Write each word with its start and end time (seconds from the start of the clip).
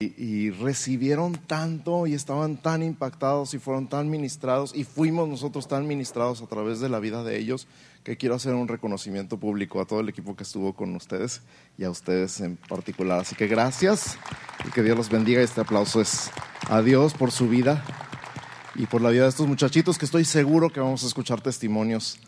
y, 0.00 0.50
recibieron 0.50 1.32
tanto 1.34 2.06
y 2.06 2.14
estaban 2.14 2.56
tan 2.56 2.84
impactados 2.84 3.52
y 3.54 3.58
fueron 3.58 3.88
tan 3.88 4.08
ministrados 4.08 4.72
y 4.72 4.84
fuimos 4.84 5.28
nosotros 5.28 5.66
tan 5.66 5.88
ministrados 5.88 6.40
a 6.40 6.46
través 6.46 6.78
de 6.78 6.88
la 6.88 7.00
vida 7.00 7.24
de 7.24 7.36
ellos 7.36 7.66
que 8.04 8.16
quiero 8.16 8.36
hacer 8.36 8.54
un 8.54 8.68
reconocimiento 8.68 9.38
público 9.38 9.80
a 9.80 9.86
todo 9.86 9.98
el 9.98 10.08
equipo 10.08 10.36
que 10.36 10.44
estuvo 10.44 10.72
con 10.72 10.94
ustedes 10.94 11.42
y 11.76 11.82
a 11.82 11.90
ustedes 11.90 12.40
en 12.40 12.54
particular. 12.56 13.18
Así 13.18 13.34
que 13.34 13.48
gracias 13.48 14.16
y 14.64 14.70
que 14.70 14.84
Dios 14.84 14.96
los 14.96 15.10
bendiga. 15.10 15.42
Este 15.42 15.62
aplauso 15.62 16.00
es 16.00 16.30
a 16.68 16.80
Dios 16.80 17.14
por 17.14 17.32
su 17.32 17.48
vida 17.48 17.84
y 18.76 18.86
por 18.86 19.02
la 19.02 19.10
vida 19.10 19.24
de 19.24 19.30
estos 19.30 19.48
muchachitos 19.48 19.98
que 19.98 20.04
estoy 20.04 20.24
seguro 20.24 20.70
que 20.70 20.78
vamos 20.78 21.02
a 21.02 21.08
escuchar 21.08 21.40
testimonios 21.40 22.20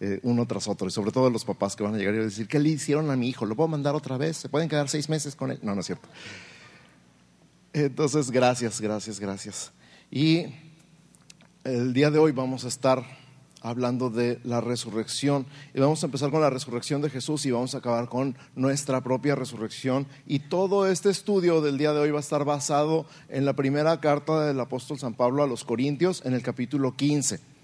eh, 0.00 0.18
uno 0.22 0.46
tras 0.46 0.66
otro 0.66 0.88
y 0.88 0.90
sobre 0.90 1.10
todo 1.10 1.28
los 1.28 1.44
papás 1.44 1.76
que 1.76 1.82
van 1.82 1.94
a 1.94 1.98
llegar 1.98 2.14
y 2.14 2.18
decir, 2.18 2.48
¿qué 2.48 2.58
le 2.58 2.70
hicieron 2.70 3.10
a 3.10 3.16
mi 3.16 3.28
hijo? 3.28 3.44
¿Lo 3.44 3.54
puedo 3.54 3.68
mandar 3.68 3.94
otra 3.94 4.16
vez? 4.16 4.38
¿Se 4.38 4.48
pueden 4.48 4.70
quedar 4.70 4.88
seis 4.88 5.10
meses 5.10 5.36
con 5.36 5.50
él? 5.50 5.58
No, 5.60 5.74
no 5.74 5.80
es 5.82 5.86
cierto. 5.86 6.08
Entonces, 7.72 8.30
gracias, 8.30 8.80
gracias, 8.80 9.20
gracias. 9.20 9.72
Y 10.10 10.46
el 11.64 11.92
día 11.92 12.10
de 12.10 12.18
hoy 12.18 12.32
vamos 12.32 12.64
a 12.64 12.68
estar 12.68 13.04
hablando 13.60 14.10
de 14.10 14.40
la 14.44 14.60
resurrección. 14.60 15.46
Y 15.74 15.80
vamos 15.80 16.02
a 16.02 16.06
empezar 16.06 16.30
con 16.30 16.40
la 16.40 16.50
resurrección 16.50 17.02
de 17.02 17.10
Jesús 17.10 17.44
y 17.46 17.50
vamos 17.50 17.74
a 17.74 17.78
acabar 17.78 18.08
con 18.08 18.36
nuestra 18.54 19.02
propia 19.02 19.34
resurrección. 19.34 20.06
Y 20.26 20.40
todo 20.40 20.86
este 20.86 21.10
estudio 21.10 21.60
del 21.60 21.78
día 21.78 21.92
de 21.92 22.00
hoy 22.00 22.10
va 22.10 22.18
a 22.18 22.20
estar 22.20 22.44
basado 22.44 23.06
en 23.28 23.44
la 23.44 23.54
primera 23.54 24.00
carta 24.00 24.46
del 24.46 24.60
apóstol 24.60 24.98
San 24.98 25.14
Pablo 25.14 25.42
a 25.42 25.46
los 25.46 25.64
Corintios, 25.64 26.22
en 26.24 26.34
el 26.34 26.42
capítulo 26.42 26.96
15. 26.96 27.57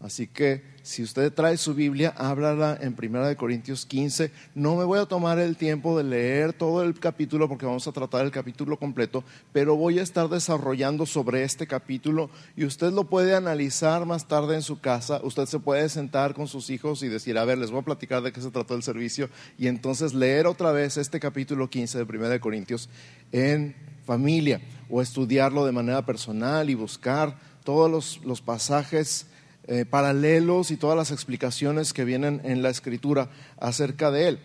Así 0.00 0.28
que 0.28 0.62
si 0.82 1.02
usted 1.02 1.32
trae 1.32 1.56
su 1.56 1.74
Biblia, 1.74 2.14
háblala 2.16 2.78
en 2.80 2.94
1 2.96 3.36
Corintios 3.36 3.84
15. 3.84 4.30
No 4.54 4.76
me 4.76 4.84
voy 4.84 5.00
a 5.00 5.06
tomar 5.06 5.40
el 5.40 5.56
tiempo 5.56 5.98
de 5.98 6.04
leer 6.04 6.52
todo 6.52 6.84
el 6.84 7.00
capítulo 7.00 7.48
porque 7.48 7.66
vamos 7.66 7.88
a 7.88 7.92
tratar 7.92 8.24
el 8.24 8.30
capítulo 8.30 8.78
completo, 8.78 9.24
pero 9.52 9.74
voy 9.74 9.98
a 9.98 10.02
estar 10.04 10.28
desarrollando 10.28 11.04
sobre 11.04 11.42
este 11.42 11.66
capítulo 11.66 12.30
y 12.56 12.64
usted 12.64 12.92
lo 12.92 13.04
puede 13.04 13.34
analizar 13.34 14.06
más 14.06 14.28
tarde 14.28 14.54
en 14.54 14.62
su 14.62 14.78
casa. 14.80 15.20
Usted 15.24 15.46
se 15.46 15.58
puede 15.58 15.88
sentar 15.88 16.32
con 16.32 16.46
sus 16.46 16.70
hijos 16.70 17.02
y 17.02 17.08
decir, 17.08 17.36
a 17.36 17.44
ver, 17.44 17.58
les 17.58 17.72
voy 17.72 17.80
a 17.80 17.84
platicar 17.84 18.22
de 18.22 18.30
qué 18.30 18.40
se 18.40 18.52
trató 18.52 18.76
el 18.76 18.84
servicio 18.84 19.28
y 19.58 19.66
entonces 19.66 20.14
leer 20.14 20.46
otra 20.46 20.70
vez 20.70 20.96
este 20.96 21.18
capítulo 21.18 21.68
15 21.68 22.04
de 22.04 22.04
1 22.04 22.40
Corintios 22.40 22.88
en 23.32 23.74
familia 24.06 24.60
o 24.88 25.02
estudiarlo 25.02 25.66
de 25.66 25.72
manera 25.72 26.06
personal 26.06 26.70
y 26.70 26.74
buscar 26.74 27.36
todos 27.64 27.90
los, 27.90 28.24
los 28.24 28.40
pasajes 28.40 29.26
eh, 29.68 29.84
paralelos 29.84 30.70
y 30.70 30.78
todas 30.78 30.96
las 30.96 31.10
explicaciones 31.10 31.92
que 31.92 32.06
vienen 32.06 32.40
en 32.42 32.62
la 32.62 32.70
escritura 32.70 33.28
acerca 33.58 34.10
de 34.10 34.28
él. 34.28 34.38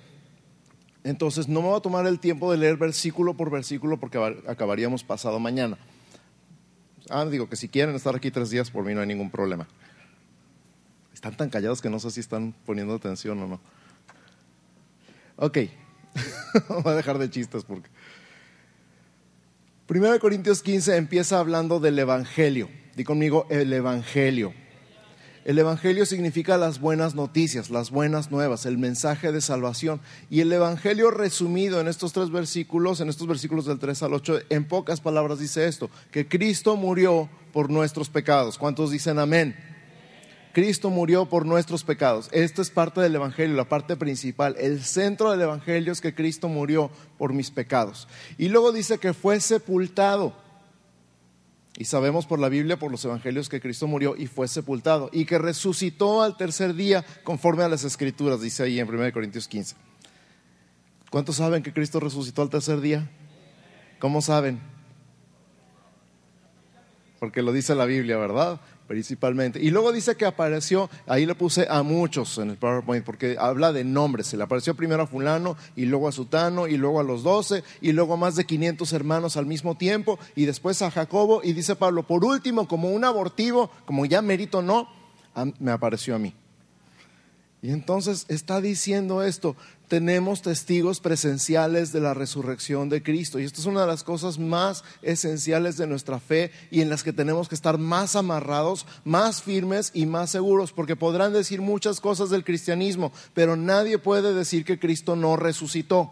Entonces, 1.05 1.47
no 1.47 1.61
me 1.61 1.69
voy 1.69 1.77
a 1.77 1.81
tomar 1.81 2.05
el 2.07 2.19
tiempo 2.19 2.51
de 2.51 2.57
leer 2.57 2.75
versículo 2.75 3.33
por 3.33 3.49
versículo 3.49 3.97
porque 3.97 4.17
acabaríamos 4.47 5.05
pasado 5.05 5.39
mañana. 5.39 5.77
Ah, 7.09 7.25
digo 7.25 7.47
que 7.47 7.55
si 7.55 7.69
quieren 7.69 7.95
estar 7.95 8.13
aquí 8.15 8.31
tres 8.31 8.49
días, 8.49 8.69
por 8.69 8.83
mí 8.83 8.93
no 8.93 8.99
hay 8.99 9.07
ningún 9.07 9.31
problema. 9.31 9.65
Están 11.13 11.37
tan 11.37 11.49
callados 11.49 11.81
que 11.81 11.89
no 11.89 11.99
sé 11.99 12.11
si 12.11 12.19
están 12.19 12.53
poniendo 12.65 12.93
atención 12.93 13.41
o 13.43 13.47
no. 13.47 13.61
Ok, 15.37 15.57
voy 16.83 16.93
a 16.93 16.95
dejar 16.95 17.17
de 17.17 17.29
chistes 17.29 17.63
porque... 17.63 17.89
1 19.87 20.19
Corintios 20.19 20.61
15 20.63 20.97
empieza 20.97 21.39
hablando 21.39 21.79
del 21.79 21.97
Evangelio. 21.97 22.69
Di 22.95 23.05
conmigo 23.05 23.47
el 23.49 23.71
Evangelio. 23.71 24.53
El 25.45 25.59
Evangelio 25.59 26.05
significa 26.05 26.57
las 26.57 26.79
buenas 26.79 27.15
noticias, 27.15 27.69
las 27.69 27.91
buenas 27.91 28.31
nuevas, 28.31 28.65
el 28.65 28.77
mensaje 28.77 29.33
de 29.33 29.41
salvación. 29.41 29.99
Y 30.29 30.39
el 30.39 30.53
Evangelio 30.53 31.11
resumido 31.11 31.81
en 31.81 31.89
estos 31.89 32.13
tres 32.13 32.29
versículos, 32.29 33.01
en 33.01 33.09
estos 33.09 33.27
versículos 33.27 33.65
del 33.65 33.77
3 33.77 34.03
al 34.03 34.13
8, 34.13 34.39
en 34.49 34.65
pocas 34.65 35.01
palabras 35.01 35.39
dice 35.39 35.67
esto, 35.67 35.89
que 36.11 36.29
Cristo 36.29 36.77
murió 36.77 37.29
por 37.51 37.69
nuestros 37.69 38.09
pecados. 38.09 38.57
¿Cuántos 38.57 38.89
dicen 38.91 39.19
amén? 39.19 39.53
Cristo 40.53 40.89
murió 40.89 41.25
por 41.25 41.45
nuestros 41.45 41.83
pecados. 41.83 42.29
Esto 42.31 42.61
es 42.61 42.69
parte 42.69 43.01
del 43.01 43.15
Evangelio, 43.15 43.57
la 43.57 43.67
parte 43.67 43.97
principal. 43.97 44.55
El 44.57 44.81
centro 44.83 45.31
del 45.31 45.41
Evangelio 45.41 45.91
es 45.91 45.99
que 45.99 46.15
Cristo 46.15 46.47
murió 46.47 46.89
por 47.17 47.33
mis 47.33 47.51
pecados. 47.51 48.07
Y 48.37 48.47
luego 48.47 48.71
dice 48.71 48.97
que 48.97 49.13
fue 49.13 49.41
sepultado. 49.41 50.42
Y 51.77 51.85
sabemos 51.85 52.27
por 52.27 52.39
la 52.39 52.49
Biblia, 52.49 52.77
por 52.77 52.91
los 52.91 53.03
evangelios, 53.03 53.49
que 53.49 53.59
Cristo 53.59 53.87
murió 53.87 54.15
y 54.15 54.27
fue 54.27 54.47
sepultado 54.47 55.09
y 55.11 55.25
que 55.25 55.39
resucitó 55.39 56.21
al 56.21 56.37
tercer 56.37 56.75
día 56.75 57.03
conforme 57.23 57.63
a 57.63 57.69
las 57.69 57.83
escrituras, 57.83 58.41
dice 58.41 58.63
ahí 58.63 58.79
en 58.79 58.87
1 58.87 59.11
Corintios 59.11 59.47
15. 59.47 59.75
¿Cuántos 61.09 61.37
saben 61.37 61.63
que 61.63 61.73
Cristo 61.73 61.99
resucitó 61.99 62.43
al 62.43 62.49
tercer 62.49 62.79
día? 62.79 63.09
¿Cómo 63.99 64.21
saben? 64.21 64.59
Porque 67.19 67.41
lo 67.41 67.53
dice 67.53 67.73
la 67.73 67.85
Biblia, 67.85 68.17
¿verdad? 68.17 68.59
Principalmente. 68.87 69.59
Y 69.61 69.71
luego 69.71 69.91
dice 69.91 70.15
que 70.15 70.25
apareció, 70.25 70.89
ahí 71.07 71.25
le 71.25 71.35
puse 71.35 71.67
a 71.69 71.83
muchos 71.83 72.37
en 72.37 72.51
el 72.51 72.57
PowerPoint, 72.57 73.05
porque 73.05 73.37
habla 73.39 73.71
de 73.71 73.83
nombres. 73.83 74.27
Se 74.27 74.37
le 74.37 74.43
apareció 74.43 74.75
primero 74.75 75.03
a 75.03 75.07
fulano, 75.07 75.57
y 75.75 75.85
luego 75.85 76.07
a 76.07 76.11
sutano, 76.11 76.67
y 76.67 76.77
luego 76.77 76.99
a 76.99 77.03
los 77.03 77.23
doce, 77.23 77.63
y 77.81 77.91
luego 77.91 78.13
a 78.13 78.17
más 78.17 78.35
de 78.35 78.45
500 78.45 78.91
hermanos 78.93 79.37
al 79.37 79.45
mismo 79.45 79.75
tiempo, 79.75 80.19
y 80.35 80.45
después 80.45 80.81
a 80.81 80.91
Jacobo, 80.91 81.41
y 81.43 81.53
dice 81.53 81.75
Pablo, 81.75 82.03
por 82.03 82.25
último, 82.25 82.67
como 82.67 82.89
un 82.89 83.05
abortivo, 83.05 83.71
como 83.85 84.05
ya 84.05 84.21
mérito 84.21 84.61
no, 84.61 84.87
me 85.59 85.71
apareció 85.71 86.15
a 86.15 86.19
mí. 86.19 86.33
Y 87.63 87.71
entonces 87.71 88.25
está 88.27 88.59
diciendo 88.59 89.23
esto, 89.23 89.55
tenemos 89.87 90.41
testigos 90.41 90.99
presenciales 90.99 91.93
de 91.93 92.01
la 92.01 92.13
resurrección 92.13 92.89
de 92.89 93.01
Cristo. 93.01 93.39
Y 93.39 93.45
esto 93.45 93.61
es 93.61 93.67
una 93.67 93.81
de 93.81 93.87
las 93.87 94.03
cosas 94.03 94.37
más 94.37 94.83
esenciales 95.01 95.77
de 95.77 95.87
nuestra 95.87 96.19
fe 96.19 96.51
y 96.71 96.81
en 96.81 96.89
las 96.89 97.03
que 97.03 97.13
tenemos 97.13 97.47
que 97.47 97.55
estar 97.55 97.77
más 97.77 98.17
amarrados, 98.17 98.85
más 99.05 99.41
firmes 99.41 99.91
y 99.93 100.05
más 100.05 100.29
seguros, 100.29 100.73
porque 100.73 100.97
podrán 100.97 101.31
decir 101.31 101.61
muchas 101.61 102.01
cosas 102.01 102.29
del 102.29 102.43
cristianismo, 102.43 103.13
pero 103.33 103.55
nadie 103.55 103.97
puede 103.97 104.33
decir 104.33 104.65
que 104.65 104.77
Cristo 104.77 105.15
no 105.15 105.37
resucitó. 105.37 106.11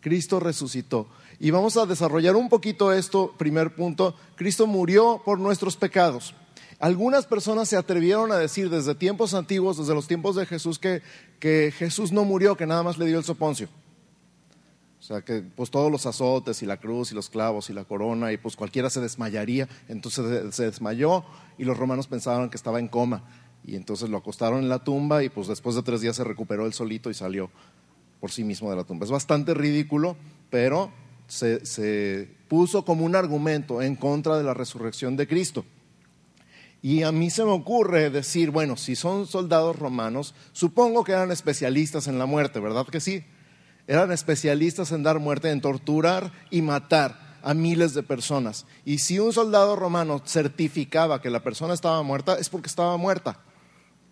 Cristo 0.00 0.40
resucitó. 0.40 1.08
Y 1.38 1.50
vamos 1.50 1.76
a 1.76 1.84
desarrollar 1.84 2.36
un 2.36 2.48
poquito 2.48 2.90
esto, 2.94 3.34
primer 3.36 3.74
punto. 3.74 4.14
Cristo 4.36 4.66
murió 4.66 5.20
por 5.26 5.38
nuestros 5.38 5.76
pecados. 5.76 6.34
Algunas 6.80 7.26
personas 7.26 7.68
se 7.68 7.76
atrevieron 7.76 8.32
a 8.32 8.38
decir 8.38 8.70
desde 8.70 8.94
tiempos 8.94 9.34
antiguos, 9.34 9.76
desde 9.76 9.94
los 9.94 10.06
tiempos 10.06 10.34
de 10.34 10.46
Jesús, 10.46 10.78
que, 10.78 11.02
Jesús 11.76 12.10
no 12.10 12.24
murió, 12.24 12.56
que 12.56 12.66
nada 12.66 12.82
más 12.82 12.96
le 12.96 13.04
dio 13.04 13.18
el 13.18 13.24
soponcio. 13.24 13.68
O 14.98 15.02
sea, 15.02 15.20
que 15.20 15.42
pues 15.42 15.70
todos 15.70 15.92
los 15.92 16.06
azotes 16.06 16.62
y 16.62 16.66
la 16.66 16.78
cruz 16.78 17.12
y 17.12 17.14
los 17.14 17.28
clavos 17.28 17.68
y 17.68 17.74
la 17.74 17.84
corona 17.84 18.32
y 18.32 18.38
pues 18.38 18.56
cualquiera 18.56 18.88
se 18.88 19.02
desmayaría. 19.02 19.68
Entonces 19.88 20.54
se 20.54 20.64
desmayó 20.64 21.22
y 21.58 21.64
los 21.64 21.76
romanos 21.76 22.06
pensaban 22.06 22.48
que 22.48 22.56
estaba 22.56 22.78
en 22.78 22.88
coma. 22.88 23.24
Y 23.62 23.76
entonces 23.76 24.08
lo 24.08 24.16
acostaron 24.16 24.60
en 24.60 24.70
la 24.70 24.82
tumba 24.82 25.22
y 25.22 25.28
pues 25.28 25.48
después 25.48 25.76
de 25.76 25.82
tres 25.82 26.00
días 26.00 26.16
se 26.16 26.24
recuperó 26.24 26.64
él 26.64 26.72
solito 26.72 27.10
y 27.10 27.14
salió 27.14 27.50
por 28.20 28.30
sí 28.30 28.42
mismo 28.42 28.70
de 28.70 28.76
la 28.76 28.84
tumba. 28.84 29.04
Es 29.04 29.10
bastante 29.10 29.52
ridículo, 29.52 30.16
pero 30.48 30.90
se 31.26 32.28
puso 32.48 32.86
como 32.86 33.04
un 33.04 33.16
argumento 33.16 33.82
en 33.82 33.96
contra 33.96 34.38
de 34.38 34.44
la 34.44 34.54
resurrección 34.54 35.16
de 35.16 35.28
Cristo. 35.28 35.62
Y 36.82 37.02
a 37.02 37.12
mí 37.12 37.28
se 37.30 37.44
me 37.44 37.50
ocurre 37.50 38.10
decir, 38.10 38.50
bueno, 38.50 38.76
si 38.76 38.96
son 38.96 39.26
soldados 39.26 39.78
romanos, 39.78 40.34
supongo 40.52 41.04
que 41.04 41.12
eran 41.12 41.30
especialistas 41.30 42.06
en 42.06 42.18
la 42.18 42.26
muerte, 42.26 42.58
¿verdad 42.58 42.86
que 42.86 43.00
sí? 43.00 43.24
Eran 43.86 44.12
especialistas 44.12 44.92
en 44.92 45.02
dar 45.02 45.18
muerte, 45.18 45.50
en 45.50 45.60
torturar 45.60 46.32
y 46.50 46.62
matar 46.62 47.38
a 47.42 47.54
miles 47.54 47.92
de 47.92 48.02
personas. 48.02 48.66
Y 48.84 48.98
si 48.98 49.18
un 49.18 49.32
soldado 49.32 49.76
romano 49.76 50.22
certificaba 50.24 51.20
que 51.20 51.30
la 51.30 51.42
persona 51.42 51.74
estaba 51.74 52.02
muerta, 52.02 52.38
es 52.38 52.48
porque 52.48 52.68
estaba 52.68 52.96
muerta, 52.96 53.40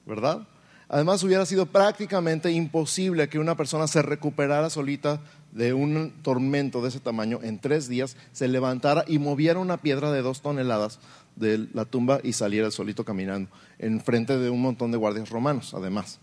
¿verdad? 0.05 0.47
Además, 0.91 1.23
hubiera 1.23 1.45
sido 1.45 1.67
prácticamente 1.67 2.51
imposible 2.51 3.29
que 3.29 3.39
una 3.39 3.57
persona 3.57 3.87
se 3.87 4.01
recuperara 4.01 4.71
solita 4.71 5.21
de 5.53 5.75
un 5.75 6.15
tormento 6.23 6.81
de 6.81 6.89
ese 6.89 7.01
tamaño 7.01 7.41
en 7.43 7.59
tres 7.59 7.89
días, 7.89 8.17
se 8.33 8.49
levantara 8.49 9.05
y 9.07 9.19
moviera 9.19 9.59
una 9.59 9.79
piedra 9.79 10.11
de 10.13 10.23
dos 10.23 10.41
toneladas 10.41 10.99
de 11.39 11.69
la 11.73 11.85
tumba 11.85 12.21
y 12.23 12.33
saliera 12.33 12.71
solito 12.71 13.05
caminando, 13.05 13.51
en 13.79 14.01
frente 14.01 14.39
de 14.39 14.51
un 14.51 14.63
montón 14.63 14.91
de 14.91 14.99
guardias 14.99 15.31
romanos, 15.31 15.75
además. 15.75 16.21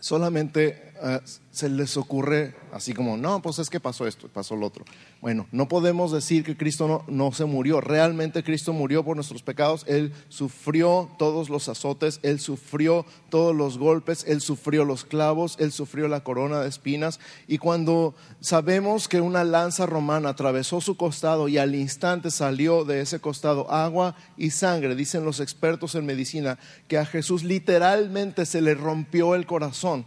Solamente 0.00 0.89
eh, 1.02 1.20
se 1.50 1.68
les 1.68 1.96
ocurre 1.96 2.54
así 2.72 2.92
como, 2.94 3.16
no, 3.16 3.42
pues 3.42 3.58
es 3.58 3.70
que 3.70 3.80
pasó 3.80 4.06
esto, 4.06 4.28
pasó 4.28 4.54
lo 4.54 4.66
otro. 4.66 4.84
Bueno, 5.20 5.46
no 5.50 5.66
podemos 5.66 6.12
decir 6.12 6.44
que 6.44 6.56
Cristo 6.56 6.86
no, 6.86 7.04
no, 7.08 7.32
se 7.32 7.44
murió. 7.44 7.80
Realmente 7.80 8.44
Cristo 8.44 8.72
murió 8.72 9.04
por 9.04 9.16
nuestros 9.16 9.42
pecados. 9.42 9.84
Él 9.88 10.12
sufrió 10.28 11.10
todos 11.18 11.48
los 11.48 11.68
azotes, 11.68 12.20
Él 12.22 12.38
sufrió 12.38 13.04
todos 13.30 13.56
los 13.56 13.78
golpes, 13.78 14.24
Él 14.28 14.40
sufrió 14.40 14.84
los 14.84 15.04
clavos, 15.04 15.56
Él 15.58 15.72
sufrió 15.72 16.06
la 16.06 16.22
corona 16.22 16.60
de 16.60 16.68
espinas. 16.68 17.18
Y 17.48 17.58
cuando 17.58 18.14
sabemos 18.40 19.08
que 19.08 19.20
una 19.20 19.42
lanza 19.42 19.86
romana 19.86 20.28
atravesó 20.28 20.80
su 20.80 20.96
costado 20.96 21.48
y 21.48 21.58
al 21.58 21.74
instante 21.74 22.30
salió 22.30 22.84
de 22.84 23.00
ese 23.00 23.20
costado 23.20 23.70
agua 23.72 24.14
y 24.36 24.50
sangre, 24.50 24.94
dicen 24.94 25.24
los 25.24 25.40
expertos 25.40 25.94
en 25.94 26.06
medicina, 26.06 26.58
que 26.88 26.98
a 26.98 27.06
Jesús 27.06 27.42
literalmente 27.42 28.46
se 28.46 28.60
le 28.60 28.74
rompió 28.74 29.34
el 29.34 29.46
corazón 29.46 30.04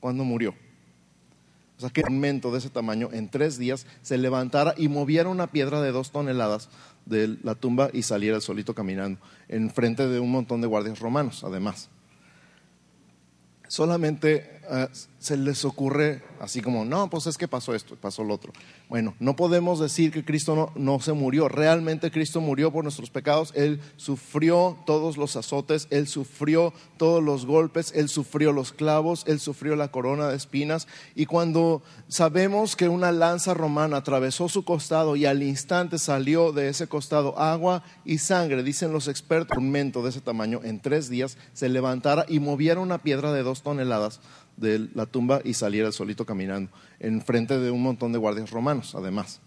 cuando 0.00 0.24
murió. 0.24 0.54
O 1.76 1.80
sea, 1.80 1.90
que 1.90 2.02
un 2.06 2.20
mento 2.20 2.52
de 2.52 2.58
ese 2.58 2.68
tamaño 2.68 3.08
en 3.10 3.30
tres 3.30 3.56
días 3.56 3.86
se 4.02 4.18
levantara 4.18 4.74
y 4.76 4.88
moviera 4.88 5.30
una 5.30 5.46
piedra 5.46 5.80
de 5.80 5.92
dos 5.92 6.10
toneladas 6.10 6.68
de 7.06 7.38
la 7.42 7.54
tumba 7.54 7.88
y 7.92 8.02
saliera 8.02 8.40
solito 8.42 8.74
caminando, 8.74 9.18
en 9.48 9.70
frente 9.70 10.06
de 10.06 10.20
un 10.20 10.30
montón 10.30 10.60
de 10.60 10.66
guardias 10.66 10.98
romanos, 10.98 11.42
además. 11.42 11.88
Solamente 13.66 14.59
eh, 14.70 14.88
se 15.18 15.36
les 15.36 15.66
ocurre 15.66 16.22
así 16.40 16.62
como, 16.62 16.86
no, 16.86 17.10
pues 17.10 17.26
es 17.26 17.36
que 17.36 17.46
pasó 17.46 17.74
esto, 17.74 17.94
pasó 17.96 18.24
lo 18.24 18.32
otro. 18.32 18.52
Bueno, 18.88 19.14
no 19.20 19.36
podemos 19.36 19.78
decir 19.78 20.12
que 20.12 20.24
Cristo 20.24 20.56
no, 20.56 20.72
no, 20.74 20.98
se 21.00 21.12
murió. 21.12 21.48
Realmente 21.48 22.10
Cristo 22.10 22.40
murió 22.40 22.72
por 22.72 22.84
nuestros 22.84 23.10
pecados. 23.10 23.52
Él 23.54 23.80
sufrió 23.96 24.78
todos 24.86 25.18
los 25.18 25.36
azotes, 25.36 25.88
Él 25.90 26.08
sufrió 26.08 26.72
todos 26.96 27.22
los 27.22 27.44
golpes, 27.44 27.92
Él 27.94 28.08
sufrió 28.08 28.52
los 28.52 28.72
clavos, 28.72 29.24
Él 29.26 29.40
sufrió 29.40 29.76
la 29.76 29.90
corona 29.90 30.28
de 30.28 30.36
espinas. 30.36 30.88
Y 31.14 31.26
cuando 31.26 31.82
sabemos 32.08 32.74
que 32.74 32.88
una 32.88 33.12
lanza 33.12 33.52
romana 33.52 33.98
atravesó 33.98 34.48
su 34.48 34.64
costado 34.64 35.16
y 35.16 35.26
al 35.26 35.42
instante 35.42 35.98
salió 35.98 36.52
de 36.52 36.70
ese 36.70 36.86
costado 36.86 37.38
agua 37.38 37.82
y 38.06 38.18
sangre, 38.18 38.62
dicen 38.62 38.92
los 38.92 39.08
expertos, 39.08 39.58
un 39.58 39.70
mento 39.70 40.02
de 40.02 40.10
ese 40.10 40.22
tamaño 40.22 40.60
en 40.64 40.80
tres 40.80 41.10
días 41.10 41.36
se 41.52 41.68
levantara 41.68 42.24
y 42.26 42.40
moviera 42.40 42.80
una 42.80 42.98
piedra 42.98 43.32
de 43.32 43.42
dos 43.42 43.62
toneladas 43.62 44.20
de 44.60 44.88
la 44.94 45.06
tumba 45.06 45.40
y 45.44 45.54
saliera 45.54 45.90
solito 45.92 46.26
caminando, 46.26 46.70
en 46.98 47.22
frente 47.22 47.58
de 47.58 47.70
un 47.70 47.82
montón 47.82 48.12
de 48.12 48.18
guardias 48.18 48.50
romanos, 48.50 48.94
además. 48.94 49.40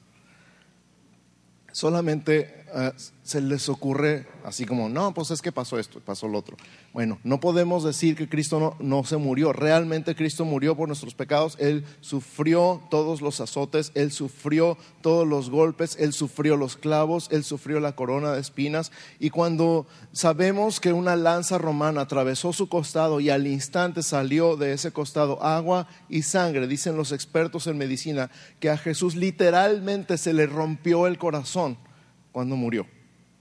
Solamente 1.72 2.63
eh, 2.76 2.92
se 3.22 3.40
les 3.40 3.70
ocurre 3.70 4.28
así 4.44 4.66
como, 4.66 4.90
no, 4.90 5.14
pues 5.14 5.32
es 5.32 5.42
que 5.42 5.52
pasó 5.52 5.80
esto, 5.80 6.02
pasó 6.02 6.28
lo 6.28 6.40
otro. 6.40 6.58
Bueno, 6.92 7.20
no 7.24 7.40
podemos 7.40 7.84
decir 7.84 8.16
que 8.16 8.28
Cristo 8.28 8.60
no, 8.60 8.76
no, 8.80 9.04
se 9.06 9.16
murió. 9.16 9.54
Realmente 9.54 10.16
Cristo 10.16 10.44
murió 10.44 10.76
por 10.76 10.88
nuestros 10.88 11.14
pecados. 11.14 11.56
Él 11.60 11.86
sufrió 12.02 12.82
todos 12.90 13.22
los 13.22 13.40
azotes, 13.40 13.92
Él 13.96 14.12
sufrió 14.12 14.78
todos 15.02 15.28
los 15.28 15.50
golpes, 15.50 15.96
Él 16.00 16.14
sufrió 16.14 16.58
los 16.58 16.76
clavos, 16.76 17.30
Él 17.32 17.44
sufrió 17.44 17.80
la 17.80 17.96
corona 17.96 18.34
de 18.34 18.42
espinas. 18.42 18.92
Y 19.20 19.30
cuando 19.30 19.86
sabemos 20.12 20.80
que 20.80 20.92
una 20.94 21.16
lanza 21.16 21.58
romana 21.58 22.02
atravesó 22.02 22.54
su 22.54 22.68
costado 22.68 23.20
y 23.20 23.30
al 23.30 23.48
instante 23.48 24.04
salió 24.04 24.58
de 24.58 24.74
ese 24.74 24.92
costado 24.92 25.42
agua 25.44 25.88
y 26.10 26.24
sangre, 26.24 26.68
dicen 26.68 26.98
los 26.98 27.12
expertos 27.12 27.68
en 27.68 27.78
medicina, 27.78 28.32
que 28.60 28.70
a 28.70 28.78
Jesús 28.78 29.16
literalmente 29.16 30.18
se 30.18 30.34
le 30.34 30.48
rompió 30.48 31.08
el 31.08 31.18
corazón 31.18 31.78
cuando 32.34 32.58
murió. 32.58 32.86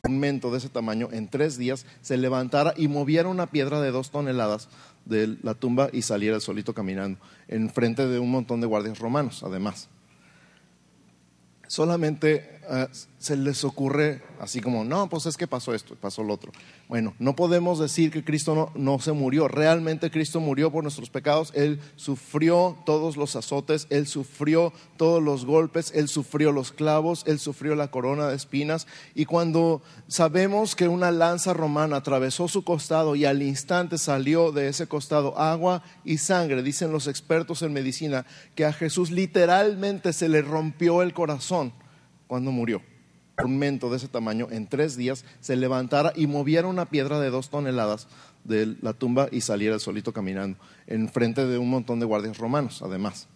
Un 0.04 0.20
mento 0.20 0.52
de 0.52 0.58
ese 0.58 0.68
tamaño 0.68 1.08
en 1.10 1.28
tres 1.28 1.58
días 1.58 1.86
se 2.00 2.16
levantara 2.16 2.74
y 2.76 2.86
moviera 2.86 3.28
una 3.28 3.46
piedra 3.46 3.80
de 3.80 3.90
dos 3.90 4.10
toneladas 4.10 4.68
de 5.04 5.36
la 5.42 5.54
tumba 5.54 5.90
y 5.92 6.02
saliera 6.02 6.38
solito 6.38 6.74
caminando, 6.74 7.18
en 7.48 7.70
frente 7.70 8.06
de 8.06 8.20
un 8.20 8.30
montón 8.30 8.60
de 8.60 8.66
guardias 8.68 8.98
romanos, 9.00 9.42
además. 9.44 9.88
Solamente 11.66 12.60
eh, 12.68 12.86
se 13.18 13.36
les 13.36 13.64
ocurre 13.64 14.22
así 14.40 14.60
como, 14.60 14.84
no, 14.84 15.08
pues 15.08 15.26
es 15.26 15.36
que 15.36 15.46
pasó 15.46 15.74
esto, 15.74 15.94
pasó 15.94 16.22
lo 16.22 16.34
otro. 16.34 16.50
Bueno, 16.88 17.14
no 17.18 17.36
podemos 17.36 17.78
decir 17.78 18.10
que 18.10 18.24
Cristo 18.24 18.54
no, 18.54 18.72
no, 18.74 18.98
se 18.98 19.12
murió. 19.12 19.46
Realmente 19.46 20.10
Cristo 20.10 20.40
murió 20.40 20.72
por 20.72 20.82
nuestros 20.82 21.08
pecados. 21.08 21.52
Él 21.54 21.80
sufrió 21.94 22.76
todos 22.84 23.16
los 23.16 23.36
azotes, 23.36 23.86
Él 23.90 24.06
sufrió 24.06 24.72
todos 24.96 25.22
los 25.22 25.44
golpes, 25.44 25.92
Él 25.94 26.08
sufrió 26.08 26.50
los 26.50 26.72
clavos, 26.72 27.24
Él 27.26 27.38
sufrió 27.38 27.76
la 27.76 27.90
corona 27.90 28.28
de 28.28 28.36
espinas. 28.36 28.86
Y 29.14 29.24
cuando 29.24 29.82
sabemos 30.08 30.74
que 30.74 30.88
una 30.88 31.12
lanza 31.12 31.54
romana 31.54 31.96
atravesó 31.96 32.48
su 32.48 32.64
costado 32.64 33.14
y 33.16 33.24
al 33.24 33.42
instante 33.42 33.98
salió 33.98 34.50
de 34.50 34.68
ese 34.68 34.88
costado 34.88 35.38
agua 35.38 35.82
y 36.04 36.18
sangre, 36.18 36.62
dicen 36.62 36.92
los 36.92 37.06
expertos 37.06 37.62
en 37.62 37.72
medicina, 37.72 38.26
que 38.54 38.64
a 38.64 38.72
Jesús 38.72 39.10
literalmente 39.10 40.12
se 40.12 40.28
le 40.28 40.42
rompió 40.42 41.02
el 41.02 41.12
corazón 41.12 41.72
cuando 42.32 42.50
murió 42.50 42.80
un 43.44 43.58
mento 43.58 43.90
de 43.90 43.98
ese 43.98 44.08
tamaño 44.08 44.48
en 44.50 44.66
tres 44.66 44.96
días 44.96 45.26
se 45.40 45.54
levantara 45.54 46.14
y 46.16 46.26
moviera 46.26 46.66
una 46.66 46.86
piedra 46.86 47.20
de 47.20 47.28
dos 47.28 47.50
toneladas 47.50 48.08
de 48.44 48.74
la 48.80 48.94
tumba 48.94 49.28
y 49.30 49.42
saliera 49.42 49.78
solito 49.78 50.14
caminando, 50.14 50.56
en 50.86 51.10
frente 51.10 51.44
de 51.44 51.58
un 51.58 51.68
montón 51.68 52.00
de 52.00 52.06
guardias 52.06 52.38
romanos, 52.38 52.80
además. 52.80 53.28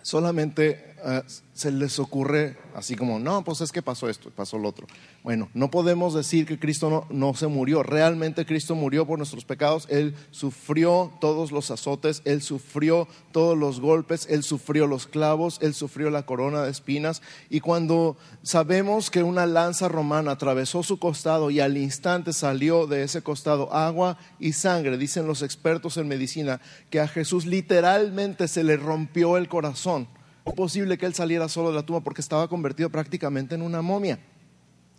Solamente 0.00 0.96
eh, 1.04 1.22
se 1.52 1.72
les 1.72 1.98
ocurre 1.98 2.56
así 2.74 2.94
como, 2.94 3.18
no, 3.18 3.42
pues 3.42 3.60
es 3.60 3.72
que 3.72 3.82
pasó 3.82 4.08
esto, 4.08 4.30
pasó 4.30 4.58
lo 4.58 4.68
otro. 4.68 4.86
Bueno, 5.24 5.48
no 5.54 5.70
podemos 5.70 6.14
decir 6.14 6.46
que 6.46 6.58
Cristo 6.58 6.88
no, 6.88 7.06
no, 7.10 7.34
se 7.34 7.48
murió. 7.48 7.82
Realmente 7.82 8.46
Cristo 8.46 8.76
murió 8.76 9.06
por 9.06 9.18
nuestros 9.18 9.44
pecados. 9.44 9.86
Él 9.90 10.14
sufrió 10.30 11.12
todos 11.20 11.50
los 11.50 11.72
azotes, 11.72 12.22
Él 12.24 12.42
sufrió 12.42 13.08
todos 13.32 13.58
los 13.58 13.80
golpes, 13.80 14.26
Él 14.30 14.44
sufrió 14.44 14.86
los 14.86 15.08
clavos, 15.08 15.58
Él 15.60 15.74
sufrió 15.74 16.10
la 16.10 16.24
corona 16.26 16.62
de 16.62 16.70
espinas. 16.70 17.22
Y 17.50 17.58
cuando 17.58 18.16
sabemos 18.42 19.10
que 19.10 19.24
una 19.24 19.46
lanza 19.46 19.88
romana 19.88 20.32
atravesó 20.32 20.84
su 20.84 21.00
costado 21.00 21.50
y 21.50 21.58
al 21.58 21.76
instante 21.76 22.32
salió 22.32 22.86
de 22.86 23.02
ese 23.02 23.22
costado 23.22 23.74
agua 23.74 24.16
y 24.38 24.52
sangre, 24.52 24.96
dicen 24.96 25.26
los 25.26 25.42
expertos 25.42 25.96
en 25.96 26.06
medicina, 26.06 26.60
que 26.90 27.00
a 27.00 27.08
Jesús 27.08 27.46
literalmente 27.46 28.46
se 28.46 28.62
le 28.62 28.76
rompió 28.76 29.36
el 29.36 29.48
corazón 29.48 30.06
posible 30.54 30.98
que 30.98 31.06
él 31.06 31.14
saliera 31.14 31.48
solo 31.48 31.70
de 31.70 31.76
la 31.76 31.82
tumba 31.82 32.00
porque 32.00 32.20
estaba 32.20 32.48
convertido 32.48 32.90
prácticamente 32.90 33.54
en 33.54 33.62
una 33.62 33.82
momia. 33.82 34.18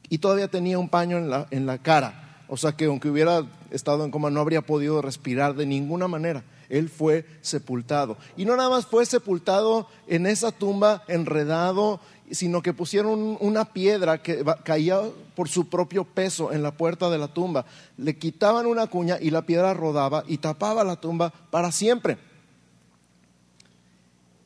Y 0.09 0.17
todavía 0.17 0.47
tenía 0.47 0.79
un 0.79 0.89
paño 0.89 1.17
en 1.17 1.29
la, 1.29 1.47
en 1.51 1.65
la 1.65 1.77
cara. 1.77 2.43
O 2.47 2.57
sea 2.57 2.71
que 2.71 2.85
aunque 2.85 3.09
hubiera 3.09 3.45
estado 3.69 4.03
en 4.03 4.11
coma 4.11 4.31
no 4.31 4.39
habría 4.39 4.61
podido 4.61 5.01
respirar 5.01 5.55
de 5.55 5.65
ninguna 5.65 6.07
manera. 6.07 6.43
Él 6.67 6.89
fue 6.89 7.25
sepultado. 7.41 8.17
Y 8.37 8.45
no 8.45 8.55
nada 8.55 8.69
más 8.69 8.85
fue 8.85 9.05
sepultado 9.05 9.87
en 10.07 10.25
esa 10.25 10.51
tumba 10.51 11.03
enredado, 11.07 11.99
sino 12.31 12.61
que 12.61 12.73
pusieron 12.73 13.37
una 13.39 13.65
piedra 13.65 14.21
que 14.21 14.43
caía 14.63 15.01
por 15.35 15.49
su 15.49 15.67
propio 15.69 16.05
peso 16.05 16.51
en 16.51 16.63
la 16.63 16.71
puerta 16.71 17.09
de 17.09 17.17
la 17.17 17.27
tumba. 17.27 17.65
Le 17.97 18.17
quitaban 18.17 18.65
una 18.65 18.87
cuña 18.87 19.17
y 19.19 19.31
la 19.31 19.43
piedra 19.43 19.73
rodaba 19.73 20.23
y 20.27 20.37
tapaba 20.37 20.83
la 20.83 20.95
tumba 20.95 21.31
para 21.49 21.71
siempre. 21.71 22.17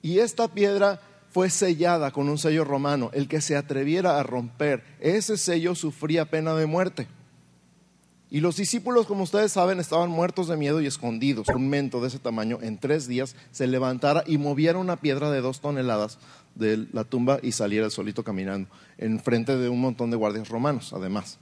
Y 0.03 0.19
esta 0.19 0.49
piedra 0.49 0.99
fue 1.31 1.49
sellada 1.49 2.11
con 2.11 2.29
un 2.29 2.37
sello 2.37 2.63
romano. 2.65 3.09
El 3.13 3.27
que 3.27 3.41
se 3.41 3.55
atreviera 3.55 4.19
a 4.19 4.23
romper 4.23 4.83
ese 4.99 5.37
sello 5.37 5.73
sufría 5.73 6.25
pena 6.25 6.53
de 6.53 6.67
muerte. 6.67 7.07
Y 8.29 8.41
los 8.41 8.57
discípulos, 8.57 9.05
como 9.05 9.23
ustedes 9.23 9.51
saben, 9.51 9.79
estaban 9.79 10.09
muertos 10.09 10.47
de 10.47 10.57
miedo 10.57 10.81
y 10.81 10.87
escondidos. 10.87 11.47
Un 11.49 11.69
mento 11.69 12.01
de 12.01 12.07
ese 12.09 12.19
tamaño 12.19 12.59
en 12.61 12.79
tres 12.79 13.07
días 13.07 13.35
se 13.51 13.65
levantara 13.65 14.23
y 14.27 14.37
moviera 14.37 14.77
una 14.77 14.97
piedra 14.97 15.31
de 15.31 15.39
dos 15.39 15.61
toneladas 15.61 16.17
de 16.55 16.87
la 16.91 17.03
tumba 17.03 17.39
y 17.41 17.51
saliera 17.51 17.89
solito 17.89 18.23
caminando, 18.23 18.69
en 18.97 19.19
frente 19.19 19.55
de 19.55 19.69
un 19.69 19.79
montón 19.79 20.11
de 20.11 20.17
guardias 20.17 20.49
romanos, 20.49 20.93
además. 20.93 21.39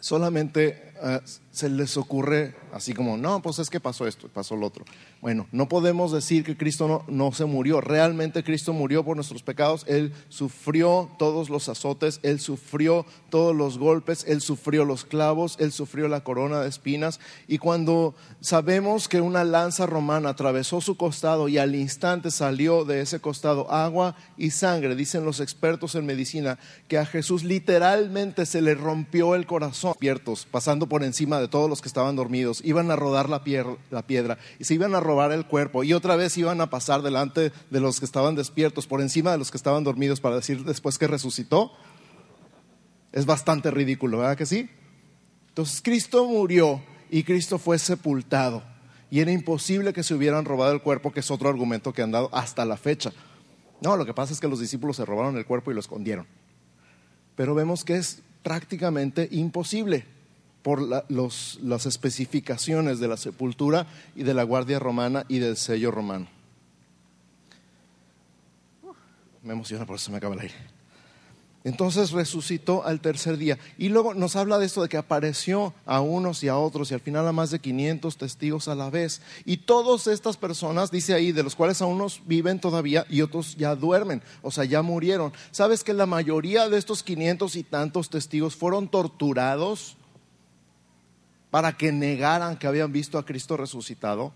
Solamente 0.00 0.92
eh, 1.02 1.20
se 1.50 1.70
les 1.70 1.96
ocurre 1.96 2.54
así 2.72 2.92
como, 2.92 3.16
no, 3.16 3.40
pues 3.40 3.58
es 3.58 3.70
que 3.70 3.80
pasó 3.80 4.06
esto, 4.06 4.28
pasó 4.28 4.56
lo 4.56 4.66
otro. 4.66 4.84
Bueno, 5.22 5.46
no 5.52 5.68
podemos 5.68 6.12
decir 6.12 6.44
que 6.44 6.56
Cristo 6.56 6.86
no, 6.86 7.04
no, 7.08 7.32
se 7.32 7.46
murió. 7.46 7.80
Realmente 7.80 8.44
Cristo 8.44 8.74
murió 8.74 9.02
por 9.04 9.16
nuestros 9.16 9.42
pecados. 9.42 9.84
Él 9.88 10.12
sufrió 10.28 11.10
todos 11.18 11.48
los 11.48 11.70
azotes, 11.70 12.20
Él 12.22 12.40
sufrió 12.40 13.06
todos 13.30 13.56
los 13.56 13.78
golpes, 13.78 14.26
Él 14.28 14.42
sufrió 14.42 14.84
los 14.84 15.06
clavos, 15.06 15.56
Él 15.58 15.72
sufrió 15.72 16.08
la 16.08 16.22
corona 16.22 16.60
de 16.60 16.68
espinas. 16.68 17.20
Y 17.48 17.56
cuando 17.56 18.14
sabemos 18.40 19.08
que 19.08 19.22
una 19.22 19.42
lanza 19.42 19.86
romana 19.86 20.28
atravesó 20.28 20.82
su 20.82 20.98
costado 20.98 21.48
y 21.48 21.56
al 21.56 21.74
instante 21.74 22.30
salió 22.30 22.84
de 22.84 23.00
ese 23.00 23.20
costado 23.20 23.72
agua 23.72 24.14
y 24.36 24.50
sangre, 24.50 24.94
dicen 24.94 25.24
los 25.24 25.40
expertos 25.40 25.94
en 25.94 26.04
medicina, 26.04 26.58
que 26.88 26.98
a 26.98 27.06
Jesús 27.06 27.44
literalmente 27.44 28.44
se 28.44 28.60
le 28.60 28.74
rompió 28.74 29.34
el 29.34 29.46
corazón, 29.46 29.94
pasando 30.50 30.85
por 30.88 31.04
encima 31.04 31.40
de 31.40 31.48
todos 31.48 31.68
los 31.68 31.80
que 31.80 31.88
estaban 31.88 32.16
dormidos, 32.16 32.60
iban 32.64 32.90
a 32.90 32.96
rodar 32.96 33.28
la, 33.28 33.42
la 33.90 34.06
piedra 34.06 34.38
y 34.58 34.64
se 34.64 34.74
iban 34.74 34.94
a 34.94 35.00
robar 35.00 35.32
el 35.32 35.46
cuerpo 35.46 35.84
y 35.84 35.92
otra 35.92 36.16
vez 36.16 36.36
iban 36.38 36.60
a 36.60 36.70
pasar 36.70 37.02
delante 37.02 37.52
de 37.70 37.80
los 37.80 37.98
que 37.98 38.06
estaban 38.06 38.34
despiertos, 38.34 38.86
por 38.86 39.00
encima 39.00 39.32
de 39.32 39.38
los 39.38 39.50
que 39.50 39.56
estaban 39.56 39.84
dormidos 39.84 40.20
para 40.20 40.36
decir 40.36 40.64
después 40.64 40.98
que 40.98 41.06
resucitó. 41.06 41.72
Es 43.12 43.26
bastante 43.26 43.70
ridículo, 43.70 44.18
¿verdad 44.18 44.36
que 44.36 44.46
sí? 44.46 44.68
Entonces 45.48 45.80
Cristo 45.82 46.26
murió 46.26 46.82
y 47.10 47.22
Cristo 47.22 47.58
fue 47.58 47.78
sepultado. 47.78 48.62
Y 49.10 49.20
era 49.20 49.30
imposible 49.30 49.92
que 49.92 50.02
se 50.02 50.14
hubieran 50.14 50.44
robado 50.44 50.72
el 50.72 50.82
cuerpo, 50.82 51.12
que 51.12 51.20
es 51.20 51.30
otro 51.30 51.48
argumento 51.48 51.92
que 51.92 52.02
han 52.02 52.10
dado 52.10 52.28
hasta 52.32 52.64
la 52.64 52.76
fecha. 52.76 53.12
No, 53.80 53.96
lo 53.96 54.04
que 54.04 54.14
pasa 54.14 54.32
es 54.32 54.40
que 54.40 54.48
los 54.48 54.60
discípulos 54.60 54.96
se 54.96 55.04
robaron 55.04 55.36
el 55.36 55.46
cuerpo 55.46 55.70
y 55.70 55.74
lo 55.74 55.80
escondieron. 55.80 56.26
Pero 57.36 57.54
vemos 57.54 57.84
que 57.84 57.96
es 57.96 58.22
prácticamente 58.42 59.28
imposible 59.30 60.06
por 60.66 60.82
las 60.82 61.86
especificaciones 61.86 62.98
de 62.98 63.06
la 63.06 63.16
sepultura 63.16 63.86
y 64.16 64.24
de 64.24 64.34
la 64.34 64.42
guardia 64.42 64.80
romana 64.80 65.24
y 65.28 65.38
del 65.38 65.56
sello 65.56 65.92
romano. 65.92 66.26
Me 69.44 69.52
emociona, 69.52 69.86
por 69.86 69.94
eso 69.94 70.10
me 70.10 70.16
acaba 70.16 70.34
el 70.34 70.40
aire. 70.40 70.56
Entonces 71.62 72.10
resucitó 72.10 72.84
al 72.84 73.00
tercer 73.00 73.36
día. 73.36 73.60
Y 73.78 73.90
luego 73.90 74.12
nos 74.14 74.34
habla 74.34 74.58
de 74.58 74.66
esto 74.66 74.82
de 74.82 74.88
que 74.88 74.96
apareció 74.96 75.72
a 75.84 76.00
unos 76.00 76.42
y 76.42 76.48
a 76.48 76.56
otros 76.56 76.90
y 76.90 76.94
al 76.94 77.00
final 77.00 77.28
a 77.28 77.32
más 77.32 77.52
de 77.52 77.60
500 77.60 78.16
testigos 78.16 78.66
a 78.66 78.74
la 78.74 78.90
vez. 78.90 79.22
Y 79.44 79.58
todas 79.58 80.08
estas 80.08 80.36
personas, 80.36 80.90
dice 80.90 81.14
ahí, 81.14 81.30
de 81.30 81.44
los 81.44 81.54
cuales 81.54 81.80
a 81.80 81.86
unos 81.86 82.22
viven 82.26 82.58
todavía 82.58 83.06
y 83.08 83.22
otros 83.22 83.54
ya 83.54 83.76
duermen, 83.76 84.20
o 84.42 84.50
sea, 84.50 84.64
ya 84.64 84.82
murieron. 84.82 85.32
¿Sabes 85.52 85.84
que 85.84 85.94
la 85.94 86.06
mayoría 86.06 86.68
de 86.68 86.76
estos 86.76 87.04
500 87.04 87.54
y 87.54 87.62
tantos 87.62 88.10
testigos 88.10 88.56
fueron 88.56 88.88
torturados 88.88 89.96
para 91.50 91.76
que 91.76 91.92
negaran 91.92 92.56
que 92.56 92.66
habían 92.66 92.92
visto 92.92 93.18
a 93.18 93.24
Cristo 93.24 93.56
resucitado? 93.56 94.32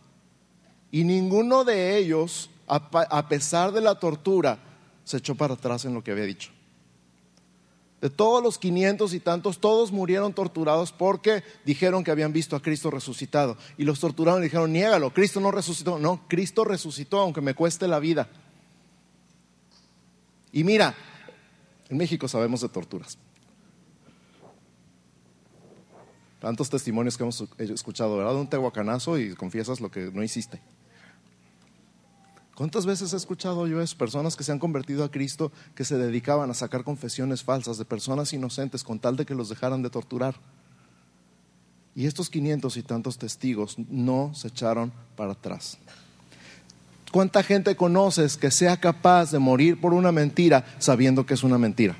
Y 0.90 1.04
ninguno 1.04 1.64
de 1.64 1.96
ellos, 1.96 2.50
a 2.66 3.28
pesar 3.28 3.72
de 3.72 3.80
la 3.80 3.98
tortura, 3.98 4.58
se 5.04 5.18
echó 5.18 5.34
para 5.34 5.54
atrás 5.54 5.84
en 5.84 5.94
lo 5.94 6.02
que 6.02 6.12
había 6.12 6.24
dicho. 6.24 6.50
De 8.00 8.08
todos 8.08 8.42
los 8.42 8.58
quinientos 8.58 9.12
y 9.12 9.20
tantos, 9.20 9.58
todos 9.58 9.92
murieron 9.92 10.32
torturados 10.32 10.90
porque 10.90 11.44
dijeron 11.66 12.02
que 12.02 12.10
habían 12.10 12.32
visto 12.32 12.56
a 12.56 12.62
Cristo 12.62 12.90
resucitado. 12.90 13.58
Y 13.76 13.84
los 13.84 14.00
torturaron 14.00 14.40
y 14.40 14.44
dijeron, 14.44 14.72
niégalo, 14.72 15.12
Cristo 15.12 15.38
no 15.38 15.50
resucitó. 15.50 15.98
No, 15.98 16.22
Cristo 16.26 16.64
resucitó, 16.64 17.20
aunque 17.20 17.42
me 17.42 17.54
cueste 17.54 17.86
la 17.86 17.98
vida. 17.98 18.28
Y 20.50 20.64
mira, 20.64 20.94
en 21.90 21.98
México 21.98 22.26
sabemos 22.26 22.62
de 22.62 22.70
torturas. 22.70 23.18
Tantos 26.40 26.70
testimonios 26.70 27.16
que 27.16 27.22
hemos 27.22 27.44
escuchado, 27.58 28.16
¿verdad? 28.16 28.34
Un 28.34 28.48
tehuacanazo 28.48 29.18
y 29.18 29.34
confiesas 29.34 29.80
lo 29.80 29.90
que 29.90 30.10
no 30.10 30.22
hiciste. 30.22 30.60
¿Cuántas 32.54 32.84
veces 32.84 33.12
he 33.12 33.16
escuchado 33.16 33.66
yo 33.66 33.80
eso? 33.80 33.96
Personas 33.96 34.36
que 34.36 34.44
se 34.44 34.52
han 34.52 34.58
convertido 34.58 35.04
a 35.04 35.10
Cristo 35.10 35.52
que 35.74 35.84
se 35.84 35.96
dedicaban 35.96 36.50
a 36.50 36.54
sacar 36.54 36.84
confesiones 36.84 37.42
falsas 37.42 37.78
de 37.78 37.84
personas 37.84 38.32
inocentes 38.32 38.84
con 38.84 38.98
tal 38.98 39.16
de 39.16 39.24
que 39.24 39.34
los 39.34 39.48
dejaran 39.48 39.82
de 39.82 39.90
torturar. 39.90 40.34
Y 41.94 42.06
estos 42.06 42.30
quinientos 42.30 42.76
y 42.76 42.82
tantos 42.82 43.18
testigos 43.18 43.78
no 43.88 44.32
se 44.34 44.48
echaron 44.48 44.92
para 45.16 45.32
atrás. 45.32 45.78
¿Cuánta 47.10 47.42
gente 47.42 47.76
conoces 47.76 48.36
que 48.36 48.50
sea 48.50 48.78
capaz 48.78 49.32
de 49.32 49.38
morir 49.38 49.80
por 49.80 49.92
una 49.92 50.12
mentira 50.12 50.64
sabiendo 50.78 51.26
que 51.26 51.34
es 51.34 51.42
una 51.42 51.58
mentira? 51.58 51.96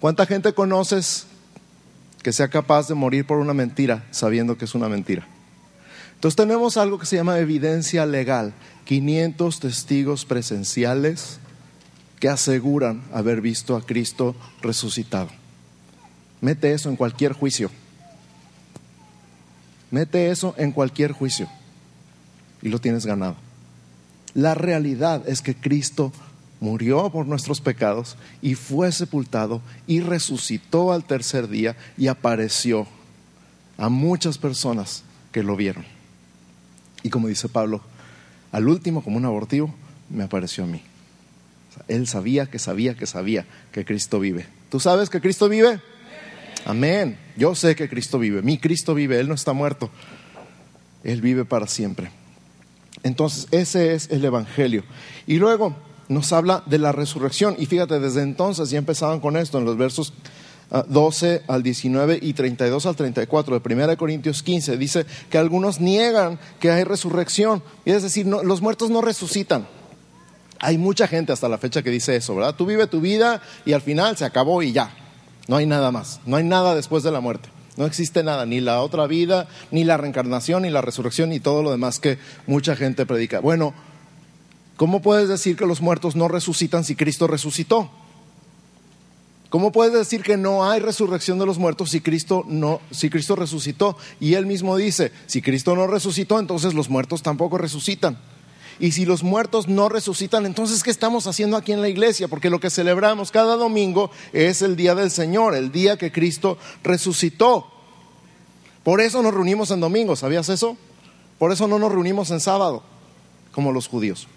¿Cuánta 0.00 0.26
gente 0.26 0.52
conoces 0.52 1.26
que 2.22 2.32
sea 2.32 2.48
capaz 2.48 2.88
de 2.88 2.94
morir 2.94 3.26
por 3.26 3.38
una 3.38 3.54
mentira 3.54 4.04
sabiendo 4.10 4.58
que 4.58 4.66
es 4.66 4.74
una 4.74 4.88
mentira? 4.88 5.26
Entonces 6.14 6.36
tenemos 6.36 6.76
algo 6.76 6.98
que 6.98 7.06
se 7.06 7.16
llama 7.16 7.38
evidencia 7.38 8.04
legal, 8.06 8.52
500 8.84 9.60
testigos 9.60 10.24
presenciales 10.24 11.38
que 12.20 12.28
aseguran 12.28 13.02
haber 13.12 13.40
visto 13.40 13.76
a 13.76 13.84
Cristo 13.84 14.34
resucitado. 14.62 15.28
Mete 16.40 16.72
eso 16.72 16.88
en 16.88 16.96
cualquier 16.96 17.32
juicio. 17.32 17.70
Mete 19.90 20.30
eso 20.30 20.54
en 20.58 20.72
cualquier 20.72 21.12
juicio 21.12 21.48
y 22.62 22.68
lo 22.68 22.80
tienes 22.80 23.06
ganado. 23.06 23.36
La 24.34 24.54
realidad 24.54 25.26
es 25.26 25.40
que 25.40 25.54
Cristo 25.54 26.12
murió 26.60 27.10
por 27.10 27.26
nuestros 27.26 27.60
pecados 27.60 28.16
y 28.42 28.54
fue 28.54 28.92
sepultado 28.92 29.60
y 29.86 30.00
resucitó 30.00 30.92
al 30.92 31.04
tercer 31.04 31.48
día 31.48 31.76
y 31.96 32.08
apareció 32.08 32.86
a 33.78 33.88
muchas 33.88 34.38
personas 34.38 35.02
que 35.32 35.42
lo 35.42 35.56
vieron. 35.56 35.84
Y 37.02 37.10
como 37.10 37.28
dice 37.28 37.48
Pablo, 37.48 37.82
al 38.52 38.68
último, 38.68 39.02
como 39.02 39.18
un 39.18 39.24
abortivo, 39.24 39.74
me 40.08 40.24
apareció 40.24 40.64
a 40.64 40.66
mí. 40.66 40.82
él 41.88 42.06
sabía 42.06 42.46
que 42.46 42.58
sabía 42.58 42.94
que 42.94 43.06
sabía 43.06 43.44
que 43.70 43.84
Cristo 43.84 44.18
vive. 44.18 44.46
¿Tú 44.70 44.80
sabes 44.80 45.10
que 45.10 45.20
Cristo 45.20 45.48
vive? 45.48 45.80
Amén. 46.64 47.18
Yo 47.36 47.54
sé 47.54 47.76
que 47.76 47.88
Cristo 47.88 48.18
vive. 48.18 48.42
Mi 48.42 48.58
Cristo 48.58 48.94
vive. 48.94 49.20
Él 49.20 49.28
no 49.28 49.34
está 49.34 49.52
muerto. 49.52 49.90
Él 51.04 51.20
vive 51.20 51.44
para 51.44 51.66
siempre. 51.68 52.10
Entonces, 53.02 53.46
ese 53.52 53.94
es 53.94 54.10
el 54.10 54.24
Evangelio. 54.24 54.82
Y 55.26 55.36
luego 55.36 55.76
nos 56.08 56.32
habla 56.32 56.62
de 56.66 56.78
la 56.78 56.92
resurrección. 56.92 57.56
Y 57.58 57.66
fíjate, 57.66 58.00
desde 58.00 58.22
entonces 58.22 58.70
ya 58.70 58.78
empezaban 58.78 59.20
con 59.20 59.36
esto 59.36 59.58
en 59.58 59.64
los 59.64 59.76
versos 59.76 60.12
12 60.88 61.42
al 61.46 61.62
19 61.62 62.18
y 62.20 62.32
32 62.32 62.86
al 62.86 62.96
34 62.96 63.60
de 63.60 63.74
1 63.74 63.96
Corintios 63.96 64.42
15. 64.42 64.76
Dice 64.76 65.06
que 65.30 65.38
algunos 65.38 65.80
niegan 65.80 66.38
que 66.60 66.70
hay 66.70 66.84
resurrección. 66.84 67.62
Y 67.84 67.92
es 67.92 68.02
decir, 68.02 68.26
los 68.26 68.60
muertos 68.62 68.90
no 68.90 69.00
resucitan. 69.00 69.66
Hay 70.58 70.78
mucha 70.78 71.06
gente 71.06 71.32
hasta 71.32 71.48
la 71.48 71.58
fecha 71.58 71.82
que 71.82 71.90
dice 71.90 72.16
eso, 72.16 72.34
¿verdad? 72.34 72.54
Tú 72.54 72.66
vive 72.66 72.86
tu 72.86 73.00
vida 73.00 73.42
y 73.64 73.74
al 73.74 73.82
final 73.82 74.16
se 74.16 74.24
acabó 74.24 74.62
y 74.62 74.72
ya. 74.72 74.90
No 75.48 75.56
hay 75.56 75.66
nada 75.66 75.92
más. 75.92 76.20
No 76.26 76.36
hay 76.36 76.44
nada 76.44 76.74
después 76.74 77.02
de 77.02 77.12
la 77.12 77.20
muerte. 77.20 77.50
No 77.76 77.84
existe 77.84 78.22
nada, 78.22 78.46
ni 78.46 78.60
la 78.60 78.80
otra 78.80 79.06
vida, 79.06 79.48
ni 79.70 79.84
la 79.84 79.98
reencarnación, 79.98 80.62
ni 80.62 80.70
la 80.70 80.80
resurrección, 80.80 81.28
ni 81.28 81.40
todo 81.40 81.62
lo 81.62 81.70
demás 81.70 82.00
que 82.00 82.18
mucha 82.46 82.74
gente 82.74 83.04
predica. 83.04 83.40
Bueno, 83.40 83.74
¿cómo 84.76 85.02
puedes 85.02 85.28
decir 85.28 85.56
que 85.56 85.66
los 85.66 85.80
muertos 85.80 86.16
no 86.16 86.28
resucitan 86.28 86.84
si 86.84 86.96
Cristo 86.96 87.26
resucitó? 87.26 87.90
¿Cómo 89.48 89.70
puedes 89.70 89.94
decir 89.94 90.22
que 90.22 90.36
no 90.36 90.68
hay 90.68 90.80
resurrección 90.80 91.38
de 91.38 91.46
los 91.46 91.58
muertos 91.58 91.90
si 91.90 92.00
Cristo 92.00 92.44
no 92.48 92.80
si 92.90 93.10
Cristo 93.10 93.36
resucitó? 93.36 93.96
Y 94.18 94.34
él 94.34 94.44
mismo 94.44 94.76
dice, 94.76 95.12
si 95.26 95.40
Cristo 95.40 95.76
no 95.76 95.86
resucitó, 95.86 96.40
entonces 96.40 96.74
los 96.74 96.90
muertos 96.90 97.22
tampoco 97.22 97.56
resucitan. 97.56 98.18
Y 98.78 98.92
si 98.92 99.06
los 99.06 99.22
muertos 99.22 99.68
no 99.68 99.88
resucitan, 99.88 100.44
entonces 100.44 100.82
¿qué 100.82 100.90
estamos 100.90 101.26
haciendo 101.26 101.56
aquí 101.56 101.72
en 101.72 101.80
la 101.80 101.88
iglesia? 101.88 102.28
Porque 102.28 102.50
lo 102.50 102.60
que 102.60 102.70
celebramos 102.70 103.30
cada 103.30 103.56
domingo 103.56 104.10
es 104.32 104.62
el 104.62 104.76
día 104.76 104.94
del 104.94 105.10
Señor, 105.10 105.54
el 105.54 105.72
día 105.72 105.96
que 105.96 106.12
Cristo 106.12 106.58
resucitó. 106.82 107.68
Por 108.82 109.00
eso 109.00 109.22
nos 109.22 109.32
reunimos 109.32 109.70
en 109.70 109.80
domingo, 109.80 110.16
¿sabías 110.16 110.48
eso? 110.48 110.76
Por 111.38 111.52
eso 111.52 111.66
no 111.66 111.78
nos 111.78 111.92
reunimos 111.92 112.30
en 112.30 112.40
sábado, 112.40 112.82
como 113.52 113.72
los 113.72 113.88
judíos. 113.88 114.28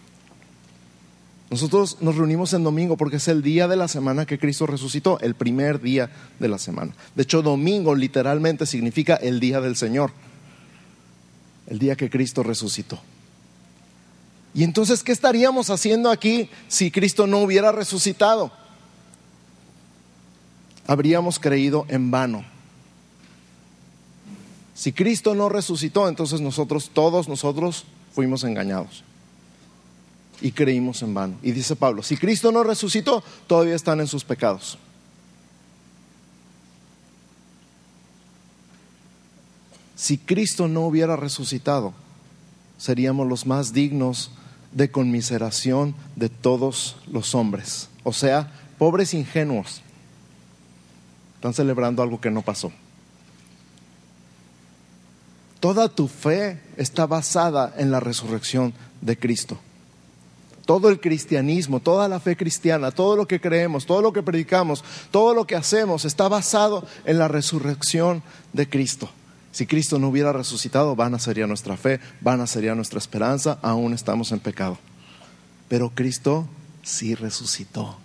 Nosotros 1.50 1.98
nos 2.01 2.15
reunimos 2.15 2.53
en 2.53 2.63
domingo 2.63 2.96
porque 2.96 3.15
es 3.15 3.27
el 3.27 3.41
día 3.41 3.68
de 3.68 3.75
la 3.75 3.88
semana 3.88 4.27
que 4.27 4.38
Cristo 4.38 4.68
resucitó, 4.68 5.20
el 5.20 5.34
primer 5.34 5.82
día 5.82 6.12
de 6.39 6.48
la 6.48 6.60
semana. 6.60 6.94
De 7.15 7.24
hecho, 7.24 7.41
domingo 7.41 7.96
literalmente 7.96 8.68
significa 8.68 9.15
el 9.15 9.39
día 9.39 9.60
del 9.60 9.75
Señor, 9.75 10.12
el 11.65 11.79
día 11.79 11.96
que 11.96 12.10
Cristo 12.10 12.44
resucitó. 12.44 13.00
Y 14.53 14.63
entonces, 14.63 15.03
¿qué 15.03 15.12
estaríamos 15.12 15.72
haciendo 15.72 16.12
aquí 16.12 16.50
si 16.68 16.91
Cristo 16.91 17.25
no 17.25 17.39
hubiera 17.39 17.72
resucitado? 17.72 18.51
Habríamos 20.86 21.39
creído 21.39 21.86
en 21.89 22.12
vano. 22.12 22.46
Si 24.75 24.94
Cristo 24.94 25.34
no 25.34 25.50
resucitó, 25.50 26.08
entonces 26.08 26.41
nosotros, 26.41 26.91
todos 26.94 27.27
nosotros, 27.27 27.86
fuimos 28.13 28.44
engañados 28.44 29.03
y 30.41 30.51
creímos 30.51 31.01
en 31.01 31.13
vano. 31.13 31.36
Y 31.41 31.51
dice 31.51 31.75
Pablo, 31.75 32.03
si 32.03 32.17
Cristo 32.17 32.51
no 32.51 32.63
resucitó, 32.63 33.24
todavía 33.48 33.75
están 33.75 34.00
en 34.00 34.08
sus 34.08 34.24
pecados. 34.24 34.77
Si 39.96 40.17
Cristo 40.17 40.67
no 40.67 40.81
hubiera 40.81 41.15
resucitado, 41.15 41.93
seríamos 42.77 43.27
los 43.27 43.46
más 43.46 43.74
dignos 43.74 44.31
de 44.72 44.89
conmiseración 44.89 45.96
de 46.15 46.29
todos 46.29 46.98
los 47.12 47.36
hombres. 47.36 47.89
O 48.03 48.13
sea, 48.13 48.51
pobres 48.77 49.13
ingenuos. 49.13 49.81
Están 51.36 51.53
celebrando 51.53 52.01
algo 52.01 52.22
que 52.22 52.31
no 52.31 52.41
pasó. 52.41 52.72
Toda 55.60 55.89
tu 55.89 56.08
fe 56.08 56.62
está 56.77 57.05
basada 57.05 57.74
en 57.77 57.91
la 57.91 58.00
resurrección 58.00 58.74
de 59.01 59.17
Cristo 59.17 59.60
todo 60.70 60.90
el 60.90 61.00
cristianismo, 61.00 61.80
toda 61.80 62.08
la 62.08 62.20
fe 62.20 62.38
cristiana, 62.38 62.92
todo 62.92 63.16
lo 63.16 63.28
que 63.28 63.42
creemos, 63.42 63.88
todo 63.88 64.04
lo 64.04 64.14
que 64.14 64.22
predicamos, 64.22 64.84
todo 65.10 65.34
lo 65.34 65.48
que 65.48 65.56
hacemos 65.56 66.06
está 66.06 66.28
basado 66.28 66.86
en 67.06 67.18
la 67.18 67.28
resurrección 67.28 68.22
de 68.54 68.70
Cristo. 68.70 69.10
Si 69.52 69.66
Cristo 69.66 69.98
no 69.98 70.10
hubiera 70.10 70.32
resucitado, 70.32 70.96
vana 70.96 71.18
sería 71.18 71.48
nuestra 71.48 71.76
fe, 71.76 72.00
vana 72.22 72.46
sería 72.46 72.76
nuestra 72.76 73.00
esperanza, 73.00 73.58
aún 73.64 73.96
estamos 73.96 74.32
en 74.32 74.42
pecado. 74.42 74.78
Pero 75.70 75.90
Cristo 75.96 76.48
sí 76.84 77.16
resucitó. 77.16 77.98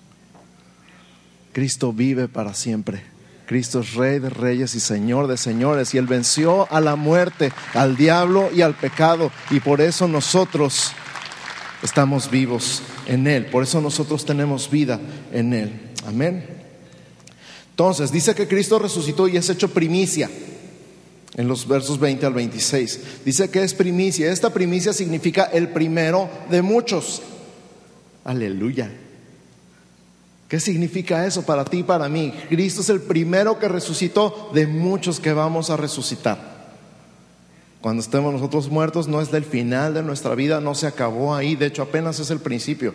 Cristo 1.52 1.92
vive 1.92 2.28
para 2.28 2.54
siempre. 2.54 3.02
Cristo 3.44 3.80
es 3.80 3.92
Rey 3.92 4.21
de 4.21 4.30
reyes 4.30 4.75
y 4.75 4.80
Señor 4.80 5.26
de 5.26 5.37
señores. 5.37 5.94
Y 5.94 5.99
Él 5.99 6.06
venció 6.06 6.66
a 6.73 6.80
la 6.80 6.97
muerte, 6.97 7.52
al 7.75 7.94
diablo 7.99 8.49
y 8.54 8.62
al 8.62 8.73
pecado. 8.73 9.30
Y 9.50 9.61
por 9.61 9.83
eso 9.83 10.09
nosotros 10.09 10.94
estamos 11.84 12.30
vivos 12.30 12.82
en 13.06 13.26
Él. 13.26 13.46
Por 13.46 13.62
eso 13.62 13.80
nosotros 13.80 14.24
tenemos 14.24 14.70
vida 14.70 14.98
en 15.32 15.52
Él. 15.52 15.72
Amén. 16.06 16.44
Entonces, 17.70 18.10
dice 18.10 18.34
que 18.34 18.48
Cristo 18.48 18.78
resucitó 18.78 19.28
y 19.28 19.36
es 19.36 19.48
hecho 19.50 19.68
primicia. 19.68 20.30
En 21.36 21.48
los 21.48 21.66
versos 21.66 21.98
20 21.98 22.26
al 22.26 22.32
26. 22.32 23.00
Dice 23.24 23.50
que 23.50 23.62
es 23.62 23.74
primicia. 23.74 24.30
Esta 24.30 24.50
primicia 24.50 24.92
significa 24.92 25.44
el 25.52 25.68
primero 25.68 26.28
de 26.48 26.62
muchos. 26.62 27.22
Aleluya. 28.24 28.90
¿Qué 30.48 30.60
significa 30.60 31.26
eso 31.26 31.42
para 31.42 31.64
ti 31.64 31.78
y 31.78 31.82
para 31.82 32.08
mí? 32.08 32.32
Cristo 32.48 32.82
es 32.82 32.88
el 32.88 33.00
primero 33.00 33.58
que 33.58 33.66
resucitó 33.66 34.50
de 34.54 34.68
muchos 34.68 35.18
que 35.18 35.32
vamos 35.32 35.70
a 35.70 35.76
resucitar. 35.76 36.53
Cuando 37.84 38.00
estemos 38.00 38.32
nosotros 38.32 38.70
muertos 38.70 39.08
no 39.08 39.20
es 39.20 39.30
del 39.30 39.44
final 39.44 39.92
de 39.92 40.02
nuestra 40.02 40.34
vida, 40.34 40.58
no 40.58 40.74
se 40.74 40.86
acabó 40.86 41.34
ahí, 41.34 41.54
de 41.54 41.66
hecho 41.66 41.82
apenas 41.82 42.18
es 42.18 42.30
el 42.30 42.38
principio. 42.40 42.94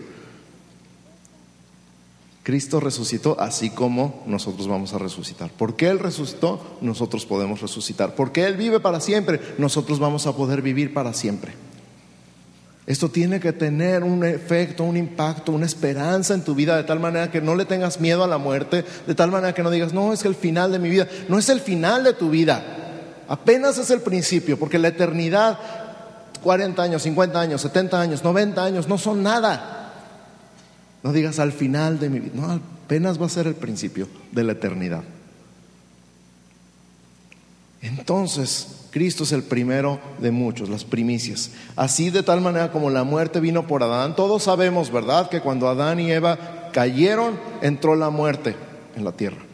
Cristo 2.41 2.79
resucitó 2.79 3.39
así 3.39 3.69
como 3.69 4.24
nosotros 4.25 4.67
vamos 4.67 4.96
a 4.96 4.98
resucitar. 4.98 5.51
Porque 5.55 5.89
Él 5.89 6.00
resucitó, 6.00 6.79
nosotros 6.81 7.27
podemos 7.27 7.62
resucitar. 7.62 8.15
Porque 8.15 8.48
Él 8.48 8.58
vive 8.58 8.79
para 8.79 9.00
siempre, 9.00 9.39
nosotros 9.60 10.00
vamos 10.00 10.25
a 10.25 10.36
poder 10.36 10.63
vivir 10.63 10.91
para 10.91 11.13
siempre. 11.13 11.51
Esto 12.88 13.10
tiene 13.10 13.39
que 13.39 13.53
tener 13.53 14.03
un 14.03 14.25
efecto, 14.25 14.84
un 14.84 14.98
impacto, 14.98 15.51
una 15.51 15.67
esperanza 15.67 16.34
en 16.34 16.43
tu 16.43 16.55
vida 16.55 16.75
de 16.75 16.84
tal 16.84 17.00
manera 17.00 17.29
que 17.29 17.41
no 17.41 17.53
le 17.53 17.65
tengas 17.65 18.01
miedo 18.01 18.24
a 18.24 18.27
la 18.27 18.39
muerte, 18.39 18.84
de 19.05 19.13
tal 19.13 19.29
manera 19.29 19.53
que 19.53 19.62
no 19.62 19.69
digas, 19.69 19.93
no, 19.93 20.13
es 20.13 20.25
el 20.25 20.34
final 20.34 20.72
de 20.72 20.79
mi 20.79 20.89
vida, 20.89 21.08
no 21.27 21.38
es 21.38 21.48
el 21.50 21.60
final 21.60 22.03
de 22.03 22.13
tu 22.13 22.31
vida, 22.31 22.79
apenas 23.30 23.78
es 23.78 23.90
el 23.92 24.02
principio, 24.02 24.60
porque 24.60 24.78
la 24.78 24.90
eternidad, 24.90 25.58
40 26.44 26.84
años, 26.84 27.04
50 27.04 27.40
años, 27.40 27.62
70 27.62 28.02
años, 28.02 28.24
90 28.24 28.64
años, 28.66 28.88
no 28.90 28.98
son 28.98 29.24
nada. 29.24 29.94
No 31.02 31.14
digas 31.14 31.40
al 31.40 31.54
final 31.54 32.00
de 32.00 32.10
mi 32.10 32.20
vida, 32.20 32.34
no, 32.36 32.60
apenas 32.86 33.22
va 33.22 33.28
a 33.28 33.30
ser 33.30 33.48
el 33.48 33.56
principio 33.56 34.10
de 34.34 34.44
la 34.44 34.52
eternidad. 34.52 35.04
Entonces, 37.82 38.80
Cristo 38.92 39.24
es 39.24 39.32
el 39.32 39.44
primero 39.44 40.00
de 40.20 40.32
muchos, 40.32 40.68
las 40.68 40.84
primicias. 40.84 41.52
Así 41.76 42.10
de 42.10 42.24
tal 42.24 42.42
manera 42.42 42.72
como 42.72 42.90
la 42.90 43.04
muerte 43.04 43.40
vino 43.40 43.68
por 43.68 43.84
Adán, 43.84 44.16
todos 44.16 44.44
sabemos, 44.44 44.92
¿verdad?, 44.92 45.30
que 45.30 45.42
cuando 45.42 45.70
Adán 45.70 46.00
y 46.00 46.12
Eva 46.12 46.70
cayeron, 46.74 47.40
entró 47.62 47.96
la 47.96 48.10
muerte 48.10 48.56
en 48.96 49.06
la 49.06 49.12
tierra. 49.14 49.49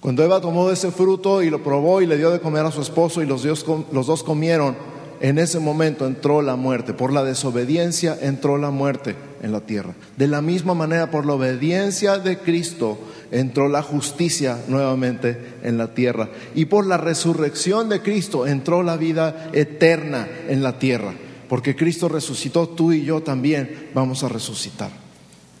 Cuando 0.00 0.24
Eva 0.24 0.40
tomó 0.40 0.70
ese 0.70 0.90
fruto 0.90 1.42
y 1.42 1.50
lo 1.50 1.62
probó 1.62 2.00
y 2.00 2.06
le 2.06 2.16
dio 2.16 2.30
de 2.30 2.40
comer 2.40 2.64
a 2.64 2.70
su 2.70 2.80
esposo 2.80 3.22
y 3.22 3.26
los, 3.26 3.44
los 3.44 4.06
dos 4.06 4.22
comieron, 4.22 4.74
en 5.20 5.38
ese 5.38 5.58
momento 5.58 6.06
entró 6.06 6.40
la 6.40 6.56
muerte. 6.56 6.94
Por 6.94 7.12
la 7.12 7.22
desobediencia 7.22 8.16
entró 8.20 8.56
la 8.56 8.70
muerte 8.70 9.14
en 9.42 9.52
la 9.52 9.60
tierra. 9.60 9.94
De 10.16 10.26
la 10.26 10.40
misma 10.40 10.72
manera, 10.72 11.10
por 11.10 11.26
la 11.26 11.34
obediencia 11.34 12.18
de 12.18 12.38
Cristo 12.38 12.98
entró 13.30 13.68
la 13.68 13.82
justicia 13.82 14.58
nuevamente 14.68 15.56
en 15.62 15.76
la 15.76 15.92
tierra. 15.92 16.30
Y 16.54 16.64
por 16.64 16.86
la 16.86 16.96
resurrección 16.96 17.90
de 17.90 18.00
Cristo 18.00 18.46
entró 18.46 18.82
la 18.82 18.96
vida 18.96 19.50
eterna 19.52 20.26
en 20.48 20.62
la 20.62 20.78
tierra. 20.78 21.12
Porque 21.48 21.76
Cristo 21.76 22.08
resucitó, 22.08 22.70
tú 22.70 22.92
y 22.92 23.04
yo 23.04 23.22
también 23.22 23.90
vamos 23.92 24.24
a 24.24 24.28
resucitar. 24.28 24.90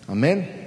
Amén. 0.08 0.59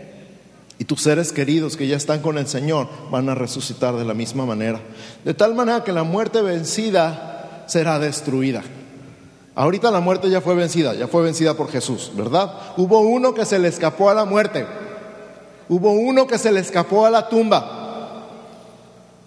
Y 0.84 0.86
tus 0.86 1.02
seres 1.02 1.32
queridos 1.32 1.78
que 1.78 1.88
ya 1.88 1.96
están 1.96 2.20
con 2.20 2.38
el 2.38 2.46
Señor 2.46 2.90
van 3.10 3.30
a 3.30 3.36
resucitar 3.36 3.96
de 3.96 4.04
la 4.04 4.14
misma 4.14 4.46
manera. 4.46 4.82
De 5.24 5.34
tal 5.34 5.56
manera 5.56 5.86
que 5.86 5.94
la 5.94 6.04
muerte 6.04 6.42
vencida 6.42 7.64
será 7.68 8.00
destruida. 8.00 8.64
Ahorita 9.56 9.92
la 9.92 10.02
muerte 10.02 10.30
ya 10.30 10.42
fue 10.42 10.56
vencida, 10.56 10.94
ya 10.94 11.08
fue 11.08 11.24
vencida 11.24 11.54
por 11.54 11.72
Jesús, 11.72 12.12
¿verdad? 12.18 12.52
Hubo 12.76 13.00
uno 13.00 13.34
que 13.34 13.46
se 13.46 13.60
le 13.60 13.70
escapó 13.70 14.10
a 14.10 14.14
la 14.14 14.26
muerte. 14.26 14.66
Hubo 15.70 15.94
uno 15.94 16.28
que 16.28 16.38
se 16.38 16.52
le 16.52 16.60
escapó 16.60 17.06
a 17.06 17.10
la 17.10 17.30
tumba. 17.30 18.26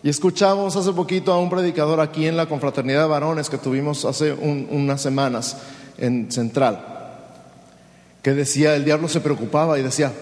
Y 0.03 0.11
escuchamos 0.11 0.77
hace 0.77 0.93
poquito 0.93 1.33
a 1.33 1.39
un 1.39 1.49
predicador 1.49 2.01
aquí 2.01 2.27
en 2.27 2.37
la 2.37 2.45
confraternidad 2.45 3.01
de 3.01 3.09
varones 3.09 3.49
que 3.49 3.57
tuvimos 3.57 4.05
hace 4.05 4.35
unas 4.35 5.01
semanas 5.01 5.57
en 5.97 6.31
Central, 6.31 6.85
que 8.21 8.35
decía, 8.35 8.77
el 8.77 8.85
diablo 8.85 9.09
se 9.09 9.23
preocupaba 9.23 9.79
y 9.79 9.83
decía, 9.83 10.13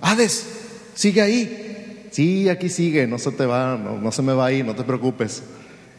Hades, 0.00 0.57
sigue 0.98 1.22
ahí. 1.22 2.08
Sí, 2.10 2.48
aquí 2.48 2.68
sigue, 2.68 3.06
no 3.06 3.18
se 3.18 3.30
te 3.30 3.46
va, 3.46 3.76
no, 3.76 4.10
se 4.10 4.22
me 4.22 4.32
va 4.32 4.46
a 4.46 4.52
ir, 4.52 4.64
no 4.64 4.74
te 4.74 4.82
preocupes. 4.82 5.42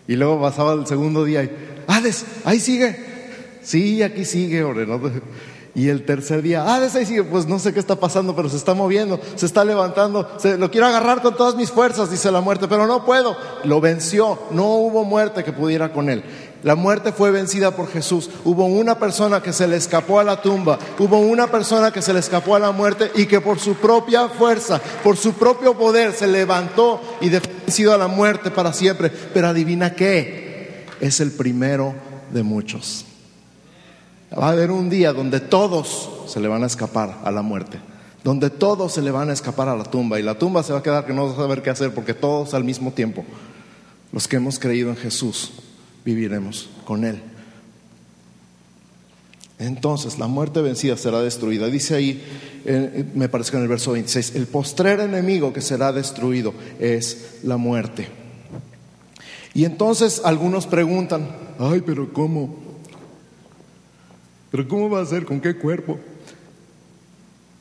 Y 0.08 0.16
luego 0.16 0.42
pasaba 0.42 0.74
el 0.74 0.86
segundo 0.86 1.24
día 1.24 1.44
y, 1.44 1.52
Hades, 1.88 2.26
ahí 2.44 2.60
sigue. 2.60 2.98
Sí, 3.62 4.04
aquí 4.04 4.26
sigue, 4.26 4.64
hombre. 4.64 4.88
Y 5.76 5.88
el 5.88 6.04
tercer 6.04 6.42
día, 6.42 6.76
Hades, 6.76 6.96
ahí 6.96 7.06
sigue. 7.06 7.24
Pues 7.24 7.48
no 7.48 7.60
sé 7.60 7.74
qué 7.74 7.80
está 7.80 7.96
pasando, 7.96 8.36
pero 8.36 8.50
se 8.50 8.58
está 8.58 8.74
moviendo, 8.74 9.22
se 9.36 9.46
está 9.46 9.64
levantando. 9.64 10.28
Se, 10.38 10.58
lo 10.58 10.70
quiero 10.70 10.88
agarrar 10.88 11.22
con 11.22 11.38
todas 11.38 11.56
mis 11.56 11.72
fuerzas, 11.72 12.12
dice 12.12 12.32
la 12.32 12.42
muerte, 12.42 12.68
pero 12.68 12.86
no 12.86 13.06
puedo. 13.06 13.38
Lo 13.64 13.80
venció, 13.80 14.38
no 14.52 14.66
hubo 14.66 15.06
muerte 15.06 15.46
que 15.46 15.54
pudiera 15.54 15.94
con 15.94 16.10
él. 16.10 16.24
La 16.64 16.76
muerte 16.76 17.14
fue 17.14 17.32
vencida 17.32 17.72
por 17.72 17.90
Jesús. 17.90 18.30
Hubo 18.44 18.66
una 18.66 19.00
persona 19.00 19.42
que 19.42 19.54
se 19.54 19.68
le 19.68 19.78
escapó 19.78 20.20
a 20.20 20.24
la 20.24 20.42
tumba. 20.42 20.78
Hubo 20.98 21.20
una 21.20 21.48
persona 21.48 21.92
que 21.92 22.02
se 22.02 22.14
le 22.14 22.20
escapó 22.20 22.56
a 22.56 22.60
la 22.60 22.72
muerte 22.72 23.12
y 23.16 23.26
que 23.28 23.40
por 23.40 23.60
su 23.60 23.76
propia 23.76 24.28
fuerza, 24.28 24.82
por 25.04 25.16
su 25.16 25.34
propio 25.34 25.78
poder, 25.78 26.12
se 26.12 26.28
levantó 26.28 27.02
y 27.22 27.30
vencido 27.30 27.94
a 27.94 27.98
la 27.98 28.08
muerte 28.08 28.52
para 28.52 28.74
siempre. 28.74 29.10
Pero 29.10 29.48
adivina 29.48 29.94
qué, 29.96 30.86
es 31.00 31.22
el 31.22 31.32
primero 31.32 31.96
de 32.32 32.44
muchos. 32.44 33.06
Va 34.38 34.48
a 34.48 34.52
haber 34.52 34.72
un 34.72 34.90
día 34.90 35.14
donde 35.14 35.40
todos 35.40 36.10
se 36.28 36.40
le 36.40 36.48
van 36.48 36.64
a 36.64 36.68
escapar 36.68 37.20
a 37.24 37.32
la 37.32 37.42
muerte, 37.42 37.80
donde 38.24 38.50
todos 38.50 38.94
se 38.94 39.02
le 39.02 39.12
van 39.12 39.30
a 39.30 39.34
escapar 39.34 39.70
a 39.70 39.76
la 39.76 39.86
tumba 39.86 40.20
y 40.20 40.24
la 40.24 40.38
tumba 40.38 40.62
se 40.62 40.74
va 40.74 40.80
a 40.80 40.84
quedar 40.84 41.06
que 41.06 41.14
no 41.14 41.26
va 41.26 41.34
a 41.34 41.36
saber 41.36 41.64
qué 41.64 41.70
hacer 41.70 41.94
porque 41.94 42.14
todos 42.14 42.54
al 42.54 42.64
mismo 42.64 42.92
tiempo, 42.92 43.26
los 44.12 44.28
que 44.28 44.36
hemos 44.36 44.60
creído 44.60 44.92
en 44.92 44.98
Jesús, 44.98 45.52
viviremos 46.06 46.70
con 46.86 47.04
Él. 47.04 47.22
Entonces 49.60 50.18
la 50.18 50.28
muerte 50.28 50.62
vencida 50.62 50.96
será 50.96 51.22
destruida. 51.22 51.68
Dice 51.68 51.96
ahí, 51.96 52.24
me 53.14 53.28
parece 53.28 53.52
que 53.52 53.58
en 53.58 53.64
el 53.64 53.70
verso 53.70 53.92
26, 53.92 54.36
el 54.36 54.48
postrer 54.48 55.02
enemigo 55.02 55.52
que 55.52 55.62
será 55.62 55.92
destruido 55.92 56.54
es 56.80 57.40
la 57.44 57.58
muerte. 57.58 58.08
Y 59.54 59.66
entonces 59.66 60.22
algunos 60.24 60.66
preguntan, 60.66 61.28
ay, 61.60 61.82
pero 61.86 62.14
¿cómo? 62.14 62.58
¿Pero 64.52 64.68
cómo 64.68 64.90
va 64.90 65.02
a 65.02 65.06
ser? 65.06 65.26
¿Con 65.26 65.42
qué 65.42 65.56
cuerpo? 65.58 66.00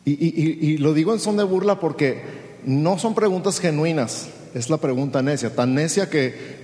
Y, 0.05 0.79
lo 0.79 0.95
digo 0.95 1.13
en 1.13 1.21
son 1.21 1.37
de 1.37 1.45
burla 1.45 1.81
porque 1.81 2.23
no 2.65 2.99
son 2.99 3.15
preguntas 3.15 3.61
genuinas, 3.61 4.29
es 4.55 4.71
la 4.71 4.79
pregunta 4.79 5.21
necia, 5.21 5.55
tan 5.55 5.75
necia 5.75 6.09
que, 6.09 6.58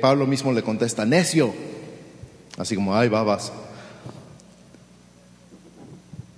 Pablo 0.00 0.26
mismo 0.26 0.52
le 0.52 0.62
contesta, 0.62 1.04
necio, 1.04 1.54
así 2.56 2.74
como, 2.74 2.94
ay, 2.94 3.08
babas. 3.08 3.52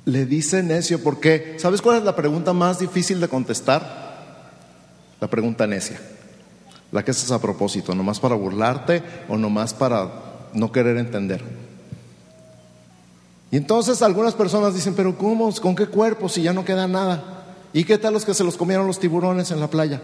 Le 0.05 0.27
dice 0.27 0.63
necio 0.63 1.03
porque, 1.03 1.57
¿sabes 1.59 1.83
cuál 1.83 1.99
es 1.99 2.05
la 2.05 2.17
pregunta 2.17 2.53
más 2.53 2.79
difícil 2.79 3.21
de 3.21 3.29
contestar? 3.29 4.11
La 5.21 5.29
pregunta 5.29 5.67
necia, 5.67 6.01
la 6.93 7.05
que 7.05 7.11
haces 7.11 7.31
a 7.31 7.41
propósito, 7.41 7.95
nomás 7.95 8.19
para 8.21 8.35
burlarte 8.35 9.03
o 9.29 9.37
nomás 9.37 9.75
para 9.75 10.11
no 10.55 10.73
querer 10.73 10.97
entender. 10.97 11.43
Y 13.51 13.57
entonces 13.57 14.01
algunas 14.03 14.35
personas 14.35 14.75
dicen, 14.75 14.95
pero 14.95 15.17
¿cómo? 15.19 15.53
¿Con 15.61 15.75
qué 15.75 15.87
cuerpo 15.87 16.29
si 16.29 16.43
ya 16.43 16.53
no 16.53 16.65
queda 16.65 16.87
nada? 16.87 17.45
¿Y 17.73 17.85
qué 17.85 17.99
tal 17.99 18.15
los 18.15 18.25
que 18.25 18.35
se 18.35 18.45
los 18.45 18.57
comieron 18.57 18.87
los 18.87 18.99
tiburones 18.99 19.51
en 19.51 19.61
la 19.61 19.69
playa? 19.69 20.01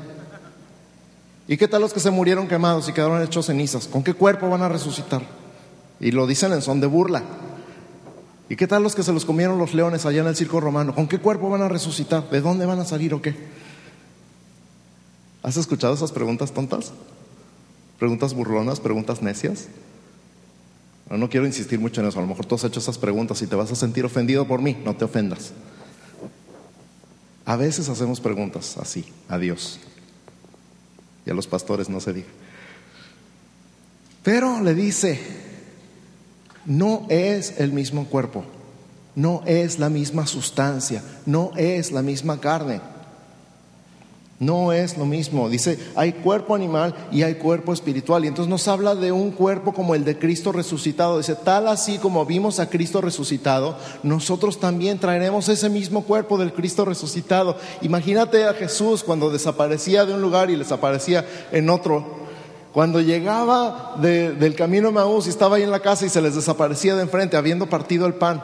¿Y 1.48 1.56
qué 1.56 1.68
tal 1.68 1.80
los 1.80 1.92
que 1.92 2.00
se 2.00 2.10
murieron 2.10 2.48
quemados 2.48 2.88
y 2.88 2.92
quedaron 2.92 3.22
hechos 3.22 3.46
cenizas? 3.46 3.86
¿Con 3.86 4.02
qué 4.02 4.14
cuerpo 4.14 4.50
van 4.50 4.62
a 4.62 4.68
resucitar? 4.68 5.22
Y 6.00 6.10
lo 6.10 6.26
dicen 6.26 6.52
en 6.52 6.62
son 6.62 6.80
de 6.80 6.86
burla. 6.86 7.22
¿Y 8.48 8.56
qué 8.56 8.66
tal 8.66 8.82
los 8.82 8.94
que 8.94 9.02
se 9.02 9.12
los 9.12 9.24
comieron 9.24 9.58
los 9.58 9.74
leones 9.74 10.06
allá 10.06 10.22
en 10.22 10.28
el 10.28 10.36
circo 10.36 10.60
romano? 10.60 10.94
¿Con 10.94 11.08
qué 11.08 11.18
cuerpo 11.18 11.48
van 11.48 11.62
a 11.62 11.68
resucitar? 11.68 12.28
¿De 12.30 12.40
dónde 12.40 12.66
van 12.66 12.80
a 12.80 12.84
salir 12.84 13.14
o 13.14 13.22
qué? 13.22 13.34
¿Has 15.42 15.56
escuchado 15.56 15.94
esas 15.94 16.12
preguntas 16.12 16.52
tontas? 16.52 16.92
¿Preguntas 17.98 18.34
burlonas? 18.34 18.80
¿Preguntas 18.80 19.22
necias? 19.22 19.68
No, 21.08 21.16
no 21.16 21.28
quiero 21.28 21.46
insistir 21.46 21.78
mucho 21.78 22.00
en 22.00 22.08
eso. 22.08 22.18
A 22.18 22.22
lo 22.22 22.28
mejor 22.28 22.46
tú 22.46 22.56
has 22.56 22.64
hecho 22.64 22.80
esas 22.80 22.98
preguntas 22.98 23.40
y 23.42 23.46
te 23.46 23.54
vas 23.54 23.70
a 23.70 23.76
sentir 23.76 24.04
ofendido 24.04 24.46
por 24.46 24.60
mí. 24.60 24.76
No 24.84 24.94
te 24.96 25.04
ofendas. 25.04 25.52
A 27.44 27.54
veces 27.56 27.88
hacemos 27.88 28.20
preguntas 28.20 28.76
así 28.78 29.04
a 29.28 29.38
Dios. 29.38 29.78
Y 31.26 31.30
a 31.30 31.34
los 31.34 31.48
pastores 31.48 31.88
no 31.88 32.00
se 32.00 32.12
diga. 32.12 32.28
Pero 34.22 34.60
le 34.62 34.74
dice, 34.74 35.20
no 36.64 37.06
es 37.08 37.60
el 37.60 37.72
mismo 37.72 38.06
cuerpo, 38.06 38.44
no 39.14 39.42
es 39.46 39.78
la 39.78 39.90
misma 39.90 40.26
sustancia, 40.26 41.02
no 41.26 41.52
es 41.56 41.92
la 41.92 42.02
misma 42.02 42.40
carne. 42.40 42.80
No 44.38 44.72
es 44.72 44.98
lo 44.98 45.06
mismo. 45.06 45.48
Dice, 45.48 45.78
hay 45.94 46.12
cuerpo 46.12 46.54
animal 46.54 46.94
y 47.10 47.22
hay 47.22 47.36
cuerpo 47.36 47.72
espiritual. 47.72 48.24
Y 48.24 48.28
entonces 48.28 48.50
nos 48.50 48.68
habla 48.68 48.94
de 48.94 49.10
un 49.10 49.30
cuerpo 49.30 49.72
como 49.72 49.94
el 49.94 50.04
de 50.04 50.18
Cristo 50.18 50.52
resucitado. 50.52 51.16
Dice, 51.16 51.36
tal 51.36 51.68
así 51.68 51.96
como 51.96 52.26
vimos 52.26 52.60
a 52.60 52.68
Cristo 52.68 53.00
resucitado, 53.00 53.78
nosotros 54.02 54.60
también 54.60 54.98
traeremos 54.98 55.48
ese 55.48 55.70
mismo 55.70 56.04
cuerpo 56.04 56.36
del 56.36 56.52
Cristo 56.52 56.84
resucitado. 56.84 57.56
Imagínate 57.80 58.44
a 58.44 58.52
Jesús 58.52 59.02
cuando 59.02 59.30
desaparecía 59.30 60.04
de 60.04 60.12
un 60.12 60.20
lugar 60.20 60.50
y 60.50 60.56
desaparecía 60.56 61.24
en 61.50 61.70
otro. 61.70 62.26
Cuando 62.74 63.00
llegaba 63.00 63.96
del 63.98 64.54
camino 64.54 64.88
a 64.88 64.92
Maús 64.92 65.26
y 65.26 65.30
estaba 65.30 65.56
ahí 65.56 65.62
en 65.62 65.70
la 65.70 65.80
casa 65.80 66.04
y 66.04 66.10
se 66.10 66.20
les 66.20 66.34
desaparecía 66.34 66.94
de 66.94 67.00
enfrente, 67.00 67.38
habiendo 67.38 67.70
partido 67.70 68.04
el 68.04 68.12
pan. 68.12 68.42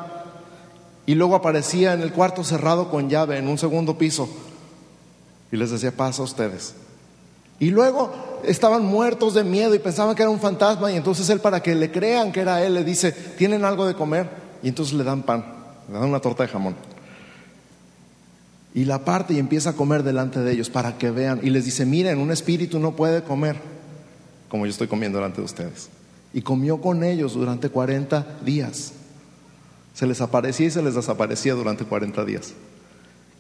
Y 1.05 1.16
luego 1.16 1.35
aparecía 1.35 1.92
en 1.92 2.00
el 2.00 2.12
cuarto 2.12 2.44
cerrado 2.44 2.90
con 2.90 3.11
llave 3.11 3.37
en 3.37 3.46
un 3.46 3.59
segundo 3.59 3.98
piso 3.98 4.31
y 5.53 5.57
les 5.57 5.71
decía, 5.71 5.93
pasa 5.93 6.23
a 6.23 6.25
ustedes. 6.25 6.75
Y 7.61 7.71
luego 7.71 8.41
estaban 8.43 8.85
muertos 8.85 9.35
de 9.35 9.45
miedo 9.45 9.75
y 9.75 9.79
pensaban 9.79 10.17
que 10.17 10.23
era 10.23 10.31
un 10.31 10.41
fantasma 10.41 10.91
y 10.91 10.97
entonces 10.97 11.29
él 11.29 11.38
para 11.38 11.62
que 11.62 11.77
le 11.77 11.93
crean 11.93 12.33
que 12.33 12.41
era 12.41 12.65
él 12.65 12.75
le 12.75 12.83
dice, 12.83 13.12
¿tienen 13.12 13.65
algo 13.65 13.87
de 13.87 13.95
comer? 13.95 14.29
Y 14.65 14.69
entonces 14.69 14.95
le 14.95 15.05
dan 15.05 15.23
pan, 15.23 15.45
le 15.87 15.95
dan 15.95 16.09
una 16.09 16.19
torta 16.19 16.43
de 16.43 16.49
jamón. 16.49 16.75
Y 18.75 18.87
la 18.87 19.05
parte 19.05 19.35
y 19.35 19.38
empieza 19.38 19.71
a 19.71 19.73
comer 19.75 20.03
delante 20.03 20.41
de 20.41 20.51
ellos 20.51 20.71
para 20.71 20.97
que 20.97 21.11
vean. 21.11 21.41
Y 21.43 21.51
les 21.51 21.67
dice, 21.67 21.85
miren, 21.85 22.19
un 22.19 22.33
espíritu 22.33 22.79
no 22.79 22.97
puede 22.97 23.23
comer 23.23 23.57
como 24.53 24.67
yo 24.67 24.71
estoy 24.71 24.87
comiendo 24.87 25.17
delante 25.17 25.41
de 25.41 25.47
ustedes. 25.47 25.88
Y 26.35 26.43
comió 26.43 26.81
con 26.81 27.05
ellos 27.05 27.33
durante 27.33 27.71
40 27.71 28.38
días. 28.45 28.93
Se 29.95 30.07
les 30.07 30.21
aparecía 30.21 30.67
y 30.67 30.71
se 30.71 30.83
les 30.83 30.95
desaparecía 30.95 31.55
durante 31.55 31.85
40 31.85 32.25
días. 32.25 32.53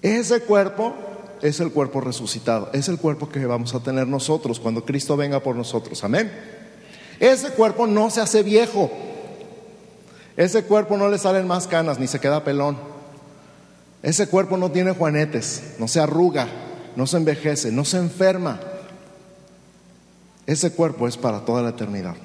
Ese 0.00 0.40
cuerpo 0.40 0.94
es 1.42 1.60
el 1.60 1.72
cuerpo 1.72 2.00
resucitado, 2.00 2.70
es 2.72 2.88
el 2.88 2.98
cuerpo 2.98 3.28
que 3.28 3.44
vamos 3.44 3.74
a 3.74 3.80
tener 3.80 4.06
nosotros 4.06 4.60
cuando 4.60 4.84
Cristo 4.84 5.16
venga 5.16 5.40
por 5.40 5.56
nosotros. 5.56 6.02
Amén. 6.04 6.30
Ese 7.18 7.50
cuerpo 7.50 7.86
no 7.86 8.10
se 8.10 8.20
hace 8.20 8.42
viejo. 8.42 8.90
Ese 10.36 10.64
cuerpo 10.64 10.96
no 10.96 11.08
le 11.08 11.18
salen 11.18 11.46
más 11.46 11.66
canas 11.66 11.98
ni 11.98 12.06
se 12.06 12.20
queda 12.20 12.44
pelón. 12.44 12.78
Ese 14.02 14.28
cuerpo 14.28 14.56
no 14.56 14.70
tiene 14.70 14.92
juanetes, 14.92 15.74
no 15.78 15.86
se 15.86 16.00
arruga, 16.00 16.48
no 16.96 17.06
se 17.06 17.18
envejece, 17.18 17.70
no 17.70 17.84
se 17.84 17.98
enferma. 17.98 18.60
Ese 20.46 20.72
cuerpo 20.72 21.06
es 21.06 21.16
para 21.16 21.44
toda 21.44 21.62
la 21.62 21.70
eternidad. 21.70 22.16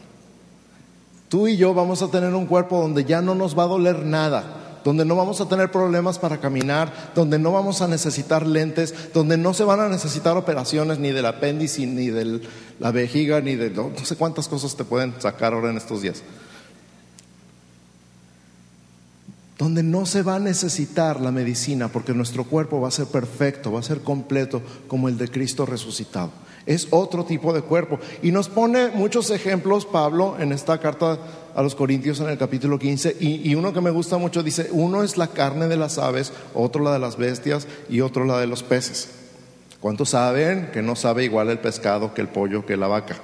Tú 1.30 1.48
y 1.48 1.58
yo 1.58 1.74
vamos 1.74 2.02
a 2.02 2.10
tener 2.10 2.34
un 2.34 2.46
cuerpo 2.46 2.80
donde 2.80 3.04
ya 3.04 3.22
no 3.22 3.36
nos 3.36 3.58
va 3.58 3.64
a 3.64 3.68
doler 3.68 4.06
nada, 4.06 4.67
donde 4.88 5.04
no 5.04 5.18
vamos 5.18 5.42
a 5.42 5.50
tener 5.50 5.70
problemas 5.70 6.18
para 6.18 6.38
caminar, 6.38 7.12
donde 7.14 7.38
no 7.38 7.52
vamos 7.52 7.82
a 7.82 7.90
necesitar 7.90 8.48
lentes, 8.48 9.12
donde 9.14 9.36
no 9.36 9.54
se 9.54 9.66
van 9.66 9.82
a 9.82 9.90
necesitar 9.90 10.38
operaciones 10.38 10.98
ni 10.98 11.12
del 11.12 11.26
apéndice, 11.26 11.86
ni 11.86 12.08
de 12.08 12.40
la 12.80 12.92
vejiga, 12.94 13.42
ni 13.42 13.58
de 13.58 13.70
no 13.70 13.92
sé 14.02 14.16
cuántas 14.16 14.48
cosas 14.48 14.78
te 14.78 14.86
pueden 14.86 15.14
sacar 15.20 15.52
ahora 15.52 15.72
en 15.72 15.76
estos 15.76 16.04
días. 16.04 16.24
Donde 19.58 19.84
no 19.84 20.06
se 20.06 20.22
va 20.22 20.36
a 20.36 20.40
necesitar 20.40 21.20
la 21.20 21.34
medicina 21.34 21.90
porque 21.90 22.14
nuestro 22.14 22.46
cuerpo 22.46 22.80
va 22.80 22.88
a 22.88 22.92
ser 22.92 23.08
perfecto, 23.08 23.74
va 23.74 23.82
a 23.82 23.84
ser 23.84 24.00
completo 24.04 24.62
como 24.88 25.10
el 25.10 25.18
de 25.18 25.28
Cristo 25.28 25.66
resucitado 25.66 26.32
es 26.68 26.88
otro 26.92 27.26
tipo 27.26 27.54
de 27.54 27.62
cuerpo. 27.64 27.98
Y 28.22 28.32
nos 28.32 28.50
pone 28.50 28.90
muchos 28.90 29.32
ejemplos 29.32 29.86
Pablo 29.86 30.36
en 30.40 30.52
esta 30.52 30.80
carta 30.80 31.18
a 31.56 31.64
los 31.64 31.74
Corintios 31.74 32.20
en 32.20 32.30
el 32.30 32.38
capítulo 32.38 32.78
15 32.78 33.18
y, 33.20 33.56
uno 33.56 33.74
que 33.74 33.82
me 33.82 33.90
gusta 33.90 34.20
mucho 34.20 34.44
dice, 34.44 34.70
uno 34.72 35.02
es 35.02 35.18
la 35.18 35.28
carne 35.28 35.68
de 35.68 35.78
las 35.78 35.98
aves, 35.98 36.32
otro 36.54 36.84
la 36.84 36.94
de 36.94 37.00
las 37.00 37.18
bestias 37.18 37.68
y 37.90 38.02
otro 38.02 38.26
la 38.26 38.40
de 38.40 38.46
los 38.46 38.62
peces. 38.62 39.10
¿Cuántos 39.80 40.10
saben 40.10 40.70
que 40.72 40.84
no 40.84 40.96
sabe 40.96 41.24
igual 41.24 41.50
el 41.50 41.60
pescado 41.60 42.14
que 42.14 42.22
el 42.22 42.28
pollo 42.28 42.66
que 42.66 42.78
la 42.78 42.88
vaca? 42.88 43.16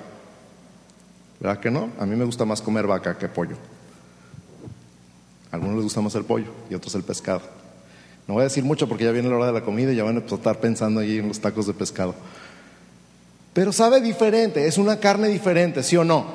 ¿Verdad 1.39 1.60
que 1.60 1.69
no? 1.69 1.89
A 1.99 2.06
mí 2.06 2.15
me 2.15 2.25
gusta 2.25 2.45
más 2.45 2.62
comer 2.62 2.88
vaca 2.88 3.17
que 3.17 3.27
pollo. 3.27 3.58
A 5.51 5.56
algunos 5.56 5.75
les 5.75 5.84
gusta 5.84 6.01
más 6.01 6.15
el 6.15 6.23
pollo 6.23 6.51
y 6.69 6.73
otros 6.73 6.95
el 6.95 7.03
pescado. 7.03 7.41
No 8.27 8.36
voy 8.36 8.41
a 8.41 8.45
decir 8.45 8.63
mucho 8.63 8.88
porque 8.88 9.03
ya 9.03 9.12
viene 9.12 9.29
la 9.29 9.36
hora 9.36 9.47
de 9.47 9.53
la 9.53 9.62
comida 9.62 9.91
y 9.91 9.97
ya 9.97 10.03
van 10.03 10.17
a 10.17 10.19
estar 10.21 10.60
pensando 10.60 11.01
allí 11.01 11.17
en 11.17 11.27
los 11.27 11.39
tacos 11.39 11.67
de 11.67 11.73
pescado. 11.73 12.15
Pero 13.53 13.71
sabe 13.71 14.01
diferente, 14.01 14.67
es 14.67 14.77
una 14.77 14.99
carne 14.99 15.27
diferente, 15.27 15.83
¿sí 15.83 15.95
o 15.95 16.03
no? 16.03 16.25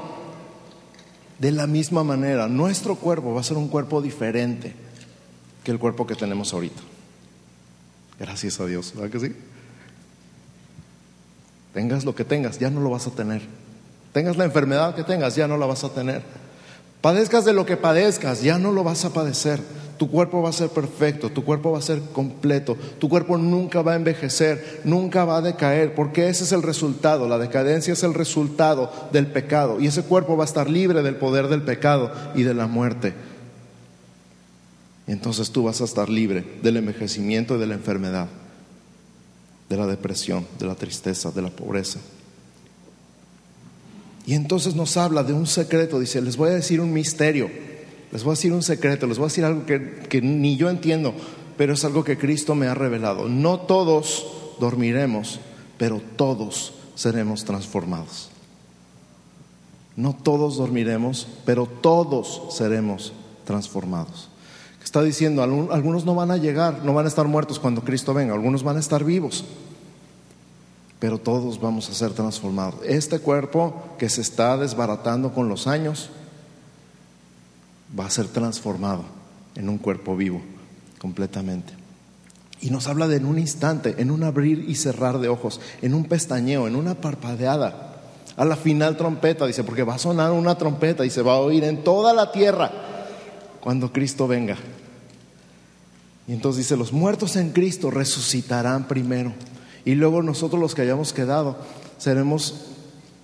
De 1.38 1.52
la 1.52 1.66
misma 1.66 2.04
manera, 2.04 2.48
nuestro 2.48 2.96
cuerpo 2.96 3.34
va 3.34 3.40
a 3.40 3.44
ser 3.44 3.56
un 3.56 3.68
cuerpo 3.68 4.00
diferente 4.00 4.74
que 5.64 5.70
el 5.70 5.78
cuerpo 5.78 6.06
que 6.06 6.14
tenemos 6.14 6.52
ahorita. 6.52 6.80
Gracias 8.18 8.58
a 8.60 8.66
Dios, 8.66 8.92
¿verdad 8.94 9.10
que 9.10 9.20
sí? 9.20 9.34
Tengas 11.74 12.04
lo 12.04 12.14
que 12.14 12.24
tengas, 12.24 12.58
ya 12.58 12.70
no 12.70 12.80
lo 12.80 12.90
vas 12.90 13.06
a 13.06 13.10
tener. 13.10 13.42
Tengas 14.12 14.36
la 14.36 14.44
enfermedad 14.44 14.94
que 14.94 15.04
tengas, 15.04 15.36
ya 15.36 15.46
no 15.46 15.56
la 15.56 15.66
vas 15.66 15.84
a 15.84 15.90
tener. 15.90 16.22
Padezcas 17.00 17.44
de 17.44 17.52
lo 17.52 17.64
que 17.64 17.76
padezcas, 17.76 18.42
ya 18.42 18.58
no 18.58 18.72
lo 18.72 18.82
vas 18.82 19.04
a 19.04 19.12
padecer. 19.12 19.60
Tu 19.98 20.08
cuerpo 20.08 20.42
va 20.42 20.50
a 20.50 20.52
ser 20.52 20.68
perfecto, 20.68 21.30
tu 21.30 21.44
cuerpo 21.44 21.72
va 21.72 21.78
a 21.78 21.82
ser 21.82 22.00
completo, 22.12 22.76
tu 23.00 23.08
cuerpo 23.08 23.36
nunca 23.36 23.82
va 23.82 23.92
a 23.94 23.96
envejecer, 23.96 24.80
nunca 24.84 25.24
va 25.24 25.38
a 25.38 25.42
decaer, 25.42 25.94
porque 25.94 26.28
ese 26.28 26.44
es 26.44 26.52
el 26.52 26.62
resultado, 26.62 27.28
la 27.28 27.36
decadencia 27.36 27.92
es 27.92 28.04
el 28.04 28.14
resultado 28.14 28.92
del 29.12 29.26
pecado 29.26 29.80
y 29.80 29.88
ese 29.88 30.04
cuerpo 30.04 30.36
va 30.36 30.44
a 30.44 30.46
estar 30.46 30.70
libre 30.70 31.02
del 31.02 31.16
poder 31.16 31.48
del 31.48 31.62
pecado 31.62 32.12
y 32.36 32.44
de 32.44 32.54
la 32.54 32.68
muerte. 32.68 33.12
Entonces 35.08 35.50
tú 35.50 35.64
vas 35.64 35.80
a 35.80 35.84
estar 35.84 36.08
libre 36.08 36.44
del 36.62 36.76
envejecimiento 36.76 37.56
y 37.56 37.58
de 37.58 37.66
la 37.66 37.74
enfermedad, 37.74 38.28
de 39.68 39.76
la 39.76 39.86
depresión, 39.88 40.46
de 40.60 40.66
la 40.66 40.76
tristeza, 40.76 41.32
de 41.32 41.42
la 41.42 41.50
pobreza. 41.50 41.98
Y 44.28 44.34
entonces 44.34 44.74
nos 44.74 44.98
habla 44.98 45.22
de 45.22 45.32
un 45.32 45.46
secreto, 45.46 45.98
dice, 45.98 46.20
les 46.20 46.36
voy 46.36 46.50
a 46.50 46.52
decir 46.52 46.82
un 46.82 46.92
misterio. 46.92 47.48
Les 48.12 48.22
voy 48.24 48.32
a 48.32 48.36
decir 48.36 48.52
un 48.52 48.62
secreto, 48.62 49.06
les 49.06 49.16
voy 49.16 49.24
a 49.24 49.28
decir 49.28 49.46
algo 49.46 49.64
que, 49.64 50.20
ni 50.20 50.58
yo 50.58 50.68
entiendo, 50.68 51.14
pero 51.56 51.72
es 51.72 51.82
algo 51.86 52.04
que 52.04 52.18
Cristo 52.18 52.54
me 52.54 52.66
ha 52.66 52.74
revelado. 52.74 53.26
No 53.26 53.60
todos 53.60 54.26
dormiremos, 54.60 55.40
pero 55.78 56.02
todos 56.16 56.74
seremos 56.94 57.46
transformados. 57.46 58.28
No 59.96 60.14
todos 60.14 60.58
dormiremos, 60.58 61.26
pero 61.46 61.64
todos 61.64 62.42
seremos 62.54 63.14
transformados. 63.46 64.28
Está 64.84 65.02
diciendo, 65.02 65.42
algunos 65.42 66.04
no 66.04 66.14
van 66.14 66.32
a 66.32 66.36
llegar, 66.36 66.84
no 66.84 66.92
van 66.92 67.06
a 67.06 67.08
estar 67.08 67.26
muertos 67.26 67.58
cuando 67.58 67.82
Cristo 67.82 68.12
venga, 68.12 68.34
algunos 68.34 68.62
van 68.62 68.76
a 68.76 68.80
estar 68.80 69.04
vivos, 69.04 69.46
pero 70.98 71.18
todos 71.18 71.60
vamos 71.60 71.88
a 71.88 71.94
ser 71.94 72.12
transformados. 72.12 72.80
Este 72.84 73.20
cuerpo 73.20 73.82
que 73.98 74.08
se 74.08 74.20
está 74.20 74.56
desbaratando 74.56 75.32
con 75.32 75.48
los 75.48 75.66
años, 75.66 76.10
va 77.98 78.06
a 78.06 78.10
ser 78.10 78.28
transformado 78.28 79.04
en 79.54 79.68
un 79.68 79.78
cuerpo 79.78 80.16
vivo 80.16 80.42
completamente. 80.98 81.72
Y 82.60 82.70
nos 82.70 82.88
habla 82.88 83.06
de 83.06 83.16
en 83.16 83.26
un 83.26 83.38
instante, 83.38 83.94
en 83.98 84.10
un 84.10 84.24
abrir 84.24 84.64
y 84.68 84.74
cerrar 84.74 85.18
de 85.18 85.28
ojos, 85.28 85.60
en 85.80 85.94
un 85.94 86.04
pestañeo, 86.04 86.66
en 86.66 86.74
una 86.74 86.94
parpadeada. 86.94 87.94
A 88.36 88.44
la 88.44 88.56
final 88.56 88.96
trompeta, 88.96 89.46
dice, 89.46 89.64
porque 89.64 89.84
va 89.84 89.94
a 89.94 89.98
sonar 89.98 90.32
una 90.32 90.58
trompeta 90.58 91.06
y 91.06 91.10
se 91.10 91.22
va 91.22 91.34
a 91.34 91.38
oír 91.38 91.64
en 91.64 91.84
toda 91.84 92.12
la 92.12 92.32
tierra 92.32 92.70
cuando 93.60 93.92
Cristo 93.92 94.26
venga. 94.26 94.56
Y 96.26 96.32
entonces 96.32 96.64
dice, 96.64 96.76
los 96.76 96.92
muertos 96.92 97.36
en 97.36 97.50
Cristo 97.50 97.90
resucitarán 97.90 98.86
primero. 98.86 99.32
Y 99.88 99.94
luego 99.94 100.22
nosotros 100.22 100.60
los 100.60 100.74
que 100.74 100.82
hayamos 100.82 101.14
quedado 101.14 101.56
seremos 101.96 102.56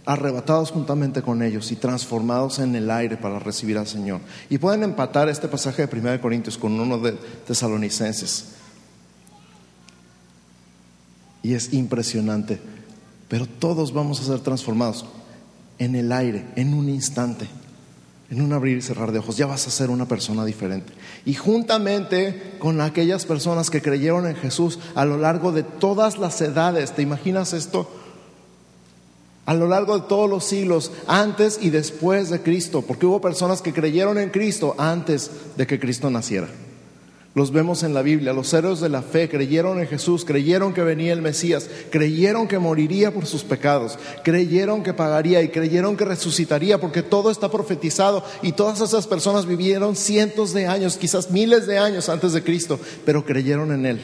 arrebatados 0.07 0.71
juntamente 0.71 1.21
con 1.21 1.43
ellos 1.43 1.71
y 1.71 1.77
transformados 1.77 2.59
en 2.59 2.75
el 2.75 2.91
aire 2.91 3.19
para 3.19 3.39
recibir 3.39 3.77
al 3.77 3.87
Señor. 3.87 4.23
Y 4.49 4.57
pueden 4.57 4.83
empatar 4.83 5.29
este 5.29 5.47
pasaje 5.47 5.87
de 5.87 6.01
1 6.01 6.23
Corintios 6.23 6.57
con 6.57 6.81
uno 6.81 6.97
de 6.97 7.19
Tesalonicenses. 7.47 8.47
Y 11.43 11.53
es 11.53 11.75
impresionante. 11.75 12.59
Pero 13.29 13.45
todos 13.45 13.93
vamos 13.93 14.19
a 14.21 14.25
ser 14.25 14.41
transformados 14.41 15.05
en 15.79 15.95
el 15.97 16.13
aire, 16.13 16.47
en 16.57 16.73
un 16.73 16.89
instante, 16.89 17.47
en 18.35 18.43
un 18.43 18.53
abrir 18.53 18.79
y 18.79 18.83
cerrar 18.83 19.13
de 19.13 19.21
ojos. 19.21 19.37
Ya 19.37 19.47
vas 19.47 19.67
a 19.67 19.71
ser 19.71 19.91
una 19.91 20.07
persona 20.07 20.45
diferente. 20.45 20.93
Y 21.25 21.35
juntamente 21.35 22.55
con 22.59 22.81
aquellas 22.81 23.25
personas 23.25 23.71
que 23.71 23.81
creyeron 23.81 24.27
en 24.27 24.37
Jesús 24.37 24.79
a 24.95 25.05
lo 25.05 25.19
largo 25.19 25.53
de 25.53 25.63
todas 25.63 26.19
las 26.19 26.41
edades, 26.41 26.93
¿te 26.93 27.03
imaginas 27.03 27.53
esto? 27.53 27.89
a 29.47 29.53
lo 29.53 29.69
largo 29.69 29.99
de 29.99 30.09
todos 30.09 30.29
los 30.29 30.43
siglos, 30.43 30.91
antes 31.07 31.59
y 31.61 31.69
después 31.69 32.31
de 32.31 32.41
Cristo, 32.41 32.81
porque 32.81 33.05
hubo 33.05 33.21
personas 33.21 33.61
que 33.61 33.75
creyeron 33.75 34.17
en 34.19 34.31
Cristo 34.31 34.75
antes 34.79 35.31
de 35.55 35.67
que 35.67 35.79
Cristo 35.79 36.09
naciera. 36.09 36.49
Los 37.35 37.51
vemos 37.51 37.83
en 37.83 37.95
la 37.95 38.03
Biblia, 38.03 38.33
los 38.33 38.55
héroes 38.55 38.79
de 38.79 38.89
la 38.89 39.03
fe 39.03 39.29
creyeron 39.29 39.81
en 39.81 39.89
Jesús, 39.89 40.25
creyeron 40.25 40.73
que 40.73 40.85
venía 40.85 41.13
el 41.13 41.21
Mesías, 41.21 41.69
creyeron 41.91 42.47
que 42.47 42.61
moriría 42.61 43.13
por 43.13 43.27
sus 43.27 43.43
pecados, 43.43 43.99
creyeron 44.23 44.85
que 44.85 44.95
pagaría 44.95 45.43
y 45.43 45.49
creyeron 45.49 45.97
que 45.97 46.05
resucitaría, 46.05 46.81
porque 46.81 47.03
todo 47.03 47.33
está 47.33 47.51
profetizado 47.51 48.23
y 48.41 48.53
todas 48.53 48.81
esas 48.81 49.09
personas 49.09 49.47
vivieron 49.47 49.97
cientos 49.97 50.55
de 50.55 50.69
años, 50.69 50.97
quizás 50.97 51.33
miles 51.33 51.67
de 51.67 51.77
años 51.77 52.09
antes 52.09 52.35
de 52.35 52.45
Cristo, 52.45 52.79
pero 53.05 53.25
creyeron 53.25 53.73
en 53.73 53.87
Él 53.87 54.01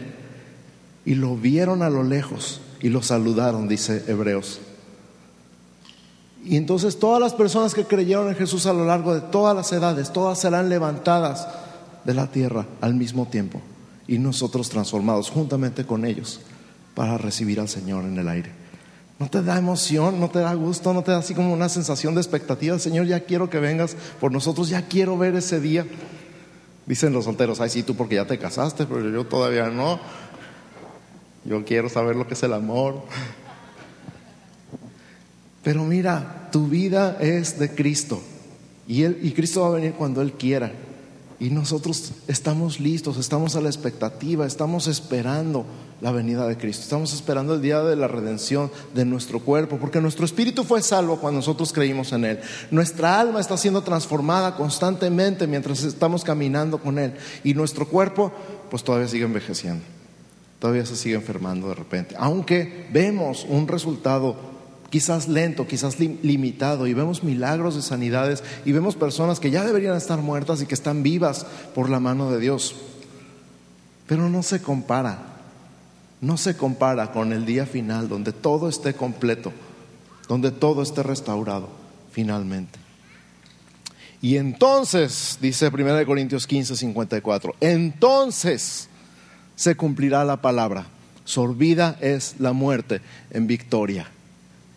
y 1.05 1.15
lo 1.15 1.37
vieron 1.37 1.83
a 1.83 1.91
lo 1.91 2.03
lejos 2.03 2.61
y 2.81 2.89
lo 2.89 3.01
saludaron, 3.01 3.69
dice 3.69 4.05
Hebreos. 4.09 4.59
Y 6.45 6.57
entonces 6.57 6.99
todas 6.99 7.21
las 7.21 7.35
personas 7.35 7.75
que 7.75 7.85
creyeron 7.85 8.29
en 8.29 8.35
Jesús 8.35 8.67
a 8.67 8.73
lo 8.73 8.87
largo 8.87 9.15
de 9.15 9.21
todas 9.21 9.55
las 9.55 9.71
edades, 9.71 10.13
todas 10.13 10.41
serán 10.41 10.69
levantadas 10.69 11.47
de 12.05 12.15
la 12.15 12.31
tierra 12.31 12.67
al 12.81 12.95
mismo 12.95 13.27
tiempo 13.27 13.61
y 14.07 14.19
nosotros 14.19 14.69
transformados 14.69 15.31
juntamente 15.31 15.85
con 15.85 16.05
ellos 16.05 16.41
para 16.95 17.19
recibir 17.19 17.61
al 17.61 17.69
Señor 17.69 18.05
en 18.05 18.19
el 18.19 18.29
aire. 18.29 18.51
¿No 19.19 19.29
te 19.29 19.43
da 19.43 19.59
emoción? 19.59 20.19
¿No 20.19 20.31
te 20.31 20.39
da 20.39 20.55
gusto? 20.55 20.95
¿No 20.95 21.03
te 21.03 21.13
da 21.13 21.19
así 21.19 21.35
como 21.35 21.53
una 21.53 21.69
sensación 21.69 22.15
de 22.15 22.21
expectativa? 22.21 22.79
Señor, 22.79 23.07
ya 23.07 23.21
quiero 23.21 23.51
que 23.51 23.61
vengas 23.61 23.95
por 24.19 24.33
nosotros, 24.33 24.69
ya 24.69 24.89
quiero 24.89 25.19
ver 25.19 25.37
ese 25.37 25.61
día. 25.61 25.87
Dicen 26.87 27.13
los 27.13 27.27
solteros, 27.27 27.61
ay 27.61 27.69
sí, 27.71 27.83
tú 27.83 27.95
porque 27.95 28.15
ya 28.15 28.27
te 28.27 28.39
casaste, 28.39 28.87
pero 28.87 29.09
yo 29.11 29.27
todavía 29.27 29.69
no. 29.69 30.01
Yo 31.45 31.65
quiero 31.65 31.89
saber 31.89 32.17
lo 32.17 32.27
que 32.27 32.35
es 32.35 32.43
el 32.43 32.53
amor. 32.53 33.03
Pero 35.63 35.85
mira, 35.85 36.49
tu 36.51 36.67
vida 36.67 37.19
es 37.21 37.59
de 37.59 37.75
Cristo. 37.75 38.21
Y, 38.89 39.05
él, 39.05 39.19
y 39.23 39.33
Cristo 39.33 39.61
va 39.61 39.69
a 39.69 39.71
venir 39.71 39.93
cuando 39.93 40.23
Él 40.23 40.33
quiera. 40.33 40.73
Y 41.41 41.49
nosotros 41.49 42.13
estamos 42.29 42.81
listos, 42.81 43.17
estamos 43.17 43.57
a 43.57 43.63
la 43.63 43.71
expectativa, 43.71 44.47
estamos 44.47 44.87
esperando 44.89 45.65
la 46.03 46.13
venida 46.13 46.47
de 46.47 46.59
Cristo. 46.59 46.83
Estamos 46.83 47.15
esperando 47.15 47.55
el 47.55 47.63
día 47.63 47.81
de 47.81 47.97
la 47.97 48.09
redención 48.09 48.71
de 48.95 49.07
nuestro 49.07 49.41
cuerpo, 49.41 49.79
porque 49.79 50.03
nuestro 50.03 50.27
espíritu 50.27 50.65
fue 50.65 50.83
salvo 50.83 51.17
cuando 51.17 51.39
nosotros 51.39 51.73
creímos 51.73 52.13
en 52.13 52.27
Él. 52.27 52.41
Nuestra 52.71 53.19
alma 53.19 53.41
está 53.41 53.57
siendo 53.57 53.83
transformada 53.83 54.55
constantemente 54.55 55.47
mientras 55.47 55.83
estamos 55.83 56.25
caminando 56.25 56.77
con 56.77 56.99
Él. 56.99 57.15
Y 57.43 57.55
nuestro 57.55 57.89
cuerpo, 57.89 58.31
pues 58.71 58.85
todavía 58.85 59.09
sigue 59.09 59.25
envejeciendo, 59.25 59.83
todavía 60.59 60.85
se 60.85 60.95
sigue 60.95 61.15
enfermando 61.15 61.71
de 61.71 61.75
repente. 61.75 62.17
Aunque 62.19 62.87
vemos 62.93 63.47
un 63.49 63.67
resultado 63.67 64.60
quizás 64.91 65.29
lento, 65.29 65.67
quizás 65.67 65.99
limitado, 66.01 66.87
y 66.87 66.95
vemos 66.95 67.23
milagros 67.23 67.77
de 67.77 67.83
sanidades, 67.83 68.43
y 68.65 68.73
vemos 68.73 68.97
personas 68.97 69.41
que 69.41 69.51
ya 69.51 69.65
deberían 69.65 69.97
estar 69.97 70.19
muertas 70.19 70.61
y 70.61 70.67
que 70.67 70.75
están 70.75 71.03
vivas 71.03 71.47
por 71.75 71.89
la 71.89 72.01
mano 72.01 72.31
de 72.31 72.41
Dios. 72.41 72.75
Pero 74.07 74.29
no 74.29 74.43
se 74.43 74.61
compara, 74.61 75.19
no 76.21 76.37
se 76.37 76.57
compara 76.57 77.13
con 77.13 77.33
el 77.33 77.47
día 77.47 77.65
final 77.65 78.09
donde 78.09 78.33
todo 78.33 78.69
esté 78.69 78.95
completo, 78.95 79.53
donde 80.29 80.51
todo 80.51 80.83
esté 80.83 81.03
restaurado 81.03 81.69
finalmente. 82.13 82.79
Y 84.23 84.37
entonces, 84.37 85.39
dice 85.41 85.69
1 85.69 86.05
Corintios 86.05 86.47
15, 86.47 86.77
54, 86.77 87.55
entonces 87.61 88.89
se 89.55 89.77
cumplirá 89.77 90.25
la 90.25 90.43
palabra, 90.43 90.87
sorbida 91.25 91.97
es 92.01 92.35
la 92.39 92.53
muerte 92.53 93.01
en 93.31 93.47
victoria. 93.47 94.11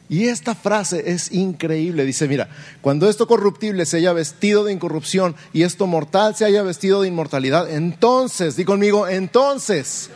Y 0.10 0.28
esta 0.28 0.54
frase 0.54 1.12
es 1.12 1.32
increíble. 1.32 2.06
Dice, 2.06 2.28
mira, 2.28 2.50
cuando 2.82 3.10
esto 3.10 3.28
corruptible 3.28 3.86
se 3.86 3.98
haya 3.98 4.13
vestido 4.13 4.63
de 4.63 4.74
incorrupción 4.74 5.36
y 5.54 5.63
esto 5.63 5.88
mortal 5.88 6.36
se 6.36 6.46
haya 6.46 6.62
vestido 6.62 7.02
de 7.02 7.08
inmortalidad, 7.08 7.70
entonces, 7.72 8.56
di 8.56 8.66
conmigo, 8.66 9.08
entonces, 9.08 10.10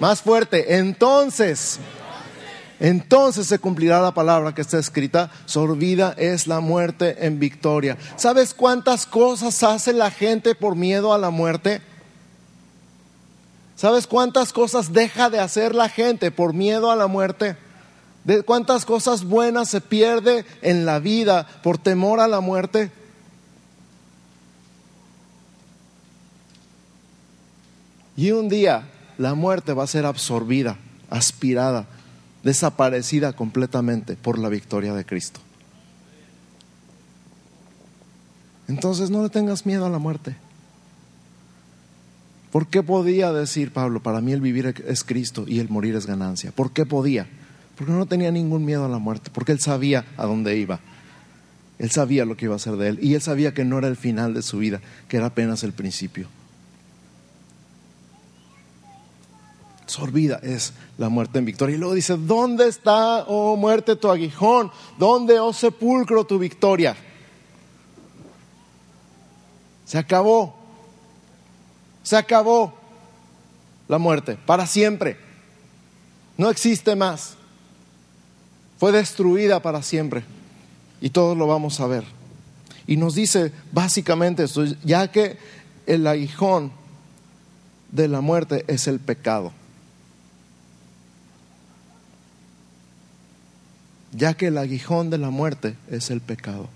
más 0.00 0.20
fuerte, 0.20 0.76
entonces, 0.76 1.78
entonces 2.78 3.46
se 3.46 3.58
cumplirá 3.58 4.00
la 4.00 4.12
palabra 4.12 4.54
que 4.54 4.60
está 4.60 4.78
escrita, 4.78 5.30
sorbida 5.46 6.14
es 6.18 6.46
la 6.46 6.60
muerte 6.60 7.26
en 7.26 7.38
victoria. 7.38 7.96
¿Sabes 8.16 8.54
cuántas 8.54 9.06
cosas 9.06 9.62
hace 9.62 9.92
la 9.92 10.10
gente 10.10 10.54
por 10.54 10.76
miedo 10.76 11.14
a 11.14 11.18
la 11.18 11.30
muerte? 11.30 11.80
¿Sabes 13.76 14.06
cuántas 14.06 14.52
cosas 14.52 14.92
deja 14.92 15.30
de 15.30 15.40
hacer 15.40 15.74
la 15.74 15.88
gente 15.88 16.30
por 16.30 16.52
miedo 16.52 16.90
a 16.90 16.96
la 16.96 17.06
muerte? 17.06 17.56
De 18.24 18.42
cuántas 18.42 18.84
cosas 18.84 19.24
buenas 19.24 19.68
se 19.68 19.80
pierde 19.80 20.44
en 20.62 20.86
la 20.86 20.98
vida 20.98 21.46
por 21.62 21.78
temor 21.78 22.20
a 22.20 22.28
la 22.28 22.40
muerte. 22.40 22.90
Y 28.16 28.30
un 28.30 28.48
día 28.48 28.88
la 29.18 29.34
muerte 29.34 29.72
va 29.72 29.84
a 29.84 29.88
ser 29.88 30.06
absorbida, 30.06 30.76
aspirada, 31.10 31.86
desaparecida 32.44 33.32
completamente 33.32 34.16
por 34.16 34.38
la 34.38 34.48
victoria 34.48 34.94
de 34.94 35.04
Cristo. 35.04 35.40
Entonces 38.68 39.10
no 39.10 39.22
le 39.22 39.28
tengas 39.28 39.66
miedo 39.66 39.86
a 39.86 39.90
la 39.90 39.98
muerte. 39.98 40.36
¿Por 42.52 42.68
qué 42.68 42.82
podía 42.82 43.32
decir 43.32 43.72
Pablo, 43.72 44.02
para 44.02 44.20
mí 44.20 44.32
el 44.32 44.40
vivir 44.40 44.74
es 44.86 45.04
Cristo 45.04 45.44
y 45.48 45.58
el 45.58 45.70
morir 45.70 45.96
es 45.96 46.06
ganancia? 46.06 46.52
¿Por 46.52 46.72
qué 46.72 46.84
podía? 46.84 47.26
Porque 47.76 47.92
no 47.92 48.06
tenía 48.06 48.30
ningún 48.30 48.64
miedo 48.64 48.84
a 48.84 48.88
la 48.88 48.98
muerte, 48.98 49.30
porque 49.32 49.52
él 49.52 49.60
sabía 49.60 50.04
a 50.16 50.26
dónde 50.26 50.56
iba. 50.56 50.80
Él 51.78 51.90
sabía 51.90 52.24
lo 52.24 52.36
que 52.36 52.44
iba 52.44 52.54
a 52.54 52.56
hacer 52.56 52.76
de 52.76 52.88
él 52.90 52.98
y 53.02 53.14
él 53.14 53.22
sabía 53.22 53.54
que 53.54 53.64
no 53.64 53.78
era 53.78 53.88
el 53.88 53.96
final 53.96 54.34
de 54.34 54.42
su 54.42 54.58
vida, 54.58 54.80
que 55.08 55.16
era 55.16 55.26
apenas 55.26 55.64
el 55.64 55.72
principio. 55.72 56.28
Sorbida 59.86 60.38
es 60.42 60.72
la 60.96 61.08
muerte 61.08 61.38
en 61.38 61.44
victoria. 61.44 61.74
Y 61.74 61.78
luego 61.78 61.94
dice, 61.94 62.16
¿dónde 62.16 62.68
está, 62.68 63.24
oh 63.26 63.56
muerte, 63.56 63.96
tu 63.96 64.10
aguijón? 64.10 64.70
¿Dónde, 64.98 65.38
oh 65.40 65.52
sepulcro, 65.52 66.24
tu 66.24 66.38
victoria? 66.38 66.96
Se 69.84 69.98
acabó. 69.98 70.54
Se 72.02 72.16
acabó 72.16 72.72
la 73.88 73.98
muerte 73.98 74.38
para 74.46 74.66
siempre. 74.66 75.18
No 76.38 76.48
existe 76.48 76.96
más 76.96 77.36
fue 78.82 78.90
destruida 78.90 79.62
para 79.62 79.80
siempre. 79.80 80.24
Y 81.00 81.10
todos 81.10 81.38
lo 81.38 81.46
vamos 81.46 81.78
a 81.78 81.86
ver. 81.86 82.02
Y 82.84 82.96
nos 82.96 83.14
dice 83.14 83.52
básicamente 83.70 84.42
esto, 84.42 84.64
ya 84.82 85.08
que 85.08 85.36
el 85.86 86.04
aguijón 86.04 86.72
de 87.92 88.08
la 88.08 88.20
muerte 88.20 88.64
es 88.66 88.88
el 88.88 88.98
pecado. 88.98 89.52
Ya 94.10 94.34
que 94.34 94.48
el 94.48 94.58
aguijón 94.58 95.10
de 95.10 95.18
la 95.18 95.30
muerte 95.30 95.76
es 95.88 96.10
el 96.10 96.20
pecado. 96.20 96.68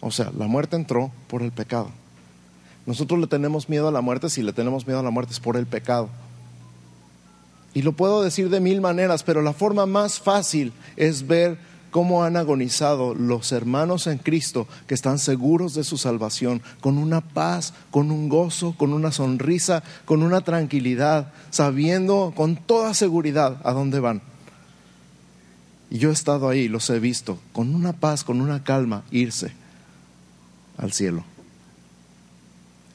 O 0.00 0.10
sea, 0.10 0.32
la 0.34 0.46
muerte 0.46 0.76
entró 0.76 1.12
por 1.28 1.42
el 1.42 1.52
pecado. 1.52 1.90
Nosotros 2.86 3.20
le 3.20 3.26
tenemos 3.26 3.68
miedo 3.68 3.86
a 3.86 3.92
la 3.92 4.00
muerte, 4.00 4.30
si 4.30 4.42
le 4.42 4.54
tenemos 4.54 4.86
miedo 4.86 5.00
a 5.00 5.02
la 5.02 5.10
muerte 5.10 5.34
es 5.34 5.40
por 5.40 5.58
el 5.58 5.66
pecado. 5.66 6.08
Y 7.74 7.82
lo 7.82 7.92
puedo 7.92 8.22
decir 8.22 8.50
de 8.50 8.60
mil 8.60 8.80
maneras, 8.80 9.22
pero 9.22 9.42
la 9.42 9.52
forma 9.52 9.86
más 9.86 10.20
fácil 10.20 10.72
es 10.96 11.26
ver 11.26 11.58
cómo 11.90 12.24
han 12.24 12.36
agonizado 12.36 13.14
los 13.14 13.52
hermanos 13.52 14.06
en 14.06 14.18
Cristo 14.18 14.66
que 14.86 14.94
están 14.94 15.18
seguros 15.18 15.74
de 15.74 15.84
su 15.84 15.98
salvación, 15.98 16.62
con 16.80 16.98
una 16.98 17.20
paz, 17.20 17.74
con 17.90 18.10
un 18.10 18.28
gozo, 18.28 18.74
con 18.76 18.92
una 18.92 19.12
sonrisa, 19.12 19.82
con 20.04 20.22
una 20.22 20.40
tranquilidad, 20.40 21.32
sabiendo 21.50 22.32
con 22.34 22.56
toda 22.56 22.94
seguridad 22.94 23.60
a 23.62 23.72
dónde 23.72 24.00
van. 24.00 24.22
Y 25.90 25.98
yo 25.98 26.08
he 26.08 26.14
estado 26.14 26.48
ahí, 26.48 26.68
los 26.68 26.88
he 26.88 26.98
visto, 26.98 27.38
con 27.52 27.74
una 27.74 27.92
paz, 27.92 28.24
con 28.24 28.40
una 28.40 28.64
calma, 28.64 29.04
irse 29.10 29.52
al 30.78 30.92
cielo. 30.92 31.24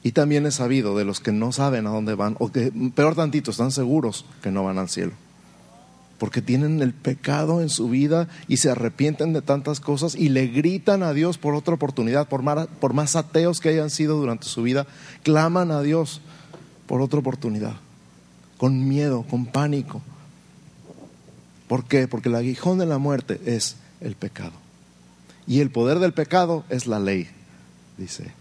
Y 0.08 0.12
también 0.12 0.46
he 0.46 0.50
sabido 0.50 0.96
de 0.96 1.04
los 1.04 1.20
que 1.20 1.32
no 1.32 1.52
saben 1.52 1.86
a 1.86 1.90
dónde 1.90 2.14
van, 2.14 2.34
o 2.38 2.50
que 2.50 2.72
peor 2.94 3.14
tantito, 3.14 3.50
están 3.50 3.70
seguros 3.70 4.24
que 4.40 4.50
no 4.50 4.64
van 4.64 4.78
al 4.78 4.88
cielo. 4.88 5.12
Porque 6.16 6.40
tienen 6.40 6.80
el 6.80 6.94
pecado 6.94 7.60
en 7.60 7.68
su 7.68 7.90
vida 7.90 8.26
y 8.48 8.56
se 8.56 8.70
arrepienten 8.70 9.34
de 9.34 9.42
tantas 9.42 9.80
cosas 9.80 10.14
y 10.14 10.30
le 10.30 10.46
gritan 10.46 11.02
a 11.02 11.12
Dios 11.12 11.36
por 11.36 11.54
otra 11.54 11.74
oportunidad, 11.74 12.26
por 12.26 12.40
más, 12.40 12.68
por 12.80 12.94
más 12.94 13.16
ateos 13.16 13.60
que 13.60 13.68
hayan 13.68 13.90
sido 13.90 14.16
durante 14.16 14.46
su 14.46 14.62
vida, 14.62 14.86
claman 15.24 15.70
a 15.72 15.82
Dios 15.82 16.22
por 16.86 17.02
otra 17.02 17.18
oportunidad, 17.18 17.74
con 18.56 18.88
miedo, 18.88 19.26
con 19.28 19.44
pánico. 19.44 20.00
¿Por 21.68 21.84
qué? 21.84 22.08
Porque 22.08 22.30
el 22.30 22.36
aguijón 22.36 22.78
de 22.78 22.86
la 22.86 22.96
muerte 22.96 23.42
es 23.44 23.76
el 24.00 24.14
pecado. 24.14 24.54
Y 25.46 25.60
el 25.60 25.70
poder 25.70 25.98
del 25.98 26.14
pecado 26.14 26.64
es 26.70 26.86
la 26.86 26.98
ley, 26.98 27.28
dice 27.98 28.37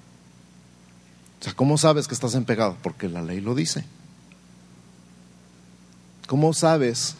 ¿cómo 1.55 1.77
sabes 1.77 2.07
que 2.07 2.13
estás 2.13 2.35
en 2.35 2.45
pecado? 2.45 2.77
Porque 2.81 3.07
la 3.09 3.21
ley 3.21 3.41
lo 3.41 3.55
dice. 3.55 3.85
¿Cómo 6.27 6.53
sabes 6.53 7.15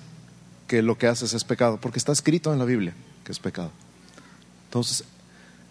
que 0.67 0.81
lo 0.81 0.97
que 0.97 1.07
haces 1.07 1.33
es 1.33 1.43
pecado? 1.43 1.79
Porque 1.81 1.99
está 1.99 2.11
escrito 2.11 2.51
en 2.51 2.59
la 2.59 2.65
Biblia 2.65 2.93
que 3.23 3.31
es 3.31 3.39
pecado. 3.39 3.71
Entonces, 4.65 5.05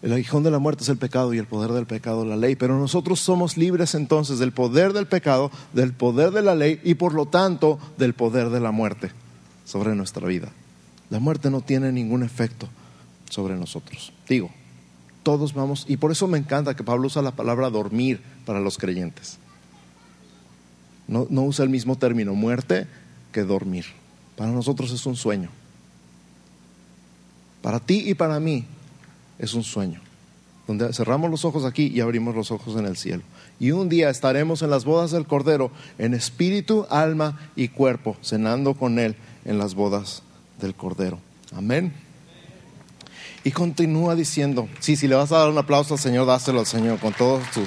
el 0.02 0.12
aguijón 0.12 0.42
de 0.42 0.50
la 0.50 0.58
muerte 0.58 0.82
es 0.82 0.88
el 0.88 0.98
pecado 0.98 1.32
y 1.32 1.38
el 1.38 1.46
poder 1.46 1.72
del 1.72 1.86
pecado 1.86 2.24
la 2.24 2.36
ley. 2.36 2.56
Pero 2.56 2.78
nosotros 2.78 3.20
somos 3.20 3.56
libres 3.56 3.94
entonces 3.94 4.38
del 4.38 4.52
poder 4.52 4.92
del 4.92 5.06
pecado, 5.06 5.50
del 5.72 5.92
poder 5.92 6.32
de 6.32 6.42
la 6.42 6.54
ley 6.54 6.80
y 6.84 6.94
por 6.94 7.14
lo 7.14 7.26
tanto 7.26 7.78
del 7.98 8.14
poder 8.14 8.50
de 8.50 8.60
la 8.60 8.72
muerte 8.72 9.10
sobre 9.64 9.94
nuestra 9.94 10.26
vida. 10.26 10.50
La 11.10 11.18
muerte 11.18 11.50
no 11.50 11.60
tiene 11.60 11.92
ningún 11.92 12.22
efecto 12.22 12.68
sobre 13.30 13.56
nosotros. 13.56 14.12
Digo, 14.28 14.50
todos 15.22 15.54
vamos, 15.54 15.84
y 15.88 15.96
por 15.96 16.12
eso 16.12 16.28
me 16.28 16.38
encanta 16.38 16.76
que 16.76 16.84
Pablo 16.84 17.06
usa 17.06 17.22
la 17.22 17.32
palabra 17.32 17.70
dormir 17.70 18.20
para 18.46 18.60
los 18.60 18.78
creyentes. 18.78 19.38
No, 21.06 21.26
no 21.28 21.42
usa 21.42 21.64
el 21.64 21.68
mismo 21.68 21.96
término 21.96 22.34
muerte 22.34 22.86
que 23.32 23.42
dormir. 23.42 23.84
Para 24.36 24.50
nosotros 24.50 24.90
es 24.92 25.04
un 25.04 25.16
sueño. 25.16 25.50
Para 27.60 27.80
ti 27.80 28.04
y 28.06 28.14
para 28.14 28.40
mí 28.40 28.64
es 29.38 29.52
un 29.54 29.62
sueño. 29.62 30.00
Donde 30.66 30.92
cerramos 30.92 31.30
los 31.30 31.44
ojos 31.44 31.64
aquí 31.64 31.90
y 31.94 32.00
abrimos 32.00 32.34
los 32.34 32.50
ojos 32.50 32.76
en 32.76 32.86
el 32.86 32.96
cielo. 32.96 33.22
Y 33.60 33.70
un 33.70 33.88
día 33.88 34.10
estaremos 34.10 34.62
en 34.62 34.70
las 34.70 34.84
bodas 34.84 35.10
del 35.10 35.26
Cordero 35.26 35.70
en 35.98 36.14
espíritu, 36.14 36.86
alma 36.90 37.38
y 37.54 37.68
cuerpo, 37.68 38.16
cenando 38.22 38.74
con 38.74 38.98
Él 38.98 39.16
en 39.44 39.58
las 39.58 39.74
bodas 39.74 40.22
del 40.60 40.74
Cordero. 40.74 41.18
Amén. 41.54 41.92
Y 43.44 43.52
continúa 43.52 44.16
diciendo, 44.16 44.68
sí, 44.80 44.96
si 44.96 45.06
le 45.06 45.14
vas 45.14 45.30
a 45.30 45.38
dar 45.38 45.50
un 45.50 45.58
aplauso 45.58 45.94
al 45.94 46.00
Señor, 46.00 46.26
dáselo 46.26 46.58
al 46.60 46.66
Señor 46.66 46.98
con 46.98 47.12
todo 47.12 47.40
tu 47.54 47.62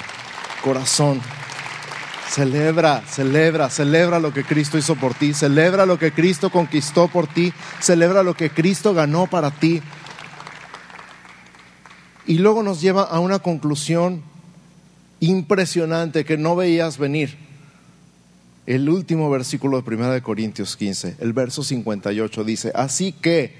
corazón. 0.60 1.20
Celebra, 2.28 3.02
celebra, 3.08 3.70
celebra 3.70 4.20
lo 4.20 4.32
que 4.32 4.44
Cristo 4.44 4.78
hizo 4.78 4.94
por 4.94 5.14
ti, 5.14 5.34
celebra 5.34 5.84
lo 5.84 5.98
que 5.98 6.12
Cristo 6.12 6.50
conquistó 6.50 7.08
por 7.08 7.26
ti, 7.26 7.52
celebra 7.80 8.22
lo 8.22 8.34
que 8.34 8.50
Cristo 8.50 8.94
ganó 8.94 9.26
para 9.26 9.50
ti. 9.50 9.82
Y 12.26 12.38
luego 12.38 12.62
nos 12.62 12.80
lleva 12.80 13.02
a 13.02 13.18
una 13.18 13.40
conclusión 13.40 14.22
impresionante 15.18 16.24
que 16.24 16.36
no 16.36 16.54
veías 16.54 16.98
venir. 16.98 17.36
El 18.66 18.88
último 18.88 19.28
versículo 19.30 19.80
de 19.80 19.94
1 19.94 20.12
de 20.12 20.22
Corintios 20.22 20.76
15, 20.76 21.16
el 21.18 21.32
verso 21.32 21.64
58 21.64 22.44
dice, 22.44 22.70
así 22.74 23.10
que, 23.10 23.56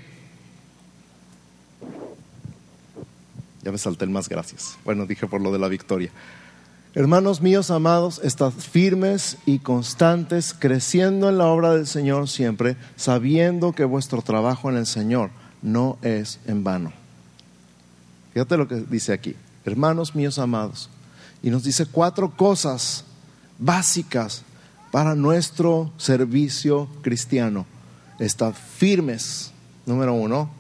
ya 3.63 3.73
me 3.73 3.79
salté 3.79 4.05
el 4.05 4.11
más 4.11 4.29
gracias, 4.29 4.79
bueno, 4.85 5.07
dije 5.07 5.27
por 5.27 5.41
lo 5.41 5.51
de 5.51 5.59
la 5.59 5.67
victoria. 5.67 6.13
Hermanos 6.93 7.41
míos 7.41 7.71
amados, 7.71 8.21
estad 8.25 8.51
firmes 8.51 9.37
y 9.47 9.61
constantes, 9.61 10.53
creciendo 10.53 11.29
en 11.29 11.39
la 11.39 11.47
obra 11.47 11.73
del 11.73 11.87
Señor 11.87 12.29
siempre, 12.29 12.77
sabiendo 12.97 13.71
que 13.73 13.85
vuestro 13.85 14.23
trabajo 14.23 14.71
en 14.71 14.77
el 14.77 14.87
Señor 14.87 15.31
no 15.63 15.99
es 16.03 16.41
en 16.49 16.65
vano. 16.65 16.93
Fíjate 18.33 18.57
lo 18.57 18.67
que 18.67 18.85
dice 18.91 19.13
aquí, 19.13 19.37
hermanos 19.65 20.17
míos 20.17 20.41
amados, 20.41 20.91
y 21.45 21.51
nos 21.51 21.63
dice 21.63 21.87
cuatro 21.87 22.37
cosas 22.37 23.05
básicas 23.61 24.43
para 24.91 25.15
nuestro 25.15 25.93
servicio 25.97 26.89
cristiano. 27.03 27.67
Estad 28.19 28.53
firmes, 28.53 29.53
número 29.87 30.13
uno, 30.13 30.51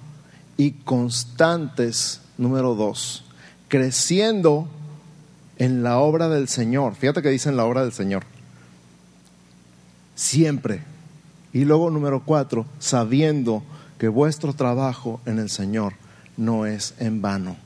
y 0.56 0.70
constantes, 0.70 2.20
número 2.38 2.76
dos, 2.76 3.24
creciendo 3.66 4.68
en 5.60 5.82
la 5.82 5.98
obra 5.98 6.28
del 6.28 6.48
Señor. 6.48 6.94
Fíjate 6.96 7.22
que 7.22 7.28
dice 7.28 7.50
en 7.50 7.56
la 7.56 7.66
obra 7.66 7.82
del 7.82 7.92
Señor. 7.92 8.24
Siempre. 10.16 10.82
Y 11.52 11.64
luego 11.64 11.90
número 11.90 12.22
cuatro, 12.24 12.66
sabiendo 12.78 13.62
que 13.98 14.08
vuestro 14.08 14.54
trabajo 14.54 15.20
en 15.26 15.38
el 15.38 15.50
Señor 15.50 15.92
no 16.36 16.64
es 16.64 16.94
en 16.98 17.20
vano. 17.20 17.56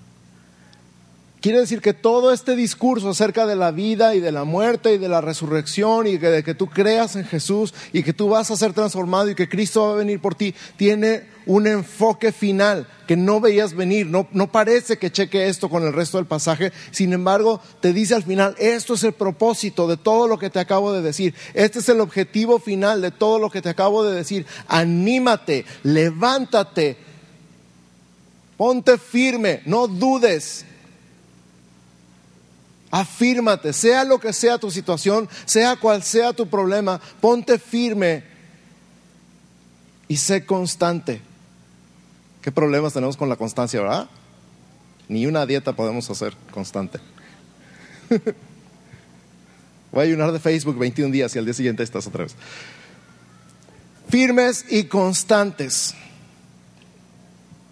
Quiere 1.40 1.60
decir 1.60 1.80
que 1.80 1.92
todo 1.92 2.32
este 2.32 2.56
discurso 2.56 3.10
acerca 3.10 3.46
de 3.46 3.54
la 3.54 3.70
vida 3.70 4.14
y 4.14 4.20
de 4.20 4.32
la 4.32 4.44
muerte 4.44 4.94
y 4.94 4.98
de 4.98 5.08
la 5.08 5.20
resurrección 5.20 6.06
y 6.08 6.16
de 6.16 6.42
que 6.42 6.54
tú 6.54 6.66
creas 6.66 7.14
en 7.14 7.24
Jesús 7.24 7.74
y 7.92 8.02
que 8.02 8.14
tú 8.14 8.28
vas 8.28 8.50
a 8.50 8.56
ser 8.56 8.72
transformado 8.72 9.30
y 9.30 9.34
que 9.36 9.48
Cristo 9.48 9.86
va 9.86 9.92
a 9.92 9.96
venir 9.96 10.20
por 10.20 10.34
ti, 10.34 10.54
tiene 10.76 11.33
un 11.46 11.66
enfoque 11.66 12.32
final 12.32 12.88
que 13.06 13.16
no 13.16 13.40
veías 13.40 13.74
venir. 13.74 14.06
No, 14.06 14.28
no 14.32 14.50
parece 14.50 14.98
que 14.98 15.10
cheque 15.10 15.48
esto 15.48 15.68
con 15.68 15.84
el 15.84 15.92
resto 15.92 16.18
del 16.18 16.26
pasaje. 16.26 16.72
Sin 16.90 17.12
embargo, 17.12 17.60
te 17.80 17.92
dice 17.92 18.14
al 18.14 18.22
final, 18.22 18.54
esto 18.58 18.94
es 18.94 19.04
el 19.04 19.12
propósito 19.12 19.86
de 19.86 19.96
todo 19.96 20.28
lo 20.28 20.38
que 20.38 20.50
te 20.50 20.60
acabo 20.60 20.92
de 20.92 21.02
decir. 21.02 21.34
Este 21.54 21.78
es 21.78 21.88
el 21.88 22.00
objetivo 22.00 22.58
final 22.58 23.02
de 23.02 23.10
todo 23.10 23.38
lo 23.38 23.50
que 23.50 23.62
te 23.62 23.68
acabo 23.68 24.04
de 24.04 24.16
decir. 24.16 24.46
Anímate, 24.68 25.64
levántate, 25.82 26.96
ponte 28.56 28.98
firme, 28.98 29.62
no 29.66 29.86
dudes 29.86 30.64
Afírmate, 32.94 33.72
sea 33.72 34.04
lo 34.04 34.20
que 34.20 34.32
sea 34.32 34.56
tu 34.56 34.70
situación, 34.70 35.28
sea 35.46 35.74
cual 35.74 36.00
sea 36.04 36.32
tu 36.32 36.46
problema, 36.46 37.00
ponte 37.20 37.58
firme 37.58 38.22
y 40.06 40.16
sé 40.16 40.46
constante. 40.46 41.20
¿Qué 42.44 42.52
problemas 42.52 42.92
tenemos 42.92 43.16
con 43.16 43.30
la 43.30 43.36
constancia, 43.36 43.80
verdad? 43.80 44.06
Ni 45.08 45.24
una 45.24 45.46
dieta 45.46 45.72
podemos 45.72 46.10
hacer 46.10 46.36
constante. 46.50 46.98
Voy 49.90 50.00
a 50.00 50.02
ayunar 50.02 50.30
de 50.30 50.38
Facebook 50.38 50.76
21 50.76 51.10
días 51.10 51.34
y 51.34 51.38
al 51.38 51.46
día 51.46 51.54
siguiente 51.54 51.82
estás 51.82 52.06
otra 52.06 52.24
vez. 52.24 52.36
Firmes 54.10 54.66
y 54.68 54.84
constantes. 54.84 55.94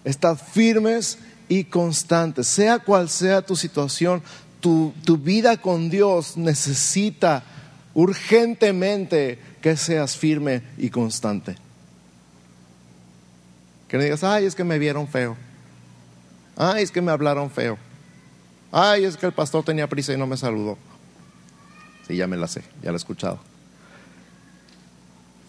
Estad 0.05 0.39
firmes 0.39 1.19
y 1.51 1.65
constantes. 1.65 2.47
Sea 2.47 2.79
cual 2.79 3.11
sea 3.11 3.43
tu 3.43 3.57
situación, 3.57 4.23
tu, 4.61 4.95
vida 5.23 5.59
con 5.59 5.91
Dios 5.91 6.39
necesita 6.39 7.45
urgentemente 7.93 9.39
que 9.61 9.77
seas 9.77 10.17
firme 10.17 10.63
y 10.79 10.89
constante. 10.89 11.57
Que 13.93 13.97
no 13.97 14.03
digas, 14.03 14.25
ay, 14.25 14.47
es 14.47 14.57
que 14.57 14.65
me 14.65 14.81
vieron 14.81 15.07
feo. 15.07 15.37
Ay, 16.57 16.83
es 16.83 16.91
que 16.91 17.01
me 17.01 17.13
hablaron 17.13 17.49
feo. 17.49 17.79
Ay, 18.73 19.05
es 19.05 19.17
que 19.17 19.27
el 19.27 19.33
pastor 19.33 19.63
tenía 19.63 19.87
prisa 19.87 20.13
y 20.13 20.17
no 20.17 20.27
me 20.27 20.37
saludó. 20.37 20.77
Sí, 22.09 22.17
ya 22.17 22.27
me 22.27 22.37
la 22.37 22.49
sé, 22.49 22.65
ya 22.83 22.91
la 22.91 22.95
he 22.95 22.97
escuchado. 22.97 23.39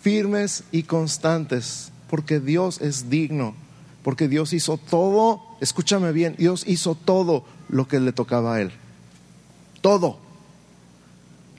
Firmes 0.02 0.64
y 0.72 0.84
constantes, 0.84 1.92
porque 2.08 2.40
Dios 2.40 2.80
es 2.82 3.10
digno, 3.10 3.56
porque 4.04 4.28
Dios 4.28 4.54
hizo 4.54 4.78
todo, 4.78 5.42
escúchame 5.60 6.12
bien, 6.12 6.36
Dios 6.38 6.66
hizo 6.68 6.94
todo 6.94 7.46
lo 7.70 7.88
que 7.88 8.00
le 8.00 8.12
tocaba 8.12 8.56
a 8.56 8.62
Él 8.62 8.72
todo. 9.84 10.18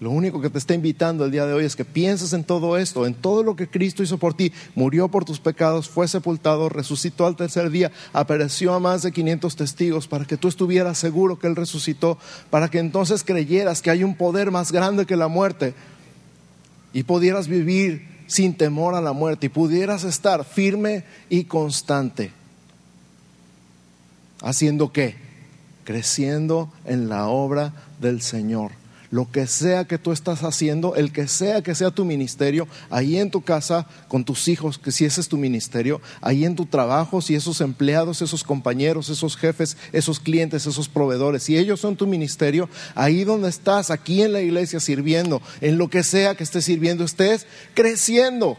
Lo 0.01 0.11
único 0.11 0.41
que 0.41 0.51
te 0.51 0.59
está 0.59 0.75
invitando 0.75 1.25
el 1.25 1.31
día 1.31 1.47
de 1.47 1.53
hoy 1.53 1.65
es 1.65 1.77
que 1.77 1.85
pienses 1.85 2.33
en 2.33 2.43
todo 2.43 2.77
esto, 2.77 3.07
en 3.07 3.15
todo 3.15 3.45
lo 3.45 3.55
que 3.55 3.69
Cristo 3.69 4.03
hizo 4.03 4.19
por 4.19 4.35
ti. 4.35 4.53
Murió 4.75 5.09
por 5.09 5.25
tus 5.25 5.39
pecados, 5.39 5.89
fue 5.89 6.09
sepultado, 6.09 6.69
resucitó 6.69 7.27
al 7.27 7.37
tercer 7.37 7.71
día, 7.71 7.93
apareció 8.13 8.75
a 8.75 8.81
más 8.81 9.03
de 9.03 9.13
500 9.13 9.55
testigos 9.55 10.09
para 10.09 10.25
que 10.25 10.37
tú 10.37 10.49
estuvieras 10.49 10.99
seguro 10.99 11.39
que 11.39 11.47
Él 11.47 11.55
resucitó, 11.55 12.19
para 12.51 12.69
que 12.69 12.81
entonces 12.81 13.23
creyeras 13.23 13.83
que 13.83 13.91
hay 13.91 14.03
un 14.03 14.17
poder 14.17 14.51
más 14.51 14.73
grande 14.73 15.07
que 15.07 15.17
la 15.17 15.29
muerte 15.29 15.75
y 16.93 17.05
pudieras 17.05 17.47
vivir 17.47 18.25
sin 18.27 18.55
temor 18.55 18.97
a 18.97 19.01
la 19.01 19.13
muerte 19.13 19.47
y 19.47 19.51
pudieras 19.51 20.03
estar 20.03 20.45
firme 20.45 21.05
y 21.29 21.45
constante. 21.45 22.33
¿Haciendo 24.43 24.93
qué? 24.93 25.17
Creciendo 25.85 26.73
en 26.85 27.09
la 27.09 27.29
obra 27.29 27.73
del 28.01 28.23
Señor. 28.23 28.84
Lo 29.15 29.31
que 29.31 29.47
sea 29.47 29.85
que 29.85 29.97
tú 29.97 30.11
estás 30.11 30.43
haciendo, 30.43 30.97
el 30.97 31.13
que 31.13 31.29
sea 31.29 31.63
que 31.63 31.77
sea 31.77 31.93
tu 31.93 32.05
ministerio, 32.05 32.67
ahí 32.91 33.17
en 33.17 33.31
tu 33.31 33.43
casa, 33.43 33.87
con 34.09 34.25
tus 34.25 34.49
hijos, 34.49 34.77
que 34.77 34.91
si 34.91 35.05
ese 35.05 35.21
es 35.21 35.29
tu 35.29 35.37
ministerio, 35.37 36.01
ahí 36.21 36.45
en 36.45 36.57
tu 36.57 36.67
trabajo, 36.67 37.23
si 37.23 37.37
esos 37.37 37.61
empleados, 37.61 38.23
esos 38.23 38.43
compañeros, 38.43 39.11
esos 39.11 39.37
jefes, 39.37 39.77
esos 39.93 40.19
clientes, 40.19 40.67
esos 40.67 40.89
proveedores, 40.89 41.45
si 41.45 41.57
ellos 41.57 41.79
son 41.79 41.95
tu 41.95 42.09
ministerio, 42.09 42.69
ahí 42.97 43.23
donde 43.23 43.51
estás, 43.51 43.93
aquí 43.93 44.21
en 44.21 44.33
la 44.33 44.41
iglesia 44.41 44.81
sirviendo, 44.81 45.41
en 45.61 45.79
lo 45.79 45.89
que 45.89 46.03
sea 46.03 46.35
que 46.35 46.43
estés 46.43 46.65
sirviendo, 46.65 47.05
estés 47.05 47.47
creciendo. 47.75 48.59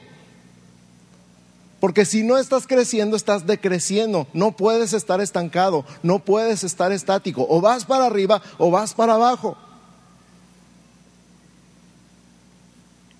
Porque 1.81 2.05
si 2.05 2.23
no 2.23 2.37
estás 2.37 2.65
creciendo, 2.65 3.17
estás 3.17 3.45
decreciendo. 3.45 4.25
No 4.31 4.55
puedes 4.55 4.93
estar 4.93 5.19
estancado, 5.19 5.83
no 6.01 6.19
puedes 6.19 6.63
estar 6.63 6.93
estático. 6.93 7.45
O 7.49 7.59
vas 7.59 7.83
para 7.83 8.05
arriba 8.05 8.41
o 8.57 8.71
vas 8.71 8.93
para 8.93 9.15
abajo. 9.15 9.57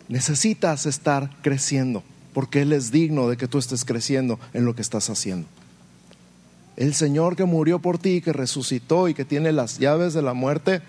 Necesitas 0.08 0.86
estar 0.86 1.30
creciendo, 1.42 2.04
porque 2.34 2.62
Él 2.62 2.74
es 2.74 2.92
digno 2.92 3.28
de 3.30 3.38
que 3.38 3.48
tú 3.48 3.58
estés 3.58 3.86
creciendo 3.86 4.40
en 4.54 4.66
lo 4.66 4.76
que 4.76 4.82
estás 4.82 5.10
haciendo. 5.10 5.48
El 6.78 6.94
Señor 6.94 7.36
que 7.36 7.46
murió 7.46 7.80
por 7.80 7.98
ti, 7.98 8.22
que 8.22 8.34
resucitó 8.34 9.08
y 9.08 9.14
que 9.14 9.26
tiene 9.26 9.52
las 9.52 9.80
llaves 9.80 10.14
de 10.14 10.22
la 10.22 10.34
muerte, 10.34 10.82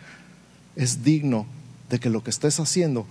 es 0.75 1.05
digno 1.05 1.47
de 1.89 2.01
que 2.01 2.11
lo 2.11 2.25
que 2.25 2.31
estés 2.31 2.59
haciendo 2.59 3.07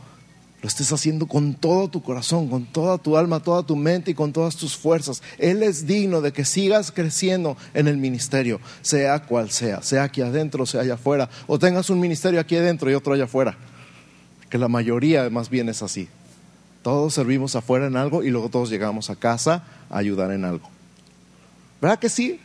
lo 0.65 0.69
estés 0.69 0.91
haciendo 0.91 1.27
con 1.27 1.53
todo 1.53 1.89
tu 1.89 2.01
corazón, 2.01 2.47
con 2.49 2.65
toda 2.65 2.97
tu 2.97 3.17
alma, 3.17 3.39
toda 3.39 3.61
tu 3.61 3.75
mente 3.75 4.09
y 4.09 4.13
con 4.15 4.33
todas 4.33 4.55
tus 4.55 4.75
fuerzas. 4.75 5.21
Él 5.37 5.61
es 5.61 5.85
digno 5.85 6.21
de 6.21 6.33
que 6.33 6.43
sigas 6.43 6.91
creciendo 6.91 7.55
en 7.75 7.87
el 7.87 7.97
ministerio, 7.97 8.59
sea 8.81 9.19
cual 9.19 9.51
sea, 9.51 9.83
sea 9.83 10.05
aquí 10.05 10.21
adentro, 10.21 10.65
sea 10.65 10.81
allá 10.81 10.95
afuera, 10.95 11.29
o 11.45 11.59
tengas 11.59 11.91
un 11.91 11.99
ministerio 11.99 12.39
aquí 12.39 12.55
adentro 12.55 12.89
y 12.89 12.95
otro 12.95 13.13
allá 13.13 13.25
afuera. 13.25 13.55
Que 14.49 14.58
la 14.58 14.67
mayoría 14.67 15.29
más 15.29 15.49
bien 15.49 15.69
es 15.69 15.81
así. 15.81 16.08
Todos 16.84 17.13
servimos 17.13 17.55
afuera 17.55 17.88
en 17.88 17.97
algo 17.97 18.23
y 18.23 18.29
luego 18.29 18.49
todos 18.49 18.69
llegamos 18.69 19.10
a 19.10 19.15
casa 19.15 19.63
a 19.89 19.97
ayudar 19.97 20.31
en 20.31 20.45
algo. 20.45 20.69
¿Verdad 21.81 21.99
que 21.99 22.10
sí? 22.10 22.39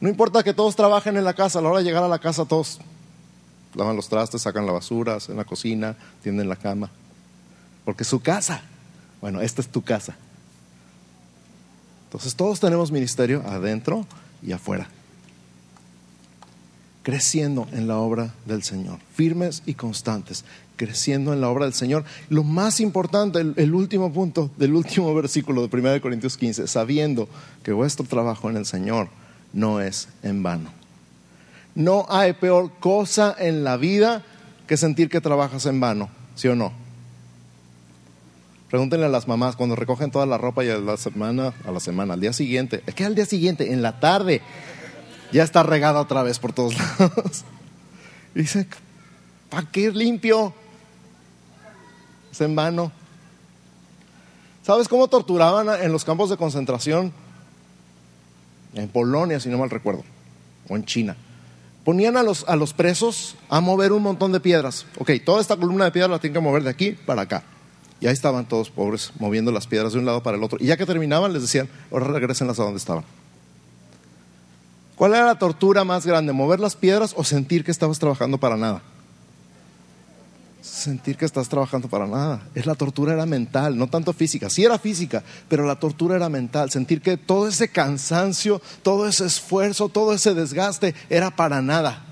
No 0.00 0.08
importa 0.08 0.42
que 0.42 0.54
todos 0.54 0.76
trabajen 0.76 1.16
en 1.16 1.24
la 1.24 1.34
casa, 1.34 1.58
a 1.58 1.62
la 1.62 1.68
hora 1.68 1.78
de 1.78 1.84
llegar 1.84 2.04
a 2.04 2.08
la 2.08 2.18
casa 2.18 2.44
todos 2.44 2.80
lavan 3.74 3.96
los 3.96 4.08
trastes, 4.08 4.42
sacan 4.42 4.66
la 4.66 4.72
basura, 4.72 5.16
hacen 5.16 5.36
la 5.36 5.44
cocina, 5.44 5.96
tienden 6.22 6.48
la 6.48 6.56
cama 6.56 6.90
porque 7.84 8.02
es 8.02 8.08
su 8.08 8.20
casa. 8.20 8.62
Bueno, 9.20 9.40
esta 9.40 9.60
es 9.60 9.68
tu 9.68 9.82
casa. 9.82 10.16
Entonces 12.06 12.34
todos 12.34 12.60
tenemos 12.60 12.90
ministerio 12.90 13.42
adentro 13.46 14.06
y 14.42 14.52
afuera. 14.52 14.88
Creciendo 17.04 17.68
en 17.72 17.86
la 17.86 17.98
obra 17.98 18.34
del 18.46 18.64
Señor, 18.64 18.98
firmes 19.14 19.62
y 19.66 19.74
constantes, 19.74 20.44
creciendo 20.74 21.32
en 21.32 21.40
la 21.40 21.48
obra 21.48 21.66
del 21.66 21.74
Señor. 21.74 22.04
Lo 22.28 22.42
más 22.42 22.80
importante, 22.80 23.38
el, 23.38 23.74
último 23.74 24.12
punto 24.12 24.50
del 24.56 24.74
último 24.74 25.14
versículo 25.14 25.64
de 25.64 25.76
1 25.76 26.00
Corintios 26.00 26.36
15, 26.36 26.66
sabiendo 26.66 27.28
que 27.62 27.72
vuestro 27.72 28.04
trabajo 28.04 28.50
en 28.50 28.56
el 28.56 28.66
Señor 28.66 29.08
no 29.52 29.80
es 29.80 30.08
en 30.24 30.42
vano. 30.42 30.70
No 31.76 32.06
hay 32.08 32.32
peor 32.32 32.72
cosa 32.80 33.36
en 33.38 33.62
la 33.62 33.76
vida 33.76 34.24
que 34.66 34.76
sentir 34.76 35.08
que 35.08 35.20
trabajas 35.20 35.66
en 35.66 35.78
vano. 35.78 36.08
¿sí 36.34 36.48
o 36.48 36.54
no? 36.54 36.72
Pregúntenle 38.70 39.06
a 39.06 39.08
las 39.08 39.28
mamás 39.28 39.56
cuando 39.56 39.76
recogen 39.76 40.10
toda 40.10 40.26
la 40.26 40.38
ropa 40.38 40.64
y 40.64 40.70
a 40.70 40.78
la 40.78 40.96
semana, 40.96 41.54
a 41.64 41.70
la 41.70 41.80
semana, 41.80 42.14
al 42.14 42.20
día 42.20 42.32
siguiente, 42.32 42.82
es 42.86 42.94
que 42.94 43.04
al 43.04 43.14
día 43.14 43.24
siguiente, 43.24 43.72
en 43.72 43.82
la 43.82 44.00
tarde, 44.00 44.40
ya 45.34 45.42
está 45.42 45.64
regada 45.64 46.00
otra 46.00 46.22
vez 46.22 46.38
por 46.38 46.52
todos 46.52 46.74
lados. 46.78 47.44
Y 48.34 48.40
dice, 48.40 48.68
¿para 49.50 49.68
qué 49.70 49.90
limpio? 49.90 50.54
Es 52.30 52.40
en 52.40 52.54
vano. 52.54 52.92
¿Sabes 54.62 54.88
cómo 54.88 55.08
torturaban 55.08 55.68
en 55.82 55.92
los 55.92 56.04
campos 56.04 56.30
de 56.30 56.36
concentración? 56.36 57.12
En 58.74 58.88
Polonia, 58.88 59.40
si 59.40 59.48
no 59.48 59.58
mal 59.58 59.70
recuerdo, 59.70 60.04
o 60.68 60.76
en 60.76 60.84
China. 60.84 61.16
Ponían 61.84 62.16
a 62.16 62.22
los, 62.22 62.44
a 62.48 62.56
los 62.56 62.72
presos 62.72 63.36
a 63.48 63.60
mover 63.60 63.92
un 63.92 64.02
montón 64.02 64.32
de 64.32 64.40
piedras. 64.40 64.86
Ok, 64.98 65.10
toda 65.24 65.40
esta 65.40 65.56
columna 65.56 65.84
de 65.84 65.90
piedras 65.90 66.10
la 66.10 66.18
tienen 66.20 66.34
que 66.34 66.40
mover 66.40 66.62
de 66.62 66.70
aquí 66.70 66.92
para 66.92 67.22
acá. 67.22 67.42
Y 68.00 68.06
ahí 68.06 68.12
estaban 68.12 68.46
todos 68.46 68.70
pobres 68.70 69.12
moviendo 69.18 69.50
las 69.50 69.66
piedras 69.66 69.92
de 69.92 69.98
un 69.98 70.06
lado 70.06 70.22
para 70.22 70.36
el 70.36 70.44
otro. 70.44 70.58
Y 70.60 70.66
ya 70.66 70.76
que 70.76 70.86
terminaban 70.86 71.32
les 71.32 71.42
decían, 71.42 71.68
ahora 71.90 72.06
regresenlas 72.06 72.58
a 72.60 72.62
donde 72.62 72.78
estaban. 72.78 73.04
¿Cuál 74.96 75.14
era 75.14 75.26
la 75.26 75.38
tortura 75.38 75.84
más 75.84 76.06
grande? 76.06 76.32
¿Mover 76.32 76.60
las 76.60 76.76
piedras 76.76 77.14
o 77.16 77.24
sentir 77.24 77.64
que 77.64 77.70
estabas 77.70 77.98
trabajando 77.98 78.38
para 78.38 78.56
nada? 78.56 78.82
Sentir 80.62 81.16
que 81.16 81.24
estás 81.24 81.48
trabajando 81.48 81.88
para 81.88 82.06
nada. 82.06 82.46
Es 82.54 82.64
la 82.66 82.74
tortura 82.74 83.12
era 83.12 83.26
mental, 83.26 83.76
no 83.76 83.88
tanto 83.88 84.12
física. 84.12 84.48
Sí 84.48 84.64
era 84.64 84.78
física, 84.78 85.22
pero 85.48 85.66
la 85.66 85.76
tortura 85.76 86.16
era 86.16 86.28
mental. 86.28 86.70
Sentir 86.70 87.00
que 87.00 87.16
todo 87.16 87.48
ese 87.48 87.68
cansancio, 87.68 88.62
todo 88.82 89.08
ese 89.08 89.26
esfuerzo, 89.26 89.88
todo 89.88 90.12
ese 90.12 90.34
desgaste 90.34 90.94
era 91.10 91.34
para 91.34 91.60
nada. 91.60 92.04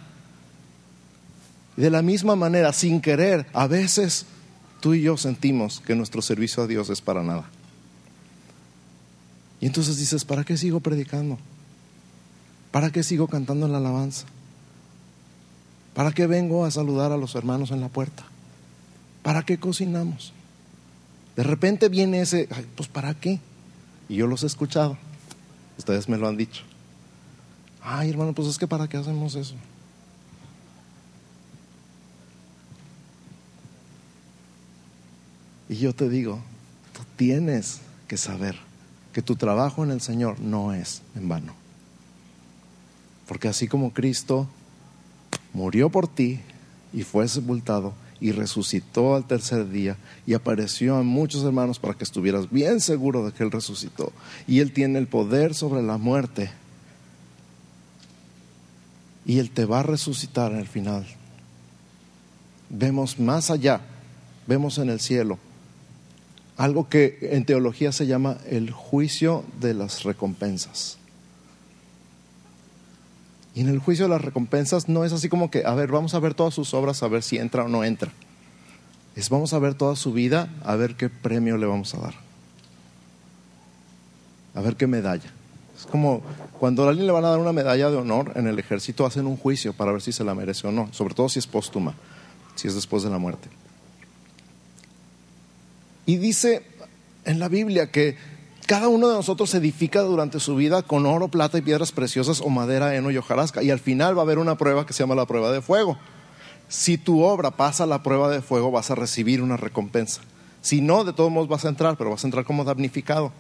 De 1.77 1.89
la 1.89 2.03
misma 2.03 2.37
manera, 2.37 2.73
sin 2.73 3.01
querer, 3.01 3.47
a 3.53 3.67
veces 3.67 4.27
tú 4.81 4.95
y 4.95 5.03
yo 5.03 5.17
sentimos 5.17 5.81
que 5.81 5.95
nuestro 5.95 6.21
servicio 6.21 6.63
a 6.63 6.67
Dios 6.67 6.91
es 6.91 7.01
para 7.01 7.23
nada. 7.23 7.45
Y 9.61 9.67
entonces 9.67 9.97
dices, 9.97 10.25
¿para 10.25 10.45
qué 10.45 10.57
sigo 10.57 10.81
predicando? 10.81 11.39
¿Para 12.73 12.91
qué 12.91 13.03
sigo 13.03 13.29
cantando 13.29 13.69
la 13.69 13.79
alabanza? 13.79 14.27
¿Para 15.95 16.11
qué 16.11 16.27
vengo 16.27 16.65
a 16.65 16.71
saludar 16.71 17.13
a 17.13 17.19
los 17.19 17.35
hermanos 17.35 17.71
en 17.71 17.81
la 17.81 17.89
puerta? 17.89 18.25
¿Para 19.23 19.45
qué 19.45 19.59
cocinamos? 19.59 20.33
De 21.37 21.43
repente 21.43 21.89
viene 21.91 22.23
ese, 22.23 22.49
pues 22.75 22.89
¿para 22.89 23.15
qué? 23.15 23.41
Y 24.09 24.17
yo 24.17 24.27
los 24.27 24.43
he 24.43 24.47
escuchado. 24.47 24.97
Ustedes 25.79 26.09
me 26.09 26.17
lo 26.17 26.29
han 26.29 26.37
dicho. 26.37 26.63
Ay, 27.83 28.11
hermano, 28.11 28.33
pues 28.33 28.49
es 28.49 28.59
que 28.59 28.67
¿para 28.67 28.89
qué 28.89 28.97
hacemos 28.97 29.35
eso? 29.35 29.55
Y 35.69 35.77
yo 35.77 35.95
te 35.95 36.09
digo, 36.09 36.41
tú 36.95 37.03
tienes 37.17 37.81
que 38.09 38.17
saber 38.17 38.57
que 39.13 39.23
tu 39.23 39.37
trabajo 39.37 39.85
en 39.85 39.91
el 39.91 40.01
Señor 40.01 40.41
no 40.41 40.73
es 40.73 41.03
en 41.17 41.29
vano. 41.29 41.62
Porque 43.33 43.49
así 43.49 43.67
como 43.67 43.95
Cristo 43.95 44.47
murió 45.55 45.89
por 45.89 46.07
ti 46.07 46.41
y 46.93 47.03
fue 47.03 47.27
sepultado 47.29 47.95
y 48.21 48.31
resucitó 48.31 49.15
al 49.15 49.27
tercer 49.27 49.71
día 49.71 49.97
y 50.27 50.35
apareció 50.35 50.97
a 50.97 51.03
muchos 51.03 51.43
hermanos 51.43 51.79
para 51.79 51.95
que 51.95 52.05
estuvieras 52.05 52.51
bien 52.51 52.79
seguro 52.83 53.25
de 53.25 53.33
que 53.33 53.43
Él 53.43 53.51
resucitó 53.51 54.13
y 54.47 54.59
Él 54.59 54.75
tiene 54.75 54.99
el 54.99 55.07
poder 55.07 55.55
sobre 55.55 55.81
la 55.81 55.97
muerte 55.97 56.51
y 59.25 59.39
Él 59.39 59.51
te 59.51 59.65
va 59.65 59.81
a 59.81 59.85
resucitar 59.85 60.53
en 60.53 60.59
el 60.59 60.69
final. 60.69 61.07
Vemos 62.69 63.19
más 63.19 63.51
allá, 63.51 63.81
vemos 64.47 64.77
en 64.77 64.91
el 64.91 65.01
cielo 65.01 65.39
algo 66.59 66.91
que 66.91 67.17
en 67.23 67.47
teología 67.47 67.93
se 67.93 68.07
llama 68.07 68.37
el 68.47 68.73
juicio 68.73 69.43
de 69.59 69.73
las 69.73 70.03
recompensas. 70.03 70.99
Y 73.55 73.61
en 73.61 73.69
el 73.69 73.79
juicio 73.79 74.07
de 74.07 74.11
las 74.11 74.23
recompensas 74.23 74.89
no 74.89 75.05
es 75.05 75.13
así 75.13 75.29
como 75.29 75.51
que, 75.51 75.65
a 75.65 75.75
ver, 75.75 75.91
vamos 75.91 76.15
a 76.15 76.19
ver 76.19 76.35
todas 76.35 76.55
sus 76.55 76.73
obras, 76.73 77.03
a 77.03 77.09
ver 77.09 77.23
si 77.23 77.37
entra 77.37 77.65
o 77.65 77.69
no 77.69 77.85
entra. 77.85 78.13
Es 79.15 79.29
vamos 79.29 79.53
a 79.53 79.59
ver 79.59 79.75
toda 79.75 79.95
su 79.95 80.13
vida, 80.13 80.49
a 80.65 80.75
ver 80.75 80.95
qué 80.97 81.11
premio 81.11 81.59
le 81.59 81.67
vamos 81.67 81.95
a 81.95 81.99
dar. 81.99 82.15
A 84.55 84.61
ver 84.63 84.77
qué 84.77 84.87
medalla. 84.87 85.31
Es 85.77 85.85
como 85.85 86.23
cuando 86.59 86.85
a 86.85 86.89
alguien 86.89 87.07
le 87.07 87.13
van 87.13 87.25
a 87.25 87.31
dar 87.31 87.39
una 87.39 87.53
medalla 87.53 87.91
de 87.91 87.97
honor 87.97 88.33
en 88.37 88.47
el 88.47 88.59
ejército, 88.59 89.05
hacen 89.05 89.27
un 89.27 89.37
juicio 89.37 89.75
para 89.75 89.93
ver 89.93 90.01
si 90.01 90.13
se 90.13 90.25
la 90.25 90.35
merece 90.35 90.67
o 90.67 90.73
no, 90.73 90.89
sobre 90.93 91.15
todo 91.15 91.29
si 91.29 91.39
es 91.39 91.47
póstuma, 91.47 91.95
si 92.55 92.69
es 92.69 92.75
después 92.75 93.03
de 93.03 93.11
la 93.11 93.19
muerte. 93.19 93.49
Y 96.07 96.17
dice 96.17 96.63
en 97.25 97.39
la 97.39 97.49
Biblia 97.49 97.91
que 97.91 98.17
cada 98.73 98.89
uno 98.89 99.07
de 99.11 99.17
nosotros 99.17 99.51
se 99.51 99.59
edifica 99.59 100.01
durante 100.01 100.41
su 100.41 100.57
vida 100.57 100.83
con 100.83 101.05
oro, 101.05 101.29
plata 101.29 101.59
y 101.59 101.61
piedras 101.61 101.93
preciosas 101.93 102.41
o 102.41 102.49
madera, 102.49 102.97
heno 102.97 103.11
y 103.11 103.19
hojarasca. 103.19 103.63
Y 103.63 103.71
al 103.71 103.79
final 103.79 104.17
va 104.17 104.23
a 104.23 104.25
haber 104.25 104.39
una 104.39 104.57
prueba 104.57 104.87
que 104.87 104.95
se 104.95 105.03
llama 105.03 105.15
la 105.15 105.27
prueba 105.27 105.53
de 105.53 105.61
fuego. 105.61 105.99
Si 106.71 106.97
tu 106.97 107.23
obra 107.23 107.51
pasa 107.51 107.85
la 107.85 108.03
prueba 108.03 108.31
de 108.31 108.41
fuego, 108.41 108.71
vas 108.71 108.91
a 108.91 108.95
recibir 108.95 109.43
una 109.43 109.59
recompensa. 109.59 110.23
Si 110.63 110.81
no, 110.81 111.05
de 111.05 111.13
todos 111.13 111.31
modos 111.31 111.51
vas 111.51 111.67
a 111.67 111.69
entrar, 111.69 111.99
pero 111.99 112.09
vas 112.09 112.25
a 112.25 112.27
entrar 112.27 112.47
como 112.47 112.65
damnificado. 112.65 113.31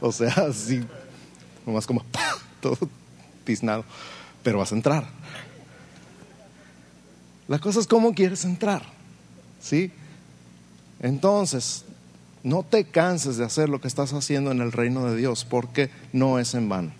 O 0.00 0.10
sea, 0.10 0.32
así, 0.50 0.82
nomás 1.64 1.86
como 1.86 2.04
todo 2.60 2.76
tiznado, 3.44 3.84
pero 4.42 4.58
vas 4.58 4.72
a 4.72 4.74
entrar. 4.74 5.06
La 7.46 7.60
cosa 7.60 7.78
es 7.78 7.86
cómo 7.86 8.14
quieres 8.14 8.44
entrar, 8.44 8.82
¿sí? 9.60 9.92
Entonces, 10.98 11.84
no 12.44 12.64
te 12.64 12.84
canses 12.84 13.36
de 13.36 13.44
hacer 13.44 13.68
lo 13.68 13.80
que 13.80 13.88
estás 13.88 14.12
haciendo 14.12 14.50
en 14.50 14.60
el 14.60 14.72
reino 14.72 15.04
de 15.04 15.16
Dios, 15.16 15.44
porque 15.44 15.90
no 16.12 16.38
es 16.38 16.54
en 16.54 16.68
vano. 16.68 16.92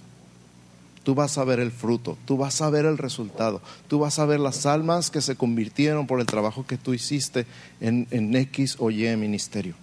Tú 1.03 1.17
vas 1.17 1.37
a 1.37 1.45
ver 1.45 1.59
el 1.59 1.73
fruto, 1.73 2.17
tú 2.27 2.37
vas 2.37 2.63
a 2.63 2.71
ver 2.71 2.85
el 2.85 2.97
resultado, 2.97 3.61
tú 3.89 3.99
vas 3.99 4.21
a 4.21 4.25
ver 4.25 4.39
las 4.39 4.67
almas 4.67 5.11
que 5.11 5.21
se 5.21 5.35
convirtieron 5.35 6.07
por 6.07 6.21
el 6.21 6.27
trabajo 6.27 6.65
que 6.65 6.79
tú 6.79 6.95
hiciste 6.95 7.45
en, 7.81 8.37
X 8.37 8.77
o 8.79 8.91
Y 8.91 9.17
ministerio. 9.17 9.75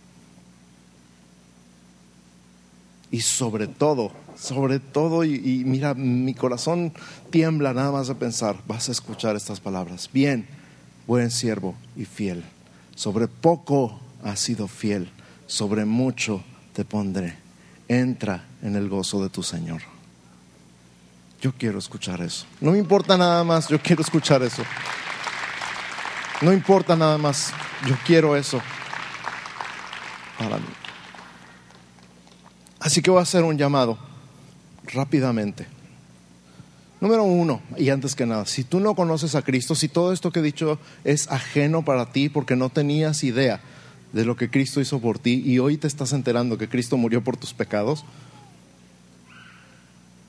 Y 3.12 3.22
sobre 3.22 3.68
todo, 3.68 4.12
sobre 4.40 4.80
todo, 4.80 5.26
y, 5.26 5.36
y 5.36 5.66
mira, 5.66 5.94
mi 5.94 6.34
corazón 6.36 6.94
tiembla 7.32 7.74
nada 7.74 7.92
más 7.92 8.08
de 8.08 8.16
pensar, 8.16 8.56
vas 8.66 8.88
a 8.88 8.94
escuchar 8.94 9.36
estas 9.36 9.60
palabras. 9.60 10.10
Bien, 10.14 10.48
buen 11.06 11.32
siervo 11.32 11.76
y 11.98 12.06
fiel. 12.06 12.46
Sobre 12.96 13.28
poco 13.28 14.00
has 14.24 14.40
sido 14.40 14.70
fiel 14.70 15.10
sobre 15.50 15.84
mucho 15.84 16.44
te 16.74 16.86
pondré. 16.86 17.36
Entra 17.88 18.46
en 18.62 18.76
el 18.76 18.88
gozo 18.88 19.22
de 19.22 19.30
tu 19.30 19.42
Señor. 19.42 19.82
Yo 21.42 21.54
quiero 21.58 21.80
escuchar 21.80 22.22
eso. 22.22 22.46
No 22.62 22.72
me 22.72 22.78
importa 22.78 23.18
nada 23.18 23.44
más, 23.44 23.68
yo 23.68 23.82
quiero 23.82 24.04
escuchar 24.04 24.44
eso. 24.44 24.64
No 26.42 26.54
importa 26.54 26.96
nada 26.96 27.18
más, 27.18 27.52
yo 27.88 27.98
quiero 28.06 28.38
eso 28.38 28.62
para 30.38 30.58
mí. 30.58 30.66
Así 32.80 33.02
que 33.02 33.10
voy 33.10 33.20
a 33.20 33.24
hacer 33.24 33.44
un 33.44 33.58
llamado 33.58 33.98
rápidamente. 34.86 35.68
Número 37.02 37.24
uno, 37.24 37.62
y 37.76 37.90
antes 37.90 38.14
que 38.14 38.26
nada, 38.26 38.46
si 38.46 38.64
tú 38.64 38.80
no 38.80 38.94
conoces 38.94 39.34
a 39.34 39.42
Cristo, 39.42 39.74
si 39.74 39.88
todo 39.88 40.14
esto 40.14 40.32
que 40.32 40.40
he 40.40 40.44
dicho 40.44 40.80
es 41.04 41.30
ajeno 41.32 41.84
para 41.84 42.12
ti 42.12 42.30
porque 42.30 42.56
no 42.56 42.70
tenías 42.70 43.24
idea, 43.24 43.62
de 44.14 44.26
lo 44.26 44.36
que 44.36 44.50
Cristo 44.50 44.82
hizo 44.82 45.00
por 45.00 45.20
ti 45.20 45.42
y 45.46 45.60
hoy 45.60 45.78
te 45.78 45.88
estás 45.88 46.14
enterando 46.14 46.58
que 46.58 46.70
Cristo 46.70 46.98
murió 46.98 47.24
por 47.24 47.38
tus 47.38 47.54
pecados 47.54 48.06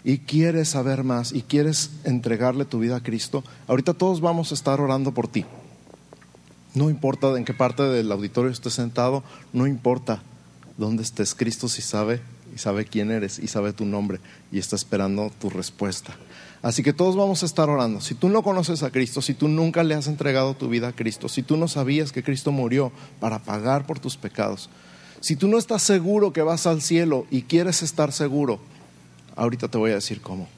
y 0.05 0.19
quieres 0.19 0.71
saber 0.71 1.05
más 1.05 1.33
y 1.33 1.43
quieres 1.43 1.91
entregarle 2.05 2.65
tu 2.65 2.79
vida 2.79 2.97
a 2.97 3.03
Cristo, 3.03 3.45
ahorita 3.69 3.95
todos 3.95 4.21
vamos 4.21 4.51
a 4.51 4.55
estar 4.55 4.81
orando 4.81 5.13
por 5.13 5.29
ti. 5.29 5.45
No 6.75 6.89
importa 6.89 7.37
en 7.37 7.45
qué 7.45 7.53
parte 7.53 7.83
del 7.83 8.11
auditorio 8.13 8.51
estés 8.51 8.75
sentado, 8.75 9.23
no 9.53 9.67
importa 9.67 10.23
dónde 10.79 11.03
estés, 11.03 11.35
Cristo 11.35 11.69
sí 11.69 11.83
sabe 11.83 12.21
sabe 12.61 12.85
quién 12.85 13.11
eres 13.11 13.39
y 13.39 13.49
sabe 13.49 13.73
tu 13.73 13.85
nombre 13.85 14.21
y 14.53 14.59
está 14.59 14.77
esperando 14.77 15.31
tu 15.41 15.51
respuesta. 15.51 16.17
Así 16.63 16.83
que 16.83 16.93
todos 16.93 17.17
vamos 17.17 17.43
a 17.43 17.47
estar 17.47 17.69
orando. 17.69 18.01
Si 18.01 18.15
tú 18.15 18.29
no 18.29 18.43
conoces 18.43 18.83
a 18.83 18.91
Cristo, 18.91 19.23
si 19.23 19.35
tú 19.35 19.49
nunca 19.49 19.83
le 19.83 19.95
has 19.95 20.07
entregado 20.07 20.55
tu 20.55 20.69
vida 20.69 20.89
a 20.89 20.93
Cristo, 20.93 21.29
si 21.29 21.43
tú 21.43 21.57
no 21.57 21.69
sabías 21.69 22.13
que 22.13 22.23
Cristo 22.23 22.53
murió 22.53 22.93
para 23.19 23.39
pagar 23.39 23.87
por 23.87 23.99
tus 23.99 24.17
pecados, 24.17 24.69
si 25.21 25.37
tú 25.37 25.49
no 25.49 25.59
estás 25.59 25.83
seguro 25.83 26.33
que 26.33 26.43
vas 26.43 26.67
al 26.67 26.83
cielo 26.83 27.27
y 27.31 27.43
quieres 27.43 27.83
estar 27.83 28.13
seguro, 28.13 28.61
ahorita 29.37 29.69
te 29.69 29.79
voy 29.79 29.91
a 29.91 29.95
decir 29.95 30.21
cómo. 30.21 30.49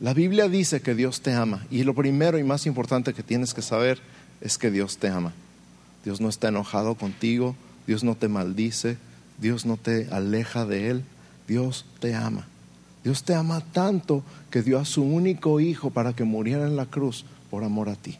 La 0.00 0.14
Biblia 0.14 0.48
dice 0.48 0.82
que 0.82 0.94
Dios 0.94 1.20
te 1.20 1.32
ama 1.32 1.64
y 1.70 1.84
lo 1.84 1.94
primero 1.94 2.38
y 2.38 2.42
más 2.42 2.66
importante 2.66 3.14
que 3.14 3.22
tienes 3.22 3.54
que 3.54 3.62
saber 3.62 4.00
es 4.40 4.58
que 4.58 4.70
Dios 4.70 4.98
te 4.98 5.08
ama. 5.08 5.32
Dios 6.04 6.20
no 6.20 6.28
está 6.28 6.48
enojado 6.48 6.96
contigo, 6.96 7.54
Dios 7.86 8.04
no 8.04 8.14
te 8.14 8.28
maldice, 8.28 8.96
Dios 9.38 9.66
no 9.66 9.76
te 9.76 10.08
aleja 10.10 10.66
de 10.66 10.90
Él, 10.90 11.04
Dios 11.48 11.84
te 12.00 12.14
ama. 12.14 12.46
Dios 13.04 13.24
te 13.24 13.34
ama 13.34 13.60
tanto 13.72 14.22
que 14.50 14.62
dio 14.62 14.78
a 14.78 14.84
su 14.84 15.02
único 15.02 15.58
hijo 15.58 15.90
para 15.90 16.12
que 16.12 16.24
muriera 16.24 16.66
en 16.66 16.76
la 16.76 16.86
cruz 16.86 17.24
por 17.50 17.64
amor 17.64 17.88
a 17.88 17.96
ti. 17.96 18.18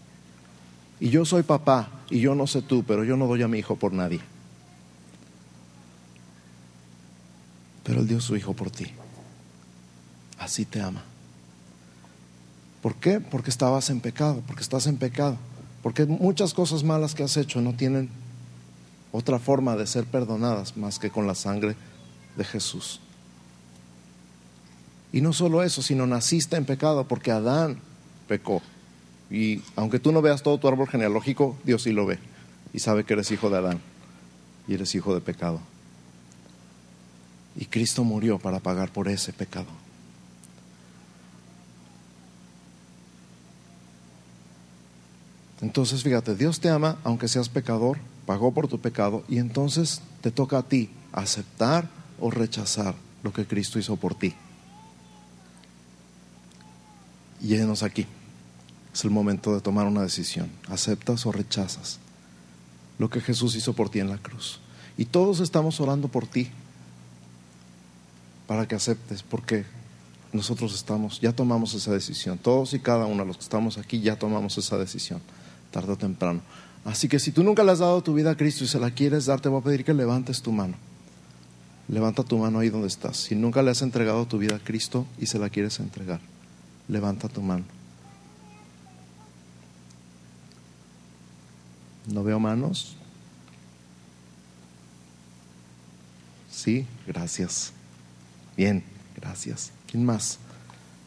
Y 0.98 1.10
yo 1.10 1.24
soy 1.24 1.42
papá, 1.42 1.88
y 2.10 2.20
yo 2.20 2.34
no 2.34 2.46
sé 2.46 2.62
tú, 2.62 2.84
pero 2.84 3.04
yo 3.04 3.16
no 3.16 3.26
doy 3.26 3.42
a 3.42 3.48
mi 3.48 3.58
hijo 3.58 3.76
por 3.76 3.92
nadie. 3.92 4.20
Pero 7.84 8.00
Él 8.00 8.08
dio 8.08 8.20
su 8.20 8.36
hijo 8.36 8.54
por 8.54 8.70
ti. 8.70 8.86
Así 10.38 10.64
te 10.64 10.80
ama. 10.80 11.02
¿Por 12.82 12.96
qué? 12.96 13.20
Porque 13.20 13.50
estabas 13.50 13.90
en 13.90 14.00
pecado, 14.00 14.42
porque 14.46 14.62
estás 14.62 14.86
en 14.86 14.96
pecado. 14.96 15.36
Porque 15.82 16.04
muchas 16.04 16.54
cosas 16.54 16.82
malas 16.82 17.14
que 17.14 17.22
has 17.22 17.36
hecho 17.36 17.60
no 17.60 17.74
tienen 17.74 18.08
otra 19.12 19.38
forma 19.38 19.76
de 19.76 19.86
ser 19.86 20.04
perdonadas 20.04 20.76
más 20.76 20.98
que 20.98 21.10
con 21.10 21.26
la 21.26 21.34
sangre 21.34 21.76
de 22.36 22.44
Jesús. 22.44 23.00
Y 25.12 25.20
no 25.20 25.34
solo 25.34 25.62
eso, 25.62 25.82
sino 25.82 26.06
naciste 26.06 26.56
en 26.56 26.64
pecado 26.64 27.06
porque 27.06 27.30
Adán 27.30 27.78
pecó. 28.26 28.62
Y 29.30 29.62
aunque 29.76 29.98
tú 29.98 30.10
no 30.10 30.22
veas 30.22 30.42
todo 30.42 30.58
tu 30.58 30.68
árbol 30.68 30.88
genealógico, 30.88 31.56
Dios 31.64 31.82
sí 31.82 31.92
lo 31.92 32.06
ve. 32.06 32.18
Y 32.72 32.78
sabe 32.78 33.04
que 33.04 33.12
eres 33.12 33.30
hijo 33.30 33.50
de 33.50 33.58
Adán 33.58 33.80
y 34.66 34.74
eres 34.74 34.94
hijo 34.94 35.14
de 35.14 35.20
pecado. 35.20 35.60
Y 37.54 37.66
Cristo 37.66 38.02
murió 38.04 38.38
para 38.38 38.60
pagar 38.60 38.90
por 38.90 39.08
ese 39.08 39.34
pecado. 39.34 39.66
Entonces, 45.60 46.02
fíjate, 46.02 46.34
Dios 46.34 46.58
te 46.58 46.70
ama 46.70 46.96
aunque 47.04 47.28
seas 47.28 47.48
pecador, 47.48 47.98
pagó 48.26 48.52
por 48.52 48.68
tu 48.68 48.80
pecado 48.80 49.24
y 49.28 49.38
entonces 49.38 50.02
te 50.20 50.30
toca 50.30 50.58
a 50.58 50.62
ti 50.62 50.90
aceptar 51.12 51.88
o 52.20 52.30
rechazar 52.30 52.94
lo 53.22 53.32
que 53.32 53.46
Cristo 53.46 53.78
hizo 53.78 53.96
por 53.96 54.14
ti. 54.14 54.34
Y 57.40 57.56
aquí. 57.56 58.06
Es 58.94 59.04
el 59.04 59.10
momento 59.10 59.54
de 59.54 59.60
tomar 59.60 59.86
una 59.86 60.02
decisión. 60.02 60.50
¿Aceptas 60.68 61.26
o 61.26 61.32
rechazas 61.32 61.98
lo 62.98 63.08
que 63.08 63.20
Jesús 63.20 63.56
hizo 63.56 63.72
por 63.72 63.88
ti 63.88 64.00
en 64.00 64.10
la 64.10 64.18
cruz? 64.18 64.60
Y 64.96 65.06
todos 65.06 65.40
estamos 65.40 65.80
orando 65.80 66.08
por 66.08 66.26
ti 66.26 66.50
para 68.46 68.68
que 68.68 68.74
aceptes, 68.74 69.22
porque 69.22 69.64
nosotros 70.32 70.74
estamos, 70.74 71.20
ya 71.20 71.32
tomamos 71.32 71.74
esa 71.74 71.92
decisión. 71.92 72.38
Todos 72.38 72.74
y 72.74 72.80
cada 72.80 73.06
uno 73.06 73.22
de 73.22 73.28
los 73.28 73.38
que 73.38 73.44
estamos 73.44 73.78
aquí 73.78 74.00
ya 74.00 74.18
tomamos 74.18 74.58
esa 74.58 74.76
decisión, 74.76 75.20
tarde 75.70 75.92
o 75.92 75.96
temprano. 75.96 76.42
Así 76.84 77.08
que 77.08 77.18
si 77.18 77.30
tú 77.30 77.44
nunca 77.44 77.62
le 77.62 77.72
has 77.72 77.78
dado 77.78 78.02
tu 78.02 78.14
vida 78.14 78.32
a 78.32 78.36
Cristo 78.36 78.64
y 78.64 78.68
se 78.68 78.80
la 78.80 78.90
quieres 78.90 79.26
dar, 79.26 79.40
te 79.40 79.48
voy 79.48 79.60
a 79.60 79.64
pedir 79.64 79.84
que 79.84 79.94
levantes 79.94 80.42
tu 80.42 80.52
mano. 80.52 80.74
Levanta 81.88 82.22
tu 82.22 82.38
mano 82.38 82.58
ahí 82.58 82.70
donde 82.70 82.88
estás. 82.88 83.16
Si 83.16 83.34
nunca 83.34 83.62
le 83.62 83.70
has 83.70 83.82
entregado 83.82 84.26
tu 84.26 84.38
vida 84.38 84.56
a 84.56 84.58
Cristo 84.58 85.06
y 85.18 85.26
se 85.26 85.38
la 85.38 85.50
quieres 85.50 85.78
entregar, 85.78 86.20
levanta 86.88 87.28
tu 87.28 87.42
mano. 87.42 87.64
No 92.06 92.24
veo 92.24 92.40
manos. 92.40 92.96
Sí, 96.50 96.86
gracias. 97.06 97.72
Bien, 98.56 98.82
gracias. 99.16 99.70
¿Quién 99.86 100.04
más? 100.04 100.38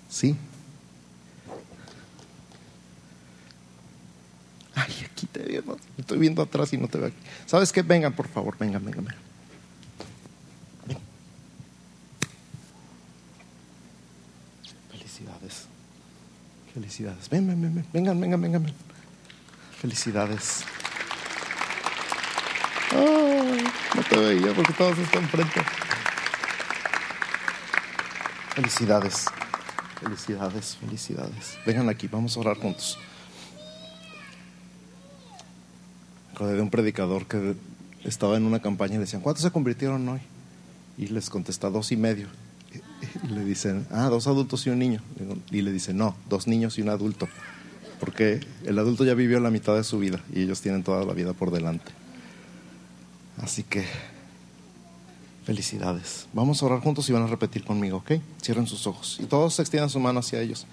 Sí. 0.10 0.36
Ay, 4.76 5.08
aquí 5.10 5.26
te 5.28 5.40
veo. 5.40 5.78
Estoy 5.98 6.18
viendo 6.18 6.42
atrás 6.42 6.74
y 6.74 6.78
no 6.78 6.88
te 6.88 6.98
veo 6.98 7.08
aquí. 7.08 7.18
¿Sabes 7.46 7.72
qué? 7.72 7.82
Vengan, 7.82 8.14
por 8.14 8.28
favor, 8.28 8.58
vengan, 8.58 8.84
vengan. 8.84 9.06
vengan. 9.06 9.26
Felicidades. 14.92 15.66
Felicidades. 16.74 17.30
Ven, 17.30 17.48
ven, 17.48 17.62
ven, 17.62 17.86
vengan, 17.94 18.20
vengan, 18.20 18.42
vengan. 18.42 18.74
Felicidades. 19.80 20.66
no 23.96 24.04
te 24.04 24.18
veía 24.18 24.54
porque 24.54 24.74
todos 24.74 24.98
están 24.98 25.24
enfrente. 25.24 25.62
Felicidades. 28.56 29.26
Felicidades, 30.02 30.78
felicidades. 30.78 31.58
Vengan 31.66 31.90
aquí, 31.90 32.08
vamos 32.08 32.36
a 32.36 32.40
orar 32.42 32.58
juntos. 32.58 32.98
De 36.44 36.62
un 36.62 36.70
predicador 36.70 37.26
que 37.28 37.56
estaba 38.04 38.38
en 38.38 38.44
una 38.44 38.62
campaña 38.62 38.96
y 38.96 38.98
decían, 38.98 39.22
¿cuántos 39.22 39.44
se 39.44 39.52
convirtieron 39.52 40.08
hoy? 40.10 40.20
Y 40.98 41.08
les 41.08 41.30
contesta, 41.30 41.70
dos 41.70 41.92
y 41.92 41.98
medio. 41.98 42.28
Y 43.24 43.28
le 43.28 43.46
dicen, 43.46 43.88
ah, 43.92 44.10
dos 44.10 44.28
adultos 44.28 44.66
y 44.68 44.70
un 44.70 44.80
niño. 44.80 45.02
Y 45.52 45.62
le 45.62 45.72
dicen, 45.72 45.98
no, 45.98 46.16
dos 46.30 46.48
niños 46.48 46.78
y 46.78 46.82
un 46.82 46.90
adulto. 46.90 47.28
Porque 48.00 48.42
el 48.66 48.78
adulto 48.78 49.06
ya 49.06 49.14
vivió 49.14 49.40
la 49.40 49.50
mitad 49.50 49.76
de 49.76 49.84
su 49.84 49.98
vida 50.00 50.22
y 50.34 50.42
ellos 50.42 50.62
tienen 50.62 50.84
toda 50.84 51.06
la 51.06 51.14
vida 51.14 51.34
por 51.34 51.52
delante. 51.52 51.92
Así 53.38 53.64
que, 53.64 53.86
felicidades. 55.46 56.28
Vamos 56.34 56.62
a 56.62 56.66
orar 56.66 56.82
juntos 56.82 57.10
y 57.10 57.14
van 57.14 57.24
a 57.24 57.28
repetir 57.28 57.64
conmigo, 57.64 57.98
¿ok? 57.98 58.14
Cierren 58.42 58.68
sus 58.68 58.86
ojos. 58.88 59.18
Y 59.22 59.26
todos 59.26 59.60
extiendan 59.60 59.90
su 59.90 60.00
mano 60.00 60.20
hacia 60.20 60.42
ellos. 60.42 60.66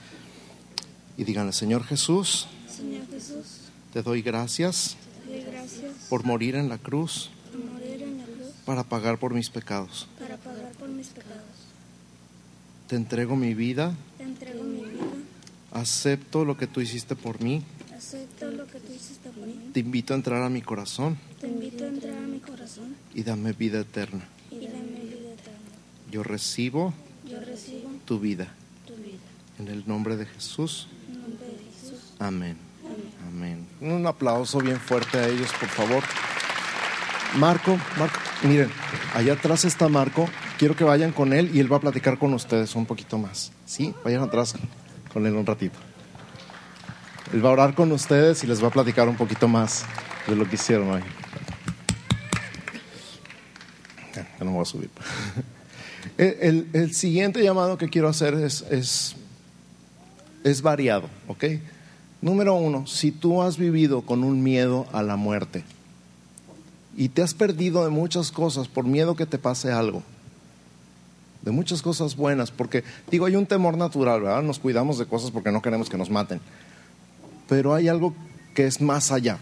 Y 1.16 1.24
díganle, 1.24 1.52
Señor 1.52 1.84
Jesús, 1.84 2.48
Señor 2.68 3.06
Jesús 3.08 3.62
te 3.92 4.02
doy 4.02 4.22
gracias 4.22 4.96
por 6.08 6.24
morir 6.24 6.56
en 6.56 6.68
la 6.68 6.78
cruz 6.78 7.30
para 8.64 8.84
pagar 8.84 9.18
por 9.18 9.34
mis 9.34 9.50
pecados. 9.50 10.06
Para 10.18 10.36
pagar 10.36 10.72
por 10.72 10.88
mis 10.88 11.08
pecados. 11.08 11.42
Te 12.86 12.96
entrego 12.96 13.36
mi 13.36 13.54
vida. 13.54 13.94
Te 14.18 14.24
entrego 14.24 14.62
mi 14.62 14.82
vida. 14.82 15.02
Acepto 15.72 16.44
lo 16.44 16.56
que 16.56 16.66
tú 16.66 16.80
hiciste 16.80 17.16
por 17.16 17.40
mí. 17.42 17.62
Acepto 17.94 18.50
lo 18.50 18.66
que 18.66 18.78
tú 18.78 18.92
hiciste 18.92 19.30
por 19.30 19.46
mí. 19.46 19.70
Te 19.72 19.80
invito 19.80 20.14
a 20.14 20.16
entrar 20.16 20.42
a 20.42 20.48
mi 20.48 20.62
corazón. 20.62 21.18
Te 21.40 21.48
invito 21.48 21.84
a 21.84 21.88
entrar 21.88 22.18
a 22.18 22.26
mi 22.26 22.38
corazón. 22.40 22.94
Y 23.14 23.22
dame 23.22 23.52
vida 23.52 23.80
eterna. 23.80 24.28
Y 24.50 24.66
dame 24.66 25.00
vida 25.00 25.32
eterna. 25.32 25.58
Yo 26.10 26.22
recibo. 26.22 26.92
Yo 27.28 27.40
recibo 27.40 27.90
tu 28.04 28.20
vida. 28.20 28.52
Tu 28.86 28.94
vida. 28.96 29.18
En 29.58 29.68
el 29.68 29.86
nombre 29.86 30.16
de 30.16 30.26
Jesús. 30.26 30.88
En 31.08 31.22
nombre 31.22 31.46
de 31.46 31.64
Jesús. 31.72 32.12
Amén. 32.18 32.71
Un 33.80 34.06
aplauso 34.06 34.58
bien 34.58 34.78
fuerte 34.78 35.18
a 35.18 35.28
ellos, 35.28 35.50
por 35.58 35.68
favor. 35.68 36.02
Marco, 37.36 37.78
Marco, 37.98 38.18
miren, 38.42 38.70
allá 39.14 39.32
atrás 39.34 39.64
está 39.64 39.88
Marco. 39.88 40.28
Quiero 40.58 40.76
que 40.76 40.84
vayan 40.84 41.12
con 41.12 41.32
él 41.32 41.50
y 41.54 41.60
él 41.60 41.72
va 41.72 41.78
a 41.78 41.80
platicar 41.80 42.18
con 42.18 42.32
ustedes 42.34 42.74
un 42.76 42.86
poquito 42.86 43.18
más. 43.18 43.52
¿Sí? 43.66 43.94
Vayan 44.04 44.22
atrás 44.22 44.54
con 45.12 45.26
él 45.26 45.34
un 45.34 45.46
ratito. 45.46 45.78
Él 47.32 47.44
va 47.44 47.48
a 47.48 47.52
orar 47.52 47.74
con 47.74 47.90
ustedes 47.92 48.44
y 48.44 48.46
les 48.46 48.62
va 48.62 48.68
a 48.68 48.70
platicar 48.70 49.08
un 49.08 49.16
poquito 49.16 49.48
más 49.48 49.84
de 50.26 50.36
lo 50.36 50.48
que 50.48 50.56
hicieron 50.56 50.90
hoy. 50.90 51.02
Ya, 54.14 54.28
no 54.38 54.46
me 54.46 54.52
voy 54.52 54.62
a 54.62 54.66
subir. 54.66 54.90
El, 56.18 56.68
el, 56.72 56.92
siguiente 56.94 57.42
llamado 57.42 57.78
que 57.78 57.88
quiero 57.88 58.08
hacer 58.08 58.34
es, 58.34 58.62
es, 58.70 59.14
es 60.42 60.60
variado, 60.60 61.08
¿ok? 61.28 61.44
Número 62.22 62.54
uno, 62.54 62.86
si 62.86 63.10
tú 63.10 63.42
has 63.42 63.58
vivido 63.58 64.02
con 64.02 64.22
un 64.22 64.44
miedo 64.44 64.86
a 64.92 65.02
la 65.02 65.16
muerte 65.16 65.64
y 66.96 67.08
te 67.08 67.20
has 67.20 67.34
perdido 67.34 67.82
de 67.82 67.90
muchas 67.90 68.30
cosas 68.30 68.68
por 68.68 68.84
miedo 68.84 69.16
que 69.16 69.26
te 69.26 69.38
pase 69.38 69.72
algo, 69.72 70.04
de 71.42 71.50
muchas 71.50 71.82
cosas 71.82 72.14
buenas, 72.14 72.52
porque 72.52 72.84
digo, 73.10 73.26
hay 73.26 73.34
un 73.34 73.46
temor 73.46 73.76
natural, 73.76 74.22
¿verdad? 74.22 74.42
Nos 74.42 74.60
cuidamos 74.60 74.98
de 74.98 75.06
cosas 75.06 75.32
porque 75.32 75.50
no 75.50 75.62
queremos 75.62 75.90
que 75.90 75.98
nos 75.98 76.10
maten, 76.10 76.40
pero 77.48 77.74
hay 77.74 77.88
algo 77.88 78.14
que 78.54 78.66
es 78.66 78.80
más 78.80 79.10
allá, 79.10 79.38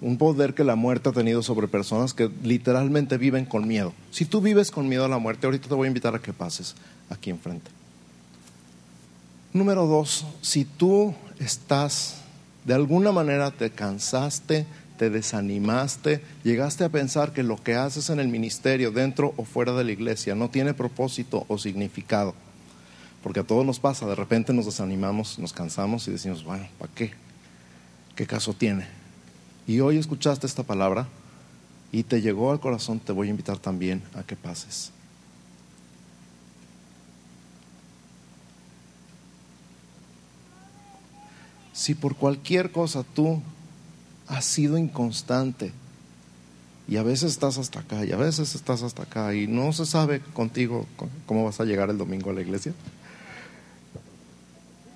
un 0.00 0.16
poder 0.16 0.54
que 0.54 0.62
la 0.62 0.76
muerte 0.76 1.08
ha 1.08 1.12
tenido 1.12 1.42
sobre 1.42 1.66
personas 1.66 2.14
que 2.14 2.30
literalmente 2.44 3.18
viven 3.18 3.46
con 3.46 3.66
miedo. 3.66 3.92
Si 4.12 4.26
tú 4.26 4.40
vives 4.40 4.70
con 4.70 4.88
miedo 4.88 5.04
a 5.04 5.08
la 5.08 5.18
muerte, 5.18 5.46
ahorita 5.46 5.68
te 5.68 5.74
voy 5.74 5.86
a 5.86 5.88
invitar 5.88 6.14
a 6.14 6.20
que 6.20 6.32
pases 6.32 6.76
aquí 7.10 7.30
enfrente. 7.30 7.68
Número 9.52 9.86
dos, 9.86 10.24
si 10.40 10.64
tú 10.64 11.14
estás, 11.44 12.16
de 12.64 12.74
alguna 12.74 13.12
manera 13.12 13.50
te 13.50 13.70
cansaste, 13.70 14.66
te 14.98 15.10
desanimaste, 15.10 16.22
llegaste 16.44 16.84
a 16.84 16.88
pensar 16.88 17.32
que 17.32 17.42
lo 17.42 17.56
que 17.56 17.74
haces 17.74 18.10
en 18.10 18.20
el 18.20 18.28
ministerio, 18.28 18.90
dentro 18.92 19.34
o 19.36 19.44
fuera 19.44 19.72
de 19.72 19.84
la 19.84 19.92
iglesia, 19.92 20.34
no 20.34 20.48
tiene 20.48 20.74
propósito 20.74 21.44
o 21.48 21.58
significado. 21.58 22.34
Porque 23.22 23.40
a 23.40 23.44
todos 23.44 23.64
nos 23.64 23.80
pasa, 23.80 24.06
de 24.06 24.14
repente 24.14 24.52
nos 24.52 24.66
desanimamos, 24.66 25.38
nos 25.38 25.52
cansamos 25.52 26.06
y 26.08 26.12
decimos, 26.12 26.44
bueno, 26.44 26.66
¿para 26.78 26.92
qué? 26.92 27.12
¿Qué 28.16 28.26
caso 28.26 28.52
tiene? 28.52 28.86
Y 29.66 29.80
hoy 29.80 29.98
escuchaste 29.98 30.46
esta 30.46 30.64
palabra 30.64 31.06
y 31.92 32.02
te 32.02 32.20
llegó 32.20 32.50
al 32.50 32.60
corazón, 32.60 33.00
te 33.00 33.12
voy 33.12 33.28
a 33.28 33.30
invitar 33.30 33.58
también 33.58 34.02
a 34.14 34.22
que 34.22 34.36
pases. 34.36 34.92
Si 41.82 41.96
por 41.96 42.14
cualquier 42.14 42.70
cosa 42.70 43.02
tú 43.02 43.42
has 44.28 44.44
sido 44.44 44.78
inconstante 44.78 45.72
y 46.86 46.96
a 46.96 47.02
veces 47.02 47.32
estás 47.32 47.58
hasta 47.58 47.80
acá 47.80 48.04
y 48.04 48.12
a 48.12 48.16
veces 48.16 48.54
estás 48.54 48.84
hasta 48.84 49.02
acá 49.02 49.34
y 49.34 49.48
no 49.48 49.72
se 49.72 49.84
sabe 49.84 50.20
contigo 50.20 50.86
cómo 51.26 51.44
vas 51.44 51.58
a 51.58 51.64
llegar 51.64 51.90
el 51.90 51.98
domingo 51.98 52.30
a 52.30 52.34
la 52.34 52.40
iglesia, 52.40 52.72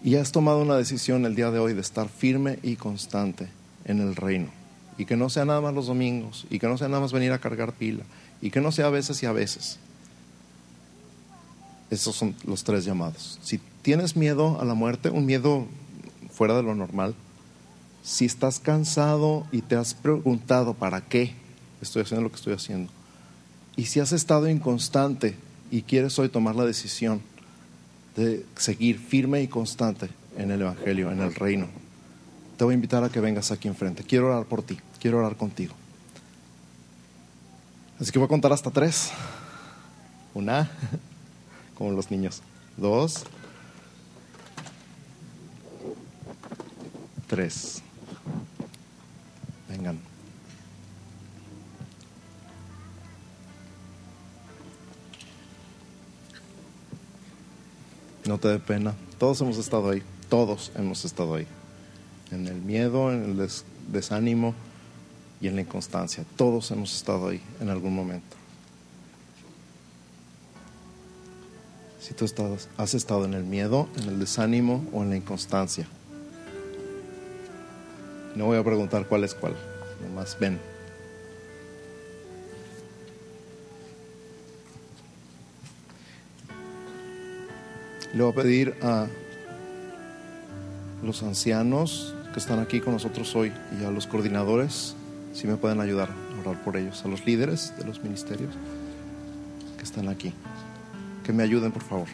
y 0.05 0.14
has 0.14 0.30
tomado 0.30 0.62
una 0.62 0.76
decisión 0.76 1.26
el 1.26 1.34
día 1.34 1.51
de 1.51 1.59
hoy 1.59 1.74
de 1.74 1.80
estar 1.80 2.09
firme 2.09 2.61
y 2.62 2.76
constante 2.76 3.49
en 3.84 3.99
el 3.99 4.14
reino. 4.14 4.51
Y 4.97 5.07
que 5.07 5.16
no 5.16 5.28
sea 5.28 5.45
nada 5.45 5.61
más 5.61 5.74
los 5.74 5.87
domingos, 5.87 6.47
y 6.51 6.61
que 6.61 6.68
no 6.68 6.78
sea 6.78 6.87
nada 6.87 7.01
más 7.01 7.12
venir 7.12 7.32
a 7.32 7.41
cargar 7.41 7.72
pila, 7.72 8.05
y 8.41 8.51
que 8.51 8.61
no 8.61 8.70
sea 8.70 8.87
a 8.87 8.91
veces 8.91 9.20
y 9.24 9.26
a 9.26 9.32
veces. 9.32 9.80
Esos 11.91 12.14
son 12.14 12.37
los 12.47 12.62
tres 12.62 12.84
llamados. 12.84 13.41
Si 13.43 13.59
tienes 13.82 14.14
miedo 14.14 14.61
a 14.61 14.64
la 14.64 14.74
muerte, 14.74 15.11
un 15.11 15.26
miedo 15.26 15.66
fuera 16.37 16.55
de 16.55 16.62
lo 16.62 16.74
normal, 16.74 17.14
si 18.03 18.26
estás 18.26 18.61
cansado 18.61 19.47
y 19.53 19.62
te 19.62 19.74
has 19.74 19.95
preguntado 19.95 20.74
para 20.74 21.01
qué 21.01 21.32
estoy 21.80 22.03
haciendo 22.03 22.24
lo 22.24 22.30
que 22.30 22.37
estoy 22.37 22.53
haciendo, 22.53 22.93
y 23.74 23.87
si 23.87 24.01
has 24.01 24.12
estado 24.12 24.49
inconstante 24.49 25.34
y 25.70 25.82
quieres 25.82 26.18
hoy 26.18 26.28
tomar 26.28 26.55
la 26.55 26.66
decisión 26.66 27.22
de 28.16 28.45
seguir 28.57 28.99
firme 28.99 29.43
y 29.43 29.49
constante 29.49 30.11
en 30.37 30.51
el 30.51 30.61
Evangelio, 30.61 31.11
en 31.11 31.20
el 31.20 31.34
reino, 31.34 31.68
te 32.59 32.64
voy 32.64 32.72
a 32.72 32.74
invitar 32.74 33.03
a 33.03 33.09
que 33.09 33.20
vengas 33.20 33.51
aquí 33.51 33.68
enfrente. 33.68 34.05
Quiero 34.05 34.28
orar 34.28 34.45
por 34.45 34.62
ti, 34.62 34.78
quiero 35.01 35.18
orar 35.18 35.37
contigo. 35.37 35.74
Así 37.99 38.12
que 38.12 38.18
voy 38.18 38.26
a 38.26 38.28
contar 38.28 38.53
hasta 38.53 38.70
tres. 38.70 39.11
Una, 40.34 40.70
como 41.76 41.93
los 41.93 42.11
niños. 42.11 42.43
Dos, 42.76 43.24
tres. 47.27 47.83
Vengan. 49.68 49.99
No 58.27 58.39
te 58.39 58.49
dé 58.49 58.59
pena. 58.59 58.95
Todos 59.18 59.41
hemos 59.41 59.59
estado 59.59 59.91
ahí. 59.91 60.03
Todos 60.29 60.72
hemos 60.74 61.05
estado 61.05 61.35
ahí. 61.37 61.47
En 62.33 62.47
el 62.49 62.61
miedo, 62.61 63.12
en 63.12 63.22
el 63.24 63.37
des- 63.37 63.64
desánimo 63.91 64.55
y 65.41 65.47
en 65.49 65.55
la 65.57 65.62
inconstancia. 65.62 66.24
Todos 66.37 66.70
hemos 66.72 66.95
estado 66.95 67.29
ahí 67.29 67.41
en 67.61 67.70
algún 67.70 67.95
momento. 67.95 68.37
Si 72.01 72.14
tú 72.14 72.24
estás- 72.24 72.68
has 72.77 72.95
estado 72.95 73.24
en 73.24 73.35
el 73.35 73.45
miedo, 73.45 73.89
en 73.97 74.09
el 74.09 74.18
desánimo 74.18 74.85
o 74.93 75.03
en 75.03 75.11
la 75.11 75.16
inconstancia. 75.16 75.89
No 78.37 78.45
voy 78.45 78.59
a 78.59 78.62
preguntar 78.62 79.07
cuál 79.07 79.24
es 79.24 79.34
cuál. 79.34 79.55
Nomás 80.03 80.39
ven. 80.39 80.61
Le 88.12 88.22
voy 88.22 88.32
a 88.32 88.34
pedir 88.34 88.74
a 88.82 89.07
los 91.03 91.22
ancianos 91.22 92.14
que 92.34 92.39
están 92.39 92.59
aquí 92.59 92.80
con 92.80 92.93
nosotros 92.93 93.34
hoy 93.34 93.53
y 93.80 93.84
a 93.84 93.91
los 93.91 94.07
coordinadores 94.07 94.95
si 95.32 95.47
me 95.47 95.57
pueden 95.57 95.80
ayudar 95.80 96.11
a 96.11 96.41
orar 96.41 96.62
por 96.62 96.76
ellos, 96.76 97.03
a 97.07 97.09
los 97.09 97.24
líderes 97.24 97.72
de 97.78 97.84
los 97.84 98.03
ministerios 98.03 98.55
que 99.78 99.84
están 99.84 100.09
aquí. 100.09 100.34
Que 101.24 101.32
me 101.32 101.43
ayuden, 101.43 101.72
por 101.72 101.82
favor. 101.82 102.09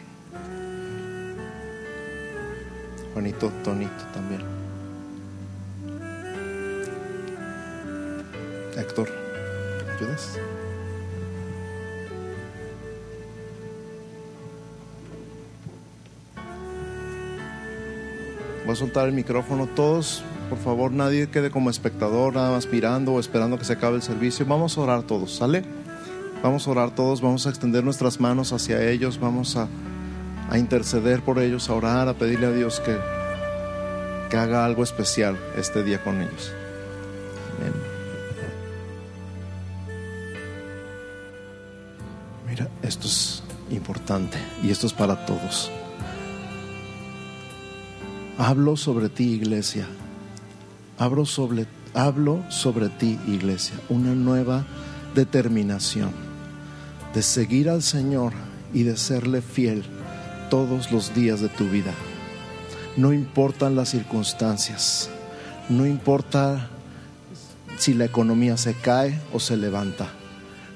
Juanito, 3.13 3.51
Tonito 3.63 4.03
también. 4.13 4.72
Héctor, 8.77 9.09
¿me 9.85 9.93
ayudas? 9.93 10.39
Voy 18.65 18.73
a 18.73 18.75
soltar 18.75 19.07
el 19.07 19.13
micrófono. 19.13 19.67
Todos, 19.67 20.23
por 20.49 20.57
favor, 20.57 20.91
nadie 20.91 21.29
quede 21.29 21.51
como 21.51 21.69
espectador, 21.69 22.33
nada 22.33 22.51
más 22.51 22.67
mirando 22.67 23.13
o 23.13 23.19
esperando 23.19 23.57
que 23.57 23.65
se 23.65 23.73
acabe 23.73 23.97
el 23.97 24.01
servicio. 24.01 24.45
Vamos 24.45 24.77
a 24.77 24.81
orar 24.81 25.03
todos, 25.03 25.35
¿sale? 25.35 25.63
Vamos 26.41 26.67
a 26.67 26.71
orar 26.71 26.95
todos, 26.95 27.21
vamos 27.21 27.45
a 27.45 27.49
extender 27.49 27.83
nuestras 27.83 28.19
manos 28.19 28.53
hacia 28.53 28.89
ellos, 28.89 29.19
vamos 29.19 29.55
a, 29.55 29.67
a 30.49 30.57
interceder 30.57 31.21
por 31.21 31.39
ellos, 31.39 31.69
a 31.69 31.73
orar, 31.73 32.07
a 32.07 32.13
pedirle 32.13 32.47
a 32.47 32.51
Dios 32.51 32.79
que, 32.79 32.97
que 34.29 34.37
haga 34.37 34.65
algo 34.65 34.83
especial 34.83 35.37
este 35.57 35.83
día 35.83 36.03
con 36.03 36.21
ellos. 36.21 36.53
Y 44.61 44.69
esto 44.69 44.85
es 44.85 44.93
para 44.93 45.25
todos. 45.25 45.71
Hablo 48.37 48.77
sobre 48.77 49.09
ti, 49.09 49.31
iglesia. 49.33 49.87
Hablo 50.99 51.25
sobre, 51.25 51.65
hablo 51.95 52.43
sobre 52.49 52.89
ti, 52.89 53.17
iglesia. 53.27 53.75
Una 53.89 54.13
nueva 54.13 54.65
determinación 55.15 56.11
de 57.13 57.23
seguir 57.23 57.69
al 57.69 57.81
Señor 57.81 58.33
y 58.71 58.83
de 58.83 58.97
serle 58.97 59.41
fiel 59.41 59.83
todos 60.51 60.91
los 60.91 61.15
días 61.15 61.41
de 61.41 61.49
tu 61.49 61.67
vida. 61.69 61.93
No 62.95 63.13
importan 63.13 63.75
las 63.75 63.89
circunstancias. 63.89 65.09
No 65.69 65.87
importa 65.87 66.69
si 67.79 67.95
la 67.95 68.05
economía 68.05 68.57
se 68.57 68.75
cae 68.75 69.19
o 69.31 69.39
se 69.39 69.57
levanta. 69.57 70.09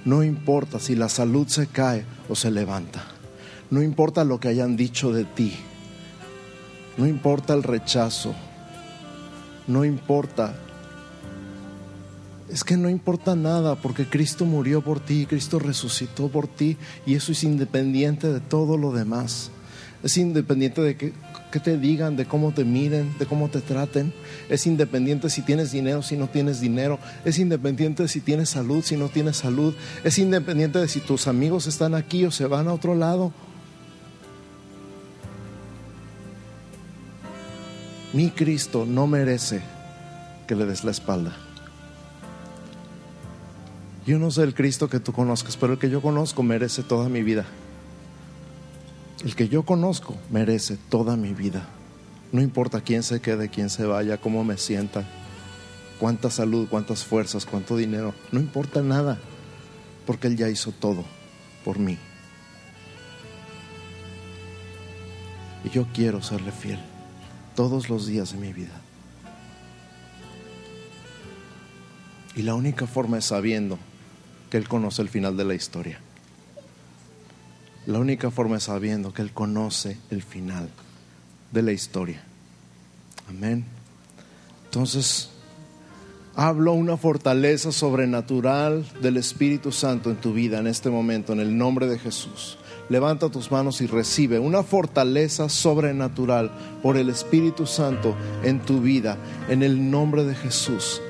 No 0.05 0.23
importa 0.23 0.79
si 0.79 0.95
la 0.95 1.09
salud 1.09 1.47
se 1.47 1.67
cae 1.67 2.03
o 2.29 2.35
se 2.35 2.49
levanta. 2.49 3.16
No 3.69 3.81
importa 3.81 4.23
lo 4.23 4.39
que 4.39 4.47
hayan 4.47 4.77
dicho 4.77 5.11
de 5.11 5.25
ti. 5.25 5.53
No 6.97 7.05
importa 7.05 7.53
el 7.53 7.63
rechazo. 7.63 8.33
No 9.67 9.83
importa. 9.83 10.55
Es 12.49 12.63
que 12.63 12.77
no 12.77 12.89
importa 12.89 13.35
nada 13.35 13.75
porque 13.75 14.05
Cristo 14.05 14.45
murió 14.45 14.81
por 14.81 15.01
ti, 15.01 15.25
Cristo 15.25 15.59
resucitó 15.59 16.29
por 16.29 16.47
ti 16.47 16.77
y 17.05 17.15
eso 17.15 17.33
es 17.33 17.43
independiente 17.43 18.31
de 18.31 18.39
todo 18.39 18.77
lo 18.77 18.93
demás. 18.93 19.51
Es 20.01 20.17
independiente 20.17 20.81
de 20.81 20.95
que, 20.95 21.11
que 21.51 21.59
te 21.59 21.77
digan, 21.77 22.15
de 22.15 22.25
cómo 22.25 22.53
te 22.53 22.63
miren, 22.63 23.13
de 23.19 23.25
cómo 23.25 23.49
te 23.49 23.59
traten. 23.59 24.13
Es 24.47 24.65
independiente 24.65 25.29
si 25.29 25.41
tienes 25.41 25.71
dinero, 25.73 26.01
si 26.03 26.15
no 26.15 26.29
tienes 26.29 26.61
dinero. 26.61 26.99
Es 27.25 27.37
independiente 27.37 28.03
de 28.03 28.09
si 28.09 28.21
tienes 28.21 28.49
salud, 28.49 28.81
si 28.81 28.95
no 28.95 29.09
tienes 29.09 29.37
salud. 29.37 29.73
Es 30.05 30.17
independiente 30.17 30.79
de 30.79 30.87
si 30.87 31.01
tus 31.01 31.27
amigos 31.27 31.67
están 31.67 31.95
aquí 31.95 32.23
o 32.23 32.31
se 32.31 32.45
van 32.45 32.69
a 32.69 32.73
otro 32.73 32.95
lado. 32.95 33.33
Mi 38.17 38.31
Cristo 38.31 38.83
no 38.83 39.05
merece 39.05 39.61
que 40.47 40.55
le 40.55 40.65
des 40.65 40.83
la 40.83 40.89
espalda. 40.89 41.33
Yo 44.07 44.17
no 44.17 44.31
sé 44.31 44.41
el 44.41 44.55
Cristo 44.55 44.89
que 44.89 44.99
tú 44.99 45.13
conozcas, 45.13 45.55
pero 45.55 45.73
el 45.73 45.77
que 45.77 45.91
yo 45.91 46.01
conozco 46.01 46.41
merece 46.41 46.81
toda 46.81 47.09
mi 47.09 47.21
vida. 47.21 47.45
El 49.23 49.35
que 49.35 49.49
yo 49.49 49.61
conozco 49.61 50.17
merece 50.31 50.77
toda 50.89 51.15
mi 51.15 51.35
vida. 51.35 51.67
No 52.31 52.41
importa 52.41 52.81
quién 52.81 53.03
se 53.03 53.21
quede, 53.21 53.49
quién 53.49 53.69
se 53.69 53.85
vaya, 53.85 54.17
cómo 54.17 54.43
me 54.43 54.57
sienta, 54.57 55.05
cuánta 55.99 56.31
salud, 56.31 56.67
cuántas 56.67 57.05
fuerzas, 57.05 57.45
cuánto 57.45 57.77
dinero. 57.77 58.15
No 58.31 58.39
importa 58.39 58.81
nada, 58.81 59.19
porque 60.07 60.25
Él 60.25 60.37
ya 60.37 60.49
hizo 60.49 60.71
todo 60.71 61.05
por 61.63 61.77
mí. 61.77 61.99
Y 65.63 65.69
yo 65.69 65.85
quiero 65.93 66.23
serle 66.23 66.51
fiel 66.51 66.96
todos 67.57 67.89
los 67.89 68.05
días 68.05 68.33
de 68.33 68.37
mi 68.37 68.53
vida. 68.53 68.79
Y 72.35 72.43
la 72.43 72.53
única 72.53 72.85
forma 72.85 73.17
es 73.17 73.25
sabiendo 73.25 73.79
que 74.51 74.57
Él 74.57 74.67
conoce 74.67 75.01
el 75.01 75.09
final 75.09 75.35
de 75.35 75.43
la 75.43 75.55
historia. 75.55 75.99
La 77.87 77.97
única 77.97 78.29
forma 78.29 78.57
es 78.57 78.65
sabiendo 78.65 79.11
que 79.11 79.23
Él 79.23 79.31
conoce 79.31 79.97
el 80.11 80.21
final 80.21 80.69
de 81.51 81.63
la 81.63 81.71
historia. 81.71 82.21
Amén. 83.27 83.65
Entonces, 84.65 85.31
hablo 86.35 86.73
una 86.73 86.95
fortaleza 86.95 87.71
sobrenatural 87.71 88.85
del 89.01 89.17
Espíritu 89.17 89.71
Santo 89.71 90.11
en 90.11 90.17
tu 90.17 90.31
vida 90.31 90.59
en 90.59 90.67
este 90.67 90.91
momento, 90.91 91.33
en 91.33 91.39
el 91.39 91.57
nombre 91.57 91.87
de 91.87 91.97
Jesús. 91.97 92.59
Levanta 92.89 93.29
tus 93.29 93.51
manos 93.51 93.81
y 93.81 93.87
recibe 93.87 94.39
una 94.39 94.63
fortaleza 94.63 95.49
sobrenatural 95.49 96.51
por 96.81 96.95
el 96.95 97.09
Espíritu 97.09 97.65
Santo 97.65 98.15
en 98.43 98.59
tu 98.59 98.79
vida, 98.79 99.17
en 99.49 99.61
el 99.61 99.91
nombre 99.91 100.23
de 100.23 100.33
Jesús. 100.33 101.01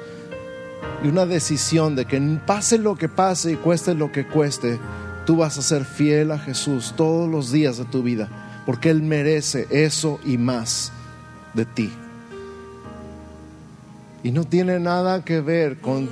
Y 1.03 1.07
una 1.07 1.27
decisión 1.27 1.95
de 1.95 2.05
que 2.05 2.19
pase 2.45 2.79
lo 2.79 2.95
que 2.95 3.09
pase 3.09 3.51
y 3.51 3.55
cueste 3.55 3.93
lo 3.93 4.11
que 4.11 4.25
cueste, 4.25 4.79
tú 5.25 5.37
vas 5.37 5.57
a 5.59 5.61
ser 5.61 5.85
fiel 5.85 6.31
a 6.31 6.39
Jesús 6.39 6.93
todos 6.97 7.29
los 7.29 7.51
días 7.51 7.77
de 7.77 7.85
tu 7.85 8.01
vida, 8.01 8.63
porque 8.65 8.89
Él 8.89 9.03
merece 9.03 9.67
eso 9.69 10.19
y 10.25 10.37
más 10.37 10.91
de 11.53 11.65
ti. 11.65 11.91
Y 14.23 14.31
no 14.31 14.45
tiene 14.45 14.79
nada 14.79 15.23
que 15.23 15.41
ver 15.41 15.79
con 15.79 16.09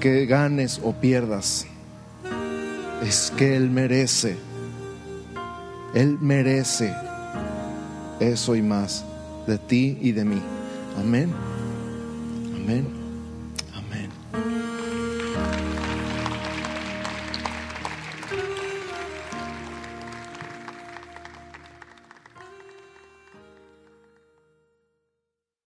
que 0.00 0.26
ganes 0.26 0.80
o 0.82 0.92
pierdas. 0.92 1.66
Es 3.02 3.32
que 3.36 3.56
Él 3.56 3.70
merece. 3.70 4.36
Él 5.94 6.18
merece 6.20 6.94
eso 8.20 8.56
y 8.56 8.62
más 8.62 9.04
de 9.46 9.58
ti 9.58 9.98
y 10.00 10.12
de 10.12 10.24
mí. 10.24 10.42
Amén. 10.98 11.32
Amén. 12.56 13.05